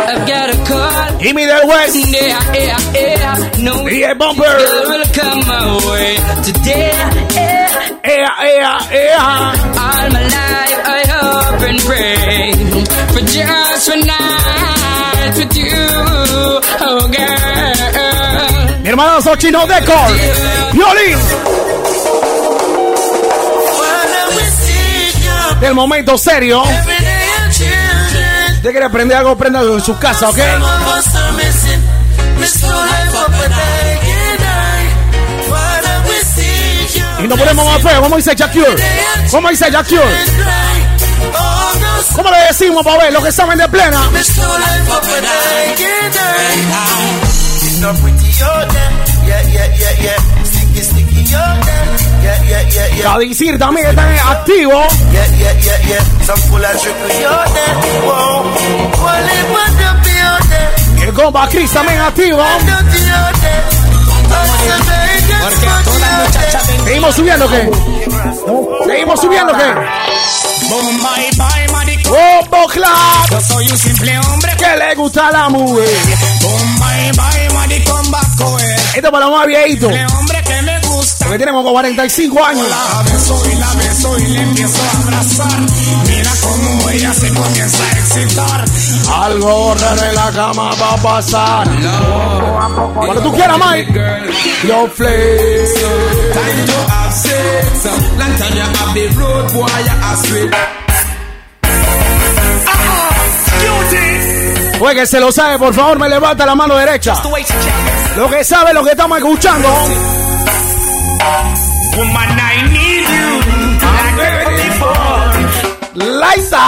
I've 0.09 0.25
got 0.25 0.49
a 0.49 0.55
call. 0.65 1.19
Jimmy 1.19 1.45
del 1.45 1.65
West. 1.67 1.95
Yeah, 1.95 2.39
yeah, 2.53 2.77
yeah. 2.93 3.49
No 3.59 3.87
Y 3.89 4.03
el 4.03 4.15
bumper. 4.15 4.57
will 4.87 5.03
come 5.13 5.45
my 5.45 5.77
way 5.89 6.15
today. 6.43 6.91
Yeah. 7.33 7.69
Ea, 8.03 8.27
ea, 8.41 8.77
ea. 8.91 9.15
All 9.15 10.09
my 10.11 10.23
life 10.23 10.79
I 10.85 11.03
hope 11.07 11.61
and 11.69 11.79
pray 11.81 12.53
for 13.13 13.21
just 13.27 13.89
one 13.89 14.05
night 14.07 15.35
with 15.37 15.55
you, 15.57 15.75
oh 16.81 17.07
girl. 17.11 18.79
Mi 18.81 18.87
hermano 18.89 19.21
Sochino 19.21 19.67
Decor. 19.67 20.09
Violín. 20.71 21.19
Del 25.59 25.73
momento 25.73 26.17
serio. 26.17 26.63
Usted 28.59 28.71
quiere 28.71 28.85
aprender 28.85 29.17
algo, 29.17 29.37
prenda 29.37 29.61
en 29.61 29.81
su 29.81 29.97
casa, 29.97 30.29
¿ok? 30.29 30.37
Y 37.21 37.27
nos 37.27 37.37
ponemos 37.39 37.65
más 37.65 37.81
feo. 37.81 38.01
¿Cómo 38.01 38.15
dice 38.15 38.35
Jacure? 38.37 38.75
¿Cómo 39.31 39.49
dice 39.49 39.71
Jacure? 39.71 40.25
¿Cómo 42.15 42.31
le 42.31 42.37
decimos 42.47 42.83
para 42.83 43.03
ver 43.03 43.13
los 43.13 43.23
que 43.23 43.31
saben 43.31 43.57
de 43.57 43.67
plena? 43.67 44.09
Cadicir 53.01 53.57
también 53.57 53.87
está 53.87 54.31
activo. 54.31 54.87
Y 60.97 61.01
el 61.01 61.13
compa 61.13 61.47
Chris 61.49 61.71
también 61.71 61.99
activo. 61.99 62.43
Seguimos 66.85 67.15
subiendo, 67.15 67.49
¿qué? 67.49 67.69
Seguimos 68.85 69.21
subiendo, 69.21 69.53
¿qué? 69.53 69.73
¡Oh, 72.11 72.45
Bocla! 72.49 72.89
Yo 73.29 73.41
soy 73.41 73.69
un 73.69 73.77
simple 73.77 74.19
hombre. 74.19 74.51
Que 74.57 74.77
le 74.77 74.95
gusta 74.95 75.31
la 75.31 75.49
mujer. 75.49 75.87
Baco, 78.09 78.59
eh. 78.59 78.75
Esto 78.95 79.07
es 79.07 79.11
para 79.11 79.25
los 79.25 79.37
más 79.37 79.47
viejitos. 79.47 79.91
Simple 79.91 80.17
hombre 80.17 80.38
gusta. 80.99 81.25
Porque 81.25 81.37
tienen 81.37 81.55
como 81.55 81.71
45 81.71 82.43
años. 82.43 82.67
La 82.69 83.01
beso 83.03 83.41
y 83.51 83.55
la 83.55 83.73
beso 83.73 84.19
y 84.19 84.27
le 84.27 84.41
empiezo 84.41 84.81
a 84.83 85.01
abrazar. 85.01 85.59
Mira 86.07 86.31
cómo 86.41 86.89
ella 86.89 87.13
se 87.13 87.33
comienza 87.33 87.83
a 87.83 87.91
excitar. 87.91 88.65
Algo 89.13 89.75
raro 89.75 90.03
en 90.03 90.15
la 90.15 90.31
cama 90.31 90.71
va 90.81 90.93
a 90.93 90.97
pasar. 90.97 91.67
Cuando 92.95 93.21
tú 93.21 93.33
quieras, 93.33 93.57
Mike. 93.57 93.93
Yo 94.67 94.87
flay. 94.95 95.65
Time 96.33 96.65
to 96.65 96.91
have 96.91 97.13
sex. 97.13 97.85
Long 98.17 98.35
time 98.37 98.55
you 98.55 98.61
have 98.61 98.93
the 98.93 99.07
road 99.19 99.53
boy, 99.53 99.69
you 99.85 100.03
are 100.03 100.17
sweet. 100.17 100.55
Pues 104.79 104.95
que 104.95 105.05
se 105.05 105.19
lo 105.19 105.29
sabe, 105.29 105.59
por 105.59 105.73
favor, 105.73 105.99
me 105.99 106.07
levanta 106.07 106.45
la 106.45 106.55
mano 106.55 106.75
derecha. 106.77 107.21
Lo 108.15 108.29
que 108.29 108.45
sabe, 108.45 108.73
lo 108.73 108.81
que 108.81 108.91
estamos 108.91 109.17
escuchando. 109.17 109.67
Woman, 111.19 112.31
I 112.39 112.55
need 112.75 113.05
you. 113.15 113.29
Like 113.97 114.15
never 114.19 114.51
before. 114.63 115.23
Laisa. 116.19 116.67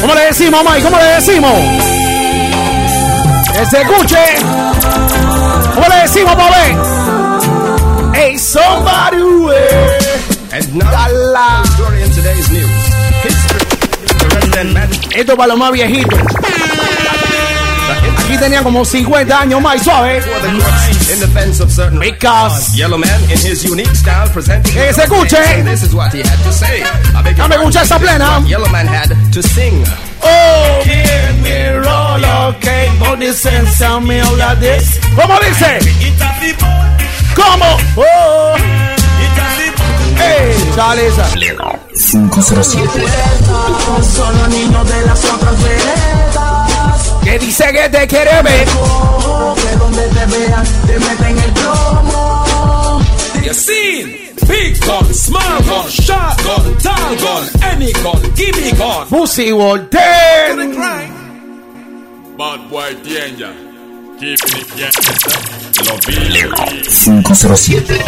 ¿Cómo 0.00 0.14
le 0.14 0.20
decimos, 0.26 0.64
Mike? 0.64 0.82
¿Cómo 0.82 0.96
le 0.98 1.04
decimos? 1.04 1.52
Que 3.52 3.66
se 3.66 3.82
escuche. 3.82 4.24
¿Cómo 5.74 5.86
le 5.88 5.96
decimos, 6.02 6.36
Bobé? 6.36 6.76
Hey, 8.14 8.38
somebody. 8.38 9.16
And 10.52 10.74
now, 10.76 10.90
Dala. 10.90 11.62
the 11.64 11.68
story 11.72 12.02
in 12.02 12.10
today's 12.12 12.50
news. 12.50 12.83
Esto 15.14 15.32
es 15.32 15.36
para 15.38 15.48
los 15.48 15.58
más 15.58 15.72
viejitos. 15.72 16.18
Aquí 18.24 18.38
tenía 18.38 18.62
como 18.62 18.84
50 18.84 19.38
años 19.40 19.60
más 19.60 19.82
suave. 19.82 20.20
for 20.22 20.40
the 20.40 20.48
courts 20.62 21.10
in 21.10 21.20
defense 21.20 21.62
of 21.62 21.70
certain 21.70 21.98
Because- 22.00 22.74
Yellow 22.74 22.96
Man 22.98 23.22
in 23.24 23.38
his 23.38 23.62
unique 23.64 23.94
style 23.94 24.28
presenting 24.32 24.72
Que 24.72 24.92
se 24.94 25.02
escuche. 25.02 25.36
And 25.36 25.68
this 25.68 25.82
is 25.82 25.92
what 25.92 26.10
he 26.12 26.20
had 26.22 26.38
to 26.44 26.52
say. 26.52 26.82
I 27.14 27.22
beg 27.22 27.36
your 27.36 27.46
Dame 27.46 27.56
pardon, 27.56 27.60
escuchar 27.68 27.82
esa 27.84 27.98
plena. 27.98 28.38
what 28.38 28.48
Yellow 28.48 28.68
Man 28.70 28.86
had 28.88 29.14
to 29.32 29.42
sing. 29.42 29.84
Oh, 30.22 30.82
give 30.84 31.42
me 31.42 31.68
roll, 31.76 32.24
okay, 32.56 32.88
sense 33.34 33.84
me 34.00 34.20
all 34.22 34.40
of 34.40 34.58
this. 34.60 34.98
¿Cómo 35.14 35.38
dice? 35.40 35.78
¿Cómo? 37.34 37.76
Oh. 37.96 38.83
Hey, 40.16 40.54
Chaleza. 40.74 41.24
507. 41.32 42.88
Solo 44.14 44.46
niños 44.48 44.88
de 44.88 45.06
las 45.06 45.24
otras 45.24 45.62
veredas. 45.62 47.12
Que 47.22 47.38
dice 47.38 47.64
que 47.72 47.88
te 47.88 48.06
quiere 48.06 48.42
ver. 48.42 48.66
Que 48.66 49.76
donde 49.76 50.08
te 50.08 50.26
vean 50.26 50.64
te 50.86 50.98
meten 50.98 51.38
el 51.38 51.52
plomo. 51.52 53.00
You 53.44 53.52
seen? 53.54 54.24
Big 54.48 54.78
gun, 54.84 55.14
small 55.14 55.62
gun, 55.62 55.88
shotgun, 55.88 56.76
tall 56.78 57.16
gun, 57.16 57.48
any 57.62 57.92
gun, 57.92 58.20
give 58.34 58.54
me 58.60 58.72
gun. 58.72 59.06
Pussy 59.08 59.52
Voltaire. 59.52 60.54
Bad 62.36 62.68
boy 62.68 62.94
danger. 63.04 63.73
Keeping 64.18 64.60
it 64.60 64.68
gangster. 64.76 65.14
Lo 65.86 65.98
vi. 66.06 66.84
507. 66.88 68.04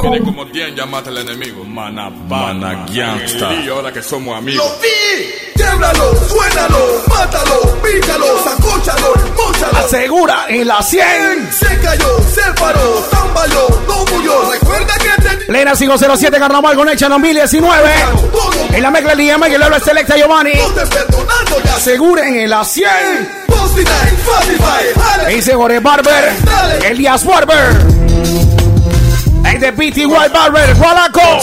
Tiene 0.00 0.20
como 0.20 0.44
danger 0.44 0.86
mata 0.86 1.10
al 1.10 1.18
enemigo. 1.18 1.64
Mana 1.64 2.10
Mana 2.10 2.86
gangsta. 2.92 3.54
Y 3.54 3.68
ahora 3.68 3.92
que 3.92 4.02
somos 4.02 4.36
amigos. 4.36 4.66
¡Lo 4.66 4.78
vi! 4.80 5.48
¡Tiéblalo! 5.54 6.14
¡Suénalo! 6.28 7.02
¡Mátalo! 7.08 7.78
¡Pícalo! 7.82 8.44
¡Sacóchalo! 8.44 9.14
¡Móchalo! 9.36 9.78
Asegura 9.78 10.46
en 10.48 10.66
la 10.66 10.82
100. 10.82 11.52
Se 11.52 11.78
cayó, 11.80 12.18
se 12.32 12.52
paró, 12.60 13.06
tambaleó, 13.10 13.68
no 13.86 14.04
murió. 14.12 14.50
Recuerda 14.50 14.94
que 14.94 15.22
te 15.22 15.28
Plena 15.46 15.72
507 15.74 16.38
Carnaval 16.38 16.76
con 16.76 16.88
Hecha 16.88 17.08
2019. 17.08 17.90
En 18.72 18.82
la 18.82 18.90
mezcla 18.90 19.14
de 19.14 19.24
y 19.24 19.30
el 19.30 19.62
habla 19.62 19.80
Selecta 19.80 20.16
Giovanni. 20.16 20.52
no 20.54 20.66
te 20.68 20.86
perdonando 20.86 21.62
ya. 21.64 21.74
Aseguren 21.74 22.36
en 22.36 22.50
la 22.50 22.64
100. 22.64 22.88
Posty 23.48 23.82
Night, 23.82 24.12
Spotify, 24.20 25.27
Ese 25.28 25.54
Jorge 25.54 25.78
Barber, 25.80 26.32
Elias 26.84 27.24
Barber. 27.24 27.76
Hey, 29.44 29.58
the 29.58 29.72
BT 29.72 30.06
White 30.06 30.32
Barber, 30.32 30.74
Gualaco. 30.74 31.38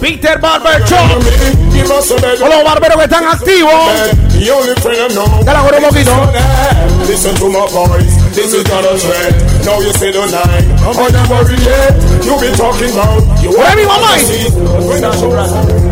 Peter 0.00 0.38
Barber, 0.38 0.84
Cho. 0.84 0.96
Con 2.38 2.48
los 2.50 2.64
barberos 2.64 2.96
que 2.98 3.04
están 3.04 3.24
activos. 3.24 3.72
Te 5.44 5.52
la 5.52 5.60
corro 5.62 5.78
un 5.78 5.84
poquito. 5.84 6.12
Listen 7.08 7.34
to 7.36 7.48
my 7.48 7.66
voice. 7.70 8.16
This 8.34 8.52
is 8.52 8.64
not 8.68 8.84
a 8.84 8.98
threat. 8.98 9.34
Now 9.64 9.80
you 9.80 9.92
say 9.94 10.10
the 10.12 10.26
night. 10.26 10.64
I'm 10.82 10.96
not 11.12 11.28
worried 11.28 11.60
yet. 11.60 11.94
You 12.24 12.38
be 12.38 12.50
talking 12.56 12.90
about. 12.92 13.42
You're 13.42 13.76
me, 13.76 13.84
my 13.86 13.98
mind. 14.00 14.26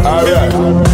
Alright. 0.05 0.94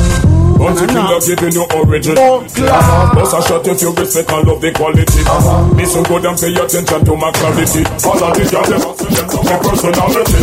I 0.61 0.76
show 0.76 0.84
Alright 0.84 0.84
Bounty 0.84 0.84
killer 0.92 1.16
giving 1.24 1.56
you 1.56 1.64
original. 1.72 2.44
Bust 2.44 3.32
a 3.32 3.40
shot 3.40 3.64
if 3.66 3.80
you 3.80 3.94
respect 3.96 4.28
and 4.30 4.44
love 4.46 4.61
the 4.61 4.70
quality. 4.76 5.24
Listen 5.72 6.02
good 6.04 6.20
and 6.28 6.36
pay 6.36 6.52
attention 6.52 7.00
to 7.04 7.16
my 7.16 7.32
clarity. 7.32 7.80
All 8.04 8.20
of 8.20 8.36
these 8.36 8.50
girls 8.50 8.68
them 8.68 8.80
hustle 8.84 9.08
them 9.08 9.24
to 9.24 9.40
my 9.40 9.56
personality. 9.56 10.36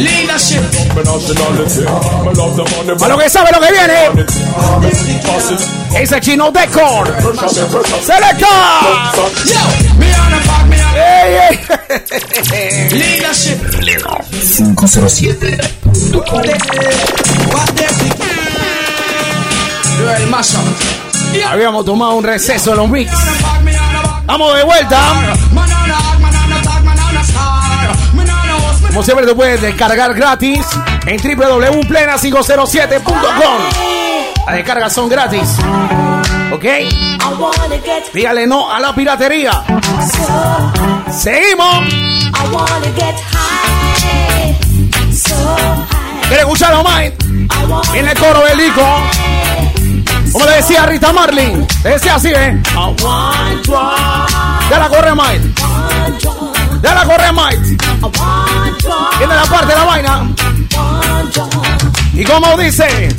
Leadership. 0.00 0.64
My 0.96 1.04
nationality 1.04 1.84
My 2.24 2.32
love 2.32 2.56
the 2.56 2.64
money 2.72 2.96
A 2.96 3.04
lo 3.08 3.18
que 3.18 3.28
sabe 3.28 3.50
lo 3.52 3.60
que 3.60 3.68
viene. 3.68 4.24
Ese 6.00 6.20
chino 6.20 6.50
decor. 6.50 7.04
Selecta. 8.00 8.48
Me 9.98 10.06
on 10.08 10.32
a 10.32 10.40
park, 10.48 10.64
me 10.68 10.80
on. 10.80 10.94
Leadership. 12.96 13.58
507. 14.74 15.58
Real 16.14 16.22
mashup 17.52 17.93
Habíamos 21.48 21.84
tomado 21.84 22.14
un 22.14 22.24
receso 22.24 22.70
en 22.72 22.76
los 22.76 22.88
mix. 22.88 23.12
Vamos 24.26 24.56
de 24.56 24.64
vuelta. 24.64 25.00
Como 28.88 29.02
siempre 29.02 29.26
te 29.26 29.34
puedes 29.34 29.60
descargar 29.60 30.14
gratis 30.14 30.64
en 31.06 31.16
www.plena507.com. 31.16 33.14
Las 34.46 34.54
descargas 34.56 34.92
son 34.92 35.08
gratis. 35.08 35.56
¿Ok? 36.52 36.64
Dígale 38.12 38.46
no 38.46 38.70
a 38.72 38.78
la 38.78 38.94
piratería. 38.94 39.64
Seguimos. 41.10 41.88
¿Quieres 46.28 46.40
escucharlo 46.40 46.84
más? 46.84 47.02
Viene 47.92 48.12
el 48.12 48.18
coro 48.18 48.44
del 48.44 48.58
disco. 48.58 48.82
Como 50.34 50.46
le 50.46 50.56
decía 50.56 50.84
Rita 50.86 51.12
Marlin. 51.12 51.64
Le 51.84 51.90
decía 51.90 52.16
así, 52.16 52.28
¿eh? 52.28 52.60
Ya 54.68 54.78
la 54.80 54.88
corre, 54.88 55.14
Mike. 55.14 55.54
Ya 56.82 56.92
la 56.92 57.04
corre, 57.04 57.32
Mike. 57.32 57.76
Viene 59.18 59.34
la 59.34 59.44
parte 59.44 59.66
de 59.68 59.74
la 59.74 59.84
vaina. 59.84 60.28
Y 62.14 62.24
como 62.24 62.56
dice, 62.56 63.14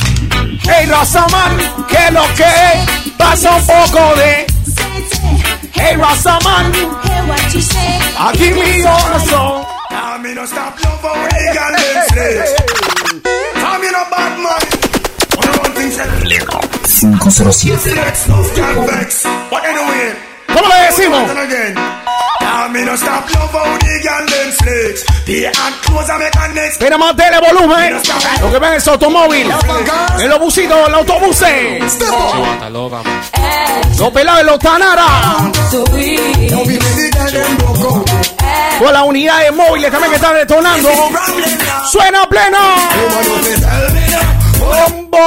hey 0.63 0.85
Razaman, 0.89 1.57
que 1.87 2.11
lo 2.11 2.23
que 2.35 3.13
pasa 3.17 3.55
un 3.55 3.65
poco 3.65 4.15
de, 4.17 4.45
hey 5.71 5.95
Razaman, 5.97 6.73
aquí 8.19 8.51
mi 8.51 8.83
corazón. 8.83 9.63
Now 9.89 10.17
me 10.19 10.33
no 10.33 10.41
love 10.41 10.75
507. 16.99 17.93
¿Cómo 20.47 20.67
le 20.67 20.85
decimos? 20.85 21.21
Mantener 26.97 27.41
volumen. 27.41 28.01
Lo 28.41 28.51
que 28.51 28.59
ven 28.59 28.73
es 28.73 28.87
automóvil. 28.87 29.51
En 30.19 30.29
los 30.29 30.39
busitos, 30.39 30.91
los 30.91 31.05
pelados 34.11 34.41
en 34.41 34.47
los 34.47 34.59
tanaras. 34.59 35.05
Con 38.79 38.93
la 38.93 39.03
unidad 39.03 39.39
de 39.41 39.51
móviles 39.51 39.91
también 39.91 40.11
que 40.11 40.15
están 40.17 40.35
detonando. 40.35 40.89
Suena 41.91 42.27
pleno. 42.27 42.57
Bombo. 44.59 45.17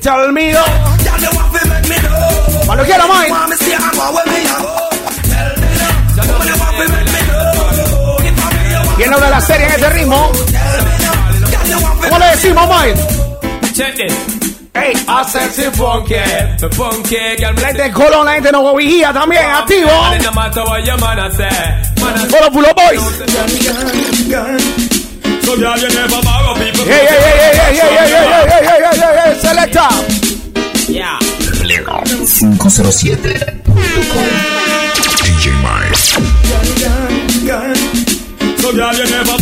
Tell 0.00 0.32
me. 0.32 0.54
Cuando 2.66 2.84
quiera, 2.84 3.04
Mike. 3.06 3.34
¿Quién 8.96 9.12
habla 9.12 9.26
de 9.26 9.30
la 9.32 9.40
serie 9.40 9.66
en 9.66 9.72
este 9.72 9.90
ritmo? 9.90 10.32
¿Cómo 12.02 12.18
le 12.18 12.26
decimos, 12.26 12.68
Mike? 12.68 13.00
Check 13.74 13.96
this. 13.96 14.38
Hey, 14.74 14.94
Sensitive 15.26 15.74
funky, 15.74 16.14
the 16.58 16.68
funky 16.70 17.16
girl. 17.36 17.54
la 17.54 17.66
gente 17.66 17.82
de 17.82 17.92
Colón, 17.92 18.26
la 18.26 18.34
gente 18.34 18.48
de 18.48 18.52
Nuevo 18.52 18.76
Vigía 18.76 19.12
también, 19.12 19.44
activo. 19.44 19.90
And 19.90 20.24
no 20.24 20.32
matter 20.32 20.62
what 20.62 20.84
your 20.84 20.98
man 21.00 21.18
a 21.18 21.30
say, 21.32 21.48
man 22.00 22.14
a 22.16 22.28
Con 22.28 22.40
los 22.40 22.50
Pulo 22.50 22.68
Boys. 22.74 23.02
So 25.48 25.56
girl, 25.56 25.78
you 25.78 25.88
never 25.88 26.20
borrow 26.20 26.52
people. 26.60 26.84
Hey, 26.84 27.08
hey, 27.08 27.08
hey, 27.08 27.56
hey, 27.56 27.72
hey, 27.72 27.80
hey, 27.80 27.96
hey, 27.96 28.04
hey, 28.04 28.28
hey, 28.28 28.68
hey, 28.68 28.84
hey, 28.84 29.00
hey, 29.00 29.16
hey, 29.16 29.32
selecta. 29.40 29.88
Yeah. 30.92 31.16
507. 32.28 33.64
DJ 35.24 35.44
Miles. 35.64 36.04
So 38.60 38.68
girl, 38.76 38.92
you 38.92 39.06
never 39.08 39.37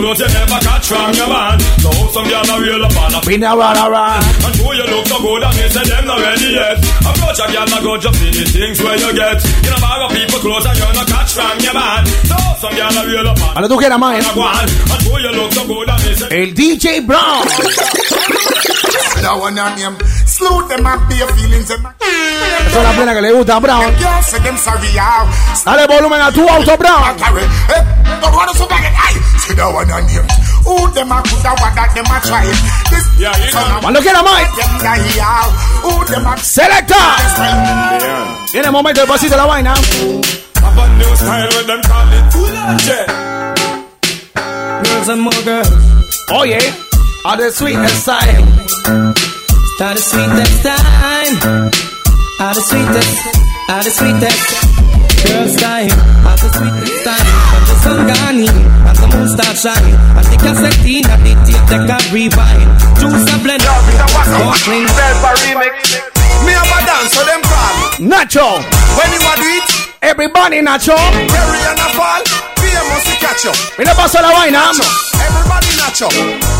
clothes, 0.00 0.20
you 0.20 0.28
never 0.32 0.60
catch 0.64 0.84
from 0.88 1.12
your 1.14 1.28
man. 1.28 1.56
So 1.84 1.90
some 2.16 2.26
girl 2.26 2.48
a 2.48 2.56
real 2.60 2.84
up 2.84 2.96
on 2.96 3.14
a 3.14 3.20
Been 3.28 3.44
around, 3.44 3.76
around. 3.76 4.24
And 4.24 4.54
who 4.56 4.68
you 4.72 4.86
look 4.88 5.06
so 5.06 5.18
good 5.20 5.42
and 5.44 5.54
me 5.56 5.64
say 5.68 5.84
them 5.84 6.04
not 6.08 6.18
ready 6.20 6.50
yet 6.56 6.76
Approach 7.04 7.40
a 7.40 7.46
girl 7.52 7.68
and 7.68 7.82
go 7.84 7.92
just 8.00 8.16
see 8.18 8.32
the 8.32 8.44
things 8.48 8.76
where 8.80 8.96
you 8.96 9.10
get 9.12 9.38
You 9.64 9.70
know 9.70 9.80
borrow 9.80 10.08
people 10.08 10.40
clothes 10.40 10.66
and 10.66 10.76
you 10.80 10.88
no 10.96 11.04
catch 11.04 11.30
from 11.36 11.56
your 11.60 11.74
man 11.76 12.02
So 12.24 12.36
some 12.64 12.74
girl 12.74 12.96
a 12.96 13.02
real 13.06 13.28
up 13.28 13.40
on 13.44 13.52
Cuando 13.54 13.68
tú 13.68 13.76
quieras, 13.76 13.98
Mike. 14.00 14.24
a 14.24 14.32
And 14.32 15.02
who 15.04 15.12
you 15.20 15.32
look 15.36 15.52
so 15.52 15.62
good 15.68 15.88
and 15.88 16.00
me 16.04 16.12
say 16.16 16.28
El 16.32 16.50
DJ 16.56 17.06
Brown. 17.06 17.44
That 18.90 19.36
one 19.38 19.58
on 19.58 19.76
him. 19.76 19.96
Slew 20.26 20.66
them 20.68 20.86
and 20.86 21.08
be 21.08 21.14
feelings. 21.36 21.70
Esa 21.70 22.78
es 22.78 22.84
la 22.84 22.92
plena 22.92 23.14
que 23.14 23.20
le 23.20 23.32
gusta 23.32 23.56
a 23.56 23.60
Brown. 23.60 23.94
Dale 25.64 25.86
volumen 25.86 26.20
a 26.20 26.32
tu 26.32 26.48
auto, 26.48 26.76
Brown. 26.76 27.16
Cuando 33.80 34.00
quiera, 34.00 34.22
Mike. 34.22 34.50
Selecta. 36.42 37.16
Tiene 38.50 38.70
momento 38.70 39.02
el 39.02 39.08
pasito 39.08 39.36
la 39.36 39.46
vaina. 39.46 39.74
Girls 44.82 45.08
and 45.08 45.20
more 45.20 45.42
girls. 45.44 45.68
Oye, 46.32 46.58
are 47.24 47.36
the 47.36 47.50
sweetest 47.50 48.04
side. 48.04 48.59
Start 48.80 49.96
the 49.96 50.00
sweetest 50.00 50.62
time. 50.64 51.36
Are 52.40 52.54
the 52.54 52.62
sweetest, 52.64 53.20
are 53.68 53.82
the 53.84 53.90
sweetest. 53.92 54.48
Girls 55.20 55.56
time, 55.60 55.92
are 56.24 56.36
the 56.40 56.48
sweetest 56.48 57.04
time. 57.04 57.28
When 57.52 57.62
the 57.68 57.76
sun 57.84 57.98
gone 58.08 58.40
in, 58.40 58.56
and 58.88 58.96
the 58.96 59.06
moon 59.12 59.28
start 59.28 59.56
shine. 59.60 59.92
And 60.16 60.26
the 60.32 60.36
cassette 60.40 60.80
in, 60.88 61.04
and 61.04 61.20
the 61.20 61.32
tape 61.44 61.66
deck 61.68 61.92
a 61.92 61.98
rewind. 62.08 62.70
Juice 62.96 63.28
a 63.28 63.36
blend, 63.44 63.60
sparkling. 63.60 64.88
Me 66.48 66.52
have 66.56 66.72
a 66.72 66.78
dance 66.88 67.12
so 67.12 67.20
them 67.28 67.42
call. 67.44 67.76
Nacho. 68.00 68.48
When 68.96 69.08
you 69.12 69.20
a 69.20 69.34
do 69.36 69.48
it, 69.60 69.68
Everybody, 70.00 70.62
Nacho. 70.64 70.96
carry 70.96 71.60
and 71.68 71.80
a 71.84 71.88
fall. 71.92 72.39
Fear 72.70 72.84
must 72.86 73.18
catch 73.20 73.44
you. 73.44 73.52
Mira 73.78 73.94
paso 73.94 74.20
la 74.22 74.30
vaina. 74.30 74.70
Everybody 74.70 75.76
nacho. 75.76 76.08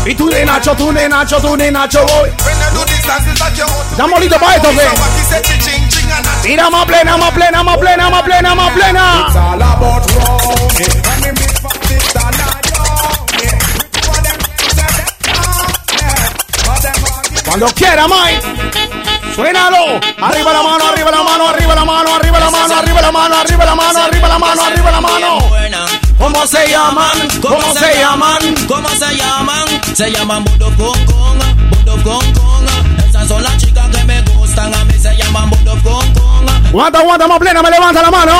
Y 0.05 0.15
tú 0.15 0.29
de 0.29 0.43
Nacho, 0.45 0.75
tú 0.75 0.91
de 0.91 1.07
Nacho, 1.07 1.37
tú 1.39 1.55
de 1.55 1.71
Nacho, 1.71 2.05
voy. 2.05 2.29
When 2.29 2.57
you 2.59 2.79
do 2.79 2.85
this 2.85 3.05
dance, 3.05 3.27
it's 3.31 3.39
like 3.39 3.55
you 3.57 3.65
¿Estamos 3.91 4.19
listos 4.19 4.39
para 4.39 4.55
esto, 4.55 4.69
So 4.71 4.77
qué? 4.77 4.85
what 4.85 5.11
he 5.11 5.23
said, 5.29 5.43
ching 5.45 5.89
ching 5.89 6.11
and 6.11 6.25
a 6.25 6.41
Tira 6.41 6.69
más 6.69 6.85
plena, 6.85 7.17
más 7.17 7.31
plena, 7.31 7.63
más 7.63 7.77
plena, 7.77 8.09
más 8.09 8.23
plena, 8.23 8.55
más 8.55 8.71
plena. 8.73 9.25
It's 9.27 9.35
all 9.35 9.61
about 9.61 10.05
round 10.11 10.79
it. 10.79 11.07
And 11.07 11.21
me 11.23 11.31
big 11.31 11.53
fat 11.61 11.77
sister 11.85 12.27
now 12.39 12.59
young 12.71 13.41
it. 13.45 13.61
What 14.09 14.21
them 14.25 14.39
say 14.57 14.71
them 14.77 15.15
young 15.29 15.69
it. 16.01 16.67
What 16.67 16.81
them 16.81 16.97
want 17.03 17.31
it. 17.31 17.43
Cuando 17.45 17.67
quiera, 17.75 18.07
Mike. 18.07 18.41
Suénalo. 19.35 19.99
Arriba 20.21 20.51
la 20.53 20.61
mano, 20.63 20.83
arriba 20.91 21.11
la 21.11 21.23
mano, 21.23 21.47
arriba 21.47 21.75
la 21.75 21.85
mano, 21.85 22.15
arriba 22.15 22.39
la 22.39 22.49
mano, 22.51 22.75
arriba 22.75 23.01
la 23.01 23.11
mano, 23.11 23.35
arriba 23.35 23.65
la 23.65 23.75
mano, 23.75 23.99
arriba 24.03 24.27
la 24.27 24.39
mano, 24.39 24.61
arriba 24.63 24.91
la 24.91 25.01
mano. 25.01 26.00
¿Cómo 26.21 26.45
se 26.45 26.67
llaman? 26.69 27.17
¿Cómo 27.41 27.73
se 27.73 27.99
llaman? 27.99 28.55
¿Cómo 28.67 28.89
se 28.89 29.17
llaman? 29.17 29.67
Se 29.95 30.11
llaman 30.11 30.43
Budo 30.43 30.67
Kong 30.77 31.05
Kong, 31.07 31.39
Budo 31.71 32.03
Kong 32.03 32.33
Kong. 32.37 32.65
Esas 33.09 33.27
son 33.27 33.41
las 33.41 33.57
chicas 33.57 33.89
que 33.89 34.03
me 34.03 34.21
gustan, 34.21 34.71
a 34.71 34.85
mí 34.85 34.93
se 34.99 35.17
llaman 35.17 35.49
Budo 35.49 35.71
Kong 35.81 36.13
Kong. 36.13 36.47
Aguanta, 36.67 36.99
aguanta, 36.99 37.27
más 37.27 37.39
plena, 37.39 37.63
me 37.63 37.71
levanta 37.71 38.03
la 38.03 38.11
mano. 38.11 38.33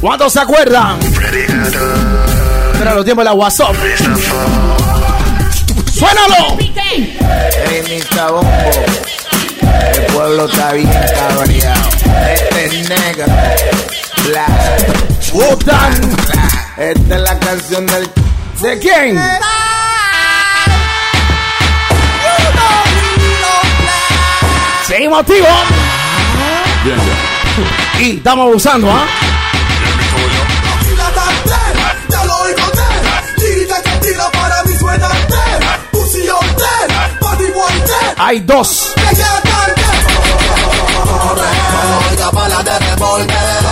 ¿Cuántos 0.00 0.32
se 0.32 0.40
acuerdan? 0.40 0.98
Era 2.80 2.94
los 2.94 3.04
tiempos 3.04 3.24
de 3.24 3.30
la 3.30 3.34
WhatsApp. 3.34 3.76
¡Suénalo! 5.94 6.58
Bombo. 8.32 9.21
El 9.94 10.06
pueblo 10.12 10.46
está 10.46 10.72
bien 10.72 10.90
cabreado. 11.14 11.90
Este 12.32 12.66
es 12.66 12.88
negro. 12.88 13.26
Wutan. 15.32 15.92
Esta 16.76 17.14
es 17.14 17.20
la 17.20 17.38
canción 17.38 17.86
del. 17.86 18.10
¿De 18.60 18.78
quién? 18.78 19.20
Seguimos 24.86 25.20
activos. 25.20 25.48
Bien, 26.84 26.96
bien. 26.96 28.12
Y 28.12 28.16
estamos 28.16 28.54
usando, 28.54 28.90
¿ah? 28.90 29.06
Dead 36.56 37.12
Hay 38.18 38.40
dos. 38.40 38.94
Tan 41.22 42.10
Oiga 42.10 42.30
bala 42.32 42.62
de 42.64 42.78
revólver 42.78 43.62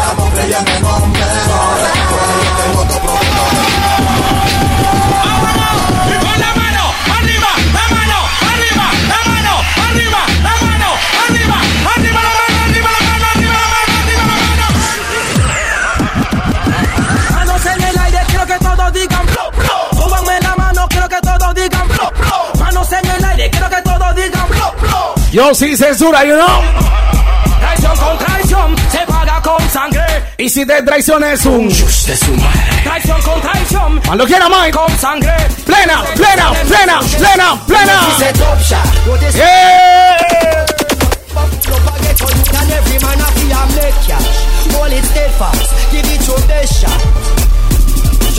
Estamos 0.00 0.30
creyendo 0.34 0.70
en 0.70 0.82
Tengo 2.56 2.80
otro 2.82 3.21
Yo 25.32 25.54
sí 25.54 25.74
censura, 25.76 26.24
you 26.24 26.34
know. 26.34 26.60
Traición 27.58 27.96
con 27.96 28.18
traición, 28.18 28.76
se 28.90 28.98
paga 29.06 29.40
con 29.40 29.70
sangre. 29.70 30.04
Y 30.36 30.48
si 30.50 30.66
te 30.66 30.82
traiciones 30.82 31.46
un. 31.46 31.68
Traición 32.84 33.22
con 33.22 33.40
traición, 33.40 34.00
Cuando 34.04 34.26
quiera, 34.26 34.46
Mike. 34.50 34.72
con 34.72 34.98
sangre. 34.98 35.34
Plena, 35.64 36.02
plena, 36.14 36.52
plena, 36.68 37.00
plena, 37.16 37.62
plena. 37.66 38.08
Yeah. 39.34 40.66
Lo 41.68 41.76
pagué 41.78 42.14
con 42.20 42.44
you 42.44 42.58
and 42.58 42.70
every 42.72 42.98
man 42.98 43.20
a 43.20 43.24
fi 43.32 43.52
a 43.52 43.66
make 43.74 43.94
cash. 44.06 44.74
Hold 44.74 44.92
it 44.92 45.04
steadfast, 45.04 45.92
give 45.92 46.06
it 46.14 46.26
your 46.26 46.40
best 46.46 46.80
shot. 46.82 47.21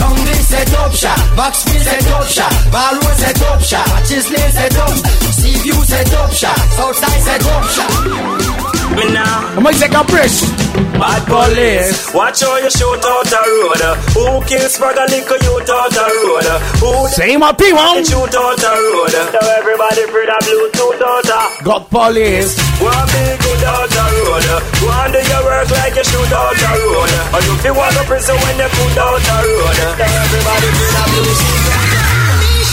Jungle 0.04 0.34
set 0.34 0.74
up 0.74 0.92
shot, 0.92 1.18
Boxfield 1.34 1.82
set 1.82 2.06
up 2.12 2.26
shot, 2.26 2.52
Ballroom 2.70 3.16
set 3.16 3.42
up 3.42 3.60
shot, 3.62 3.88
Matches 3.88 4.30
Lane 4.30 4.52
set 4.52 4.76
up, 4.76 4.90
Seaview 5.32 5.72
set 5.84 6.12
up 6.12 6.30
shot, 6.30 6.58
Southside 6.76 7.22
set 7.22 7.46
up 7.46 7.64
shot. 7.74 8.96
Me 8.96 9.12
now, 9.12 9.54
Como 9.54 9.70
dice 9.70 9.88
Caprice. 9.88 10.63
Bad 10.98 11.22
police. 11.26 12.12
Watch 12.14 12.42
how 12.42 12.56
you 12.58 12.70
shoot 12.70 13.02
out 13.04 13.24
the 13.26 13.40
road. 13.44 13.82
Who 14.14 14.24
kills 14.46 14.74
for 14.76 14.92
the 14.94 15.04
liquor 15.10 15.38
you 15.44 15.54
out 15.62 15.90
the 15.90 16.04
road? 16.04 16.48
Who 16.82 16.90
Seguimos 17.14 17.50
activos. 17.54 18.04
shoot 18.06 18.34
out 18.34 18.56
the 18.58 18.70
road? 18.70 19.14
Now 19.34 19.46
everybody 19.58 20.02
free 20.10 20.26
the 20.26 20.38
Bluetooth 20.44 21.02
out 21.02 21.22
the 21.24 21.64
God 21.64 21.82
Police. 21.90 22.52
One 22.82 23.06
big 23.12 23.38
good 23.40 23.64
out 23.64 23.88
the 23.88 24.04
road. 24.24 24.46
Go 24.80 24.86
on 24.90 25.08
do 25.14 25.20
your 25.22 25.42
work 25.46 25.70
like 25.70 25.94
you 25.94 26.04
shoot 26.04 26.32
out 26.34 26.54
the 26.58 26.70
road. 26.74 27.10
Or 27.34 27.40
you 27.46 27.54
feel 27.62 27.74
want 27.74 27.94
to 27.94 28.02
prison 28.04 28.36
when 28.42 28.54
you 28.58 28.68
put 28.74 28.96
out 28.98 29.20
the 29.22 29.36
road. 29.46 29.78
Now 29.98 30.22
everybody 30.26 30.68
free 30.74 30.92
the 30.94 31.04
Bluetooth. 31.12 31.66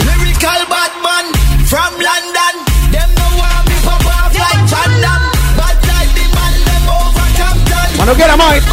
Lyrical 0.06 0.62
bad 0.72 0.94
man 1.06 1.26
from 1.70 1.92
London. 2.02 2.56
Them 2.92 3.10
no 3.14 3.28
want 3.38 3.64
me 3.70 3.78
pop 3.86 4.06
off 4.10 4.34
like 4.34 4.64
Chandam. 4.72 5.21
Cuando 8.02 8.16
quiera, 8.16 8.36
Mike. 8.36 8.66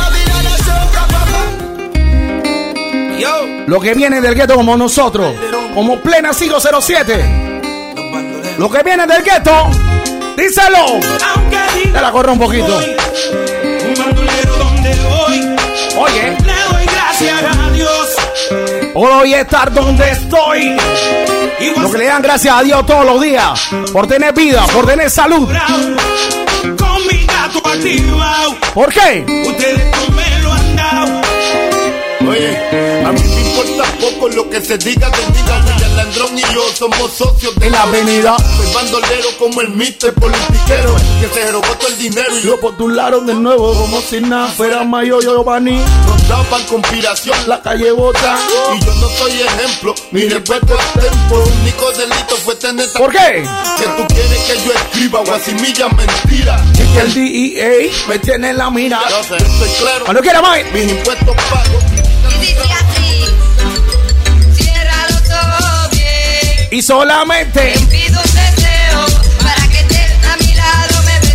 Lo 3.67 3.79
que 3.79 3.93
viene 3.93 4.23
del 4.23 4.35
gueto 4.35 4.55
como 4.55 4.75
nosotros. 4.75 5.35
Como 5.75 6.01
plena 6.01 6.33
siglo 6.33 6.59
07. 6.59 8.55
Lo 8.57 8.71
que 8.71 8.83
viene 8.83 9.07
del 9.07 9.23
gueto. 9.23 9.71
Díselo. 10.35 10.99
Te 11.93 12.01
la 12.01 12.11
corro 12.11 12.33
un 12.33 12.39
poquito. 12.39 12.75
Oye. 15.99 16.37
le 16.47 16.55
doy 16.71 16.87
gracias 16.87 17.43
a 17.43 17.71
Dios. 17.71 18.17
Hoy 18.95 19.35
estar 19.35 19.71
donde 19.75 20.11
estoy. 20.11 20.75
Lo 21.77 21.91
que 21.91 21.99
le 21.99 22.07
dan 22.07 22.23
gracias 22.23 22.57
a 22.57 22.63
Dios 22.63 22.87
todos 22.87 23.05
los 23.05 23.21
días. 23.21 23.69
Por 23.93 24.07
tener 24.07 24.33
vida, 24.33 24.65
por 24.69 24.87
tener 24.87 25.11
salud. 25.11 25.51
Activado, 27.79 28.57
¿Por 28.75 28.93
qué? 28.93 29.25
ustedes 29.47 29.88
lo 34.35 34.49
que 34.51 34.61
se 34.61 34.79
diga 34.79 35.09
de 35.11 35.19
diga. 35.33 35.59
William 35.65 35.97
Landrón 35.97 36.39
y 36.39 36.43
yo 36.55 36.63
somos 36.77 37.13
socios 37.13 37.55
de 37.57 37.71
la 37.71 37.83
avenida. 37.83 38.37
Soy 38.39 38.75
bandolero 38.75 39.29
como 39.39 39.61
el 39.61 39.71
mister 39.71 40.13
politiquero 40.15 40.97
que 41.21 41.29
se 41.33 41.53
robó 41.53 41.67
todo 41.79 41.89
el 41.89 41.99
dinero 41.99 42.39
y 42.39 42.77
tu 42.77 42.89
lado 42.89 43.21
de 43.21 43.35
nuevo 43.35 43.75
como 43.75 44.01
si 44.01 44.21
nada 44.21 44.49
fuera 44.49 44.85
mayor 44.85 45.23
Giovanni. 45.23 45.79
nos 46.07 46.29
daban 46.29 46.63
conspiración. 46.65 47.37
La 47.47 47.61
calle 47.63 47.91
bota. 47.93 48.39
Y 48.75 48.85
yo 48.85 48.95
no 48.95 49.09
soy 49.09 49.33
ejemplo, 49.41 49.95
mi 50.11 50.29
respeto 50.29 50.79
es 50.79 51.03
tempo. 51.03 51.43
El 51.43 51.53
único 51.61 51.93
delito 51.93 52.37
fue 52.45 52.55
tener 52.57 52.89
¿Por 52.93 53.11
qué? 53.13 53.45
Que 53.79 53.85
tú 53.85 54.07
quieres 54.15 54.39
que 54.47 54.65
yo 54.65 54.73
escriba 54.73 55.21
guasimilla 55.25 55.89
mentira. 55.89 56.65
Es 56.75 56.89
que 56.89 57.01
el 57.01 57.15
DEA 57.15 57.93
me 58.09 58.19
tiene 58.19 58.51
en 58.51 58.59
la 58.59 58.71
mira. 58.71 59.01
Yo 59.09 59.23
sé, 59.23 59.37
estoy 59.37 59.69
claro. 59.81 60.05
Cuando 60.05 60.23
quiera, 60.23 60.43
Mike. 60.43 60.71
Mis 60.73 60.93
impuestos 60.93 61.37
pagos. 61.51 61.99
Y 66.79 66.83
solamente. 66.83 67.75
Pido 67.91 68.21
un 68.21 68.35
deseo 68.35 69.05
para 69.43 69.67
que 69.67 69.79
estés 69.79 70.13
a 70.25 70.37
mi 70.37 70.55
lado, 70.55 71.03
me 71.07 71.19
me 71.19 71.33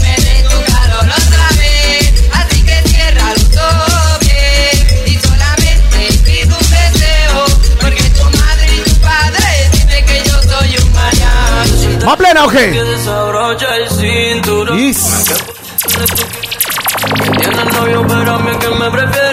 me 0.00 0.14
tu 0.48 0.58
calor 0.72 1.04
otra 1.04 1.48
vez. 1.58 2.14
Así 2.32 2.62
que 2.62 2.82
ciérralo 2.88 3.44
todo 3.52 4.18
bien. 4.20 5.04
Y 5.04 5.18
solamente 5.18 5.98
pido 6.24 6.56
un 6.56 6.70
deseo, 6.70 7.44
porque 7.82 8.02
tu 8.02 8.24
madre 8.38 8.76
y 8.76 8.80
tu 8.88 8.96
padre 9.02 9.68
dicen 9.72 10.06
que 10.06 10.22
yo 10.24 10.42
soy 10.42 10.74
un 10.78 10.92
mariachi. 10.94 12.06
¿Más 12.06 12.16
plena 12.16 12.46
o 12.46 12.48
qué? 12.48 12.70
Desabrocha 12.70 13.76
el 13.76 13.90
cinturón. 13.90 14.78
Yes. 14.78 15.24
Tienes 17.36 17.74
novio, 17.74 18.06
pero 18.08 18.36
a 18.36 18.38
mí 18.38 18.56
que 18.58 18.68
me 18.68 18.90
prefiere. 18.90 19.29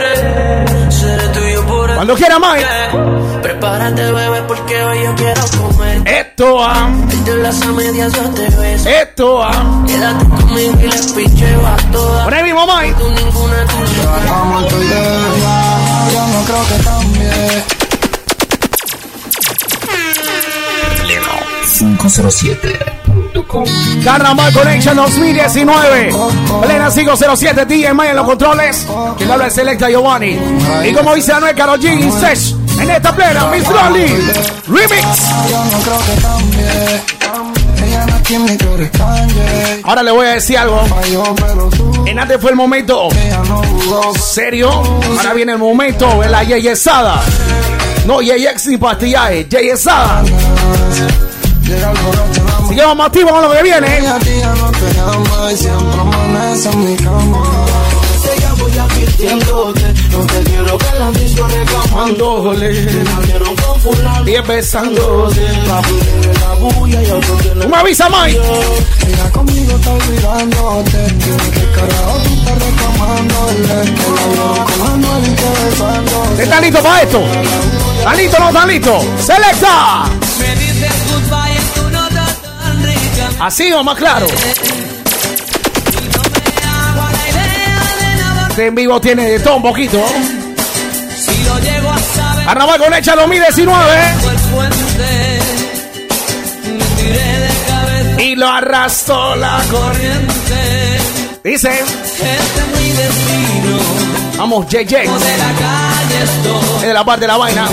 Cuando 1.97 2.13
quiera, 2.13 2.37
Mike. 2.37 3.41
Prepárate, 3.41 4.11
bebé, 4.11 4.43
porque 4.43 4.83
hoy 4.83 5.03
yo 5.03 5.15
quiero 5.15 5.41
comer. 5.57 6.07
Esto 6.07 6.63
ah, 6.63 6.91
De 7.25 7.37
las 7.37 7.59
a 7.63 7.71
medias 7.71 8.13
yo 8.13 8.21
te 8.35 8.47
beso. 8.55 8.87
esto 8.87 9.41
ah. 9.41 9.83
Quédate 9.87 10.25
conmigo 10.25 10.79
y 10.79 10.87
le 10.89 11.13
picheo 11.15 11.65
a 11.65 11.75
todas. 11.91 12.23
Por 12.25 12.33
ahí 12.35 12.43
mismo, 12.43 12.67
Mike. 12.67 12.95
Tú 12.99 13.09
ninguna 13.09 13.65
tuya. 13.65 13.87
Yo 16.13 16.27
no 16.27 16.43
creo 16.45 16.67
que 16.67 16.83
cambie. 16.83 17.76
507.com 21.97 23.65
Carnaval 24.03 24.53
Connection 24.53 24.95
2019. 24.95 26.13
Plena 26.61 26.91
507 26.91 27.65
DJ 27.65 27.87
en 27.87 28.15
los 28.15 28.25
controles. 28.25 28.87
Quien 29.17 29.31
habla 29.31 29.47
es 29.47 29.53
Selecta 29.53 29.89
Giovanni. 29.89 30.37
Y 30.85 30.93
como 30.93 31.15
dice 31.15 31.33
Anuel 31.33 31.55
Karol 31.55 31.79
G, 31.79 32.11
Sesh, 32.19 32.55
en 32.79 32.91
esta 32.91 33.15
plena, 33.15 33.47
Miss 33.47 33.67
Loli. 33.67 34.07
Remix. 34.67 35.05
Que 38.23 38.57
que. 38.57 38.91
Ahora 39.83 40.03
le 40.03 40.11
voy 40.11 40.27
a 40.27 40.31
decir 40.31 40.57
algo. 40.57 40.81
En 42.05 42.19
antes 42.19 42.39
fue 42.39 42.51
el 42.51 42.55
momento 42.55 43.09
serio. 44.19 44.69
Ahora 45.17 45.33
viene 45.33 45.53
el 45.53 45.57
momento 45.57 46.21
de 46.21 46.29
la 46.29 46.43
yeyesada. 46.43 47.21
No, 48.05 48.21
yeyex 48.21 48.67
ni 48.67 48.77
pastillaje, 48.77 49.47
yeyesada. 49.49 50.23
Así 52.63 52.75
que 52.75 52.81
activos 52.81 53.31
con 53.31 53.41
lo 53.41 53.51
que 53.51 53.63
viene. 53.63 54.01
No 60.11 60.25
te 60.25 60.43
quiero 60.43 60.77
que 60.77 60.99
la 60.99 61.11
disco 61.11 61.47
y 66.87 67.11
otro 67.11 67.67
¡Me 67.67 67.77
avisa, 67.77 68.09
Mike! 68.09 68.39
Conmigo 69.31 69.77
listo 76.61 76.83
para 76.83 77.01
esto? 77.01 77.19
¿Estás 77.99 78.17
listo 78.17 78.37
o 78.37 78.39
no 78.39 78.47
estás 78.47 78.67
listo? 78.67 79.05
¡Selecta! 79.19 80.05
Así 83.39 83.71
o 83.71 83.83
más 83.83 83.95
claro. 83.95 84.27
Este 88.49 88.65
en 88.65 88.73
vivo 88.73 88.99
tiene 88.99 89.29
de 89.29 89.39
todo 89.39 89.57
un 89.57 89.61
poquito. 89.61 90.03
Carnaval 92.45 92.79
con 92.79 92.93
Echa 92.93 93.15
2019. 93.15 93.83
Y 98.19 98.35
lo 98.35 98.47
arrastró 98.47 99.35
la 99.35 99.61
corriente. 99.69 100.99
Dice. 101.43 101.83
Vamos, 104.37 104.65
JJ. 104.67 105.03
Es 105.03 106.81
de 106.81 106.93
la 106.93 107.05
parte 107.05 107.21
de 107.21 107.27
la 107.27 107.37
vaina. 107.37 107.67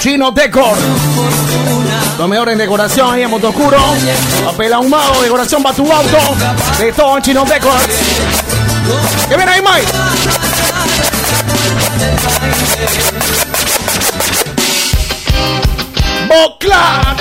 Chino 0.00 0.30
Decor. 0.30 0.76
Lo 2.18 2.26
mejor 2.26 2.48
en 2.48 2.58
decoración 2.58 3.14
ahí 3.14 3.22
en 3.22 3.30
Motoscuro. 3.30 3.78
Papel 4.44 4.72
ahumado, 4.72 5.22
decoración 5.22 5.62
para 5.62 5.76
tu 5.76 5.90
auto. 5.90 6.18
De 6.80 6.92
todo 6.92 7.16
en 7.16 7.22
Chino 7.22 7.44
Decor. 7.44 7.78
¿Qué 9.28 9.36
viene 9.36 9.52
ahí, 9.52 9.60
Mike? 9.62 9.92
Bocla. 16.28 17.16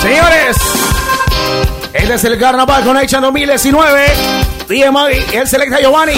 Señores, 0.00 0.56
este 1.92 2.14
es 2.14 2.24
el 2.24 2.38
Carnaval 2.38 2.84
con 2.84 2.96
Hecha 2.96 3.20
2019. 3.20 4.06
DJ 4.68 4.92
Mike 4.92 5.26
y 5.32 5.36
el 5.36 5.48
Selecta 5.48 5.80
Giovanni. 5.80 6.14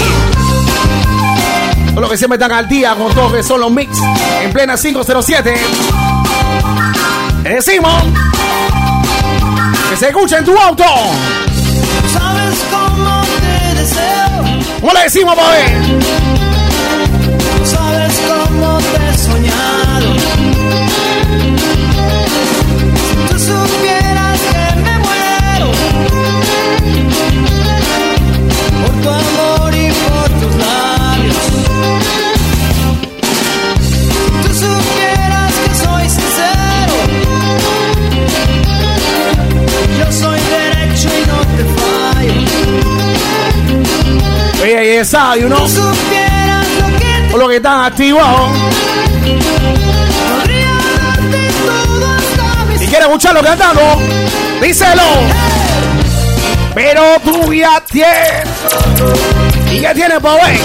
Todo 1.89 2.03
lo 2.03 2.11
que 2.11 2.19
siempre 2.19 2.37
están 2.37 2.53
al 2.53 2.69
día 2.69 2.95
con 2.97 3.15
todo 3.15 3.31
lo 3.31 3.37
que 3.37 3.43
son 3.43 3.61
los 3.61 3.71
mix 3.71 3.97
en 4.43 4.53
plena 4.53 4.77
507. 4.77 6.14
Decimos 7.45 8.03
que 9.91 9.97
se 9.97 10.09
escucha 10.09 10.39
en 10.39 10.45
tu 10.47 10.59
auto. 10.59 10.85
Sabes 12.11 12.65
cómo 12.71 13.23
te 13.41 13.81
deseo. 13.81 14.81
¿Cómo 14.81 14.93
le 14.95 15.03
decimos, 15.03 15.35
papi? 15.37 16.04
desayuno. 44.97 45.57
O 47.33 47.37
lo 47.37 47.49
que 47.49 47.57
están 47.57 47.85
activados. 47.85 48.51
Si 52.79 52.87
quieres 52.87 53.07
escucharlo 53.07 53.43
cantando, 53.43 53.83
díselo. 54.61 55.03
Pero 56.75 57.03
tú 57.25 57.53
ya 57.53 57.81
tienes. 57.91 58.49
¿Y 59.73 59.81
qué 59.81 59.95
tienes, 59.95 60.19
pobre? 60.21 60.59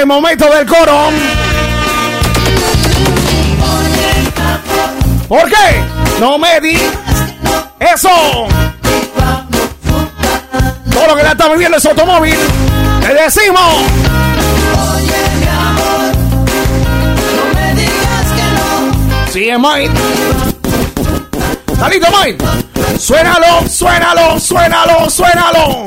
El 0.00 0.06
momento 0.06 0.46
del 0.52 0.66
coro. 0.66 1.08
¿Por 5.28 5.48
qué? 5.48 5.84
No 6.20 6.38
me 6.38 6.60
di 6.60 6.78
eso. 7.80 8.08
Todo 10.92 11.06
lo 11.06 11.16
que 11.16 11.22
la 11.22 11.30
está 11.32 11.48
viviendo 11.48 11.78
ese 11.78 11.88
automóvil. 11.88 12.36
Le 13.00 13.14
decimos. 13.14 13.60
No. 19.24 19.32
Sigue 19.32 19.58
Mike. 19.58 19.94
¿Está 21.72 21.88
listo, 21.88 22.08
Mike? 22.22 22.44
Suénalo, 22.98 23.68
suénalo, 23.68 24.40
suénalo, 24.40 25.10
suénalo. 25.10 25.86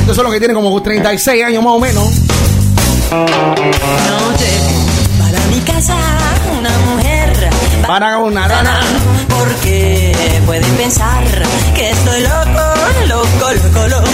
Estos 0.00 0.14
son 0.16 0.24
los 0.24 0.32
que 0.32 0.38
tienen 0.38 0.54
como 0.56 0.80
36 0.80 1.44
años 1.44 1.64
más 1.64 1.72
o 1.74 1.80
menos. 1.80 2.04
Noche 3.10 4.50
para 5.18 5.46
mi 5.46 5.60
casa 5.60 5.96
una 6.58 6.70
mujer 6.90 7.50
Para 7.86 8.18
una 8.18 8.46
rana. 8.46 8.80
porque 9.36 10.12
pueden 10.46 10.70
pensar 10.76 11.24
que 11.74 11.90
estoy 11.90 12.20
loco, 12.22 12.74
loco, 13.08 13.52
loco, 13.64 13.88
loco. 13.88 14.08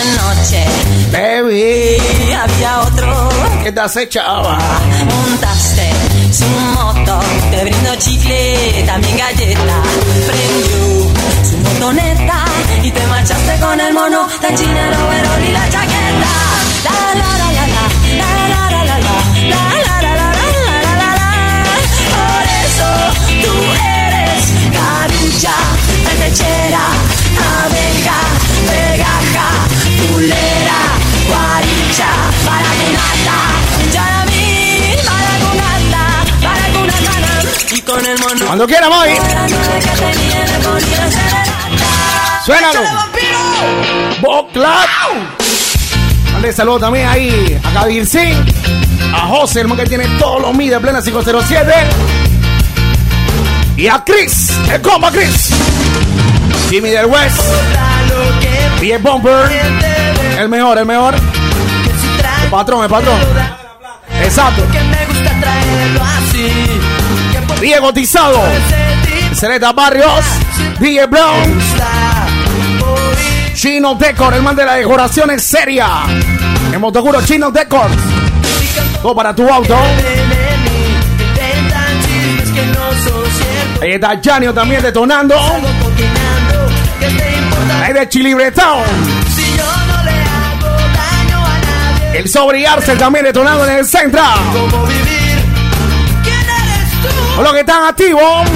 Anoche 0.00 0.64
Baby, 1.12 1.98
había 2.32 2.80
otro 2.80 3.28
que 3.62 3.72
te 3.72 3.80
acechaba. 3.80 4.58
montaste 5.04 5.90
su 6.32 6.46
moto, 6.74 7.20
te 7.50 7.62
brindo 7.62 7.94
chicle, 7.98 8.82
también 8.86 9.16
galleta, 9.18 9.82
prendió 10.26 11.27
su 11.44 11.56
motoneta 11.58 12.44
y 12.82 12.90
te 12.90 13.06
marchaste 13.06 13.58
con 13.60 13.80
el 13.80 13.92
mono 13.94 14.26
de 14.40 14.54
China, 14.54 14.88
el 14.88 14.94
overol 14.94 15.44
y 15.48 15.52
la 15.52 15.68
chaqueta. 15.68 16.32
La 16.84 17.14
la 17.14 17.30
la 17.40 17.52
la 17.56 17.64
la, 17.66 17.84
la 18.20 18.30
la 18.48 18.62
la 18.70 18.84
la 18.84 18.98
la, 18.98 19.16
la 19.48 19.62
la 19.84 19.96
la 20.02 20.12
la 20.14 20.28
la 20.76 20.92
la 20.94 21.10
la 21.20 21.30
Por 22.16 22.44
eso 22.64 22.90
tú 23.42 23.54
eres 23.84 24.42
carucha, 24.72 25.56
lechera 26.20 26.84
Cuando 38.46 38.66
quiera, 38.66 38.88
Mike. 38.88 39.20
Suénalo. 42.44 42.80
Boclat. 44.20 44.88
Dale 46.32 46.52
saludo 46.52 46.78
también 46.78 47.08
ahí 47.08 47.60
a 47.64 47.70
Gavircín, 47.72 48.44
a 49.12 49.26
José, 49.26 49.62
el 49.62 49.68
man 49.68 49.76
que 49.76 49.86
tiene 49.86 50.06
todos 50.18 50.40
los 50.40 50.54
mides 50.54 50.78
plena 50.78 51.02
507. 51.02 51.72
Y 53.76 53.86
a 53.88 54.02
Chris, 54.04 54.50
el 54.72 54.80
compa 54.80 55.10
Chris. 55.10 55.50
Jimmy 56.70 56.90
del 56.90 57.06
West. 57.06 57.40
Y 58.80 58.90
el 58.92 59.02
Bumper. 59.02 59.50
El 60.38 60.48
mejor, 60.48 60.78
el 60.78 60.86
mejor. 60.86 61.14
El 61.14 62.50
patrón, 62.50 62.84
el 62.84 62.90
patrón. 62.90 63.18
Exacto. 64.22 64.62
Que 64.70 64.80
me 64.80 65.06
gusta 65.06 65.40
traerlo 65.40 66.00
así. 66.02 66.97
DJ 67.60 67.80
Cotizado, 67.80 68.40
Celeta 69.34 69.72
Barrios, 69.72 70.24
DJ 70.78 71.06
Brown, 71.06 71.60
Chino 73.54 73.96
Decor, 73.96 74.34
el 74.34 74.42
man 74.42 74.54
de 74.54 74.64
las 74.64 74.76
decoraciones 74.76 75.42
seria. 75.42 76.02
En 76.72 76.80
Motocuro 76.80 77.20
Chino 77.24 77.50
Decor. 77.50 77.90
Todo 79.02 79.14
para 79.14 79.34
tu 79.34 79.48
auto. 79.48 79.76
Ahí 83.82 83.92
está 83.92 84.20
Janio 84.22 84.54
también 84.54 84.82
detonando. 84.82 85.34
Ahí 87.82 87.92
de 87.92 88.08
Chilibretao. 88.08 88.82
El 92.14 92.28
sobre 92.28 92.66
Arcel 92.66 92.98
también 92.98 93.24
detonando 93.24 93.66
en 93.66 93.78
el 93.78 93.86
centro 93.86 94.22
los 97.42 97.52
que 97.52 97.60
están 97.60 97.84
activos. 97.84 98.50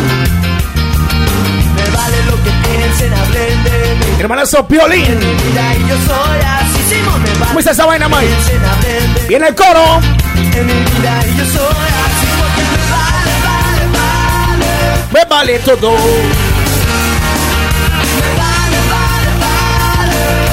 Me 1.75 1.97
vale 1.97 2.17
lo 2.25 2.37
que 2.43 2.51
pienses 2.69 2.73
piensen, 2.83 3.13
hablen 3.15 3.65
de 3.65 3.95
mí. 3.95 4.21
Hermanazo 4.21 4.67
Piolín. 4.67 5.19
Mira, 5.19 5.75
y 5.75 5.89
yo 5.89 5.97
soy 6.07 6.41
así, 6.41 6.95
Simón 6.95 7.23
me 7.23 7.35
va. 7.39 7.47
¿Cómo 7.47 7.59
está 7.59 7.73
esa 7.73 7.87
vaina, 7.87 8.09
Mike? 8.09 8.27
Piensen. 8.27 9.29
Viene 9.29 9.49
el 9.49 9.55
coro. 9.55 10.01
En 10.37 10.67
mi 10.67 10.73
vida, 10.73 11.25
y 11.27 11.37
yo 11.37 11.45
soy 11.47 11.89
así, 12.05 12.27
porque 12.39 12.63
me 12.73 12.83
vale, 12.93 13.35
vale, 13.47 13.85
vale. 13.99 15.13
Me 15.13 15.25
vale 15.25 15.59
todo. 15.61 15.97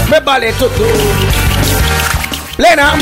Me 0.10 0.20
vale 0.20 0.54
todo. 0.54 0.88
Lena. 2.58 2.94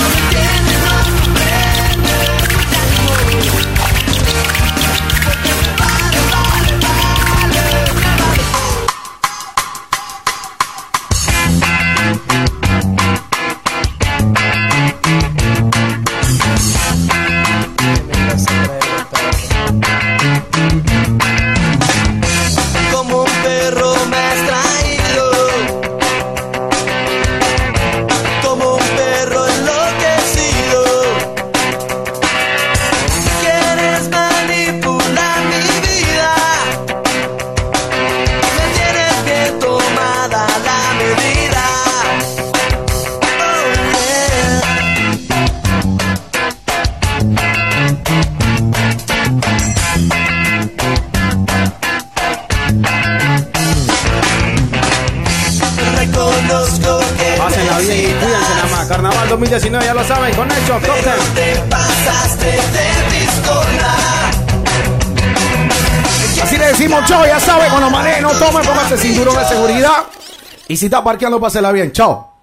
Está 70.86 71.04
parqueando, 71.04 71.40
pásela 71.40 71.72
bien. 71.72 71.92
Chao. 71.92 72.37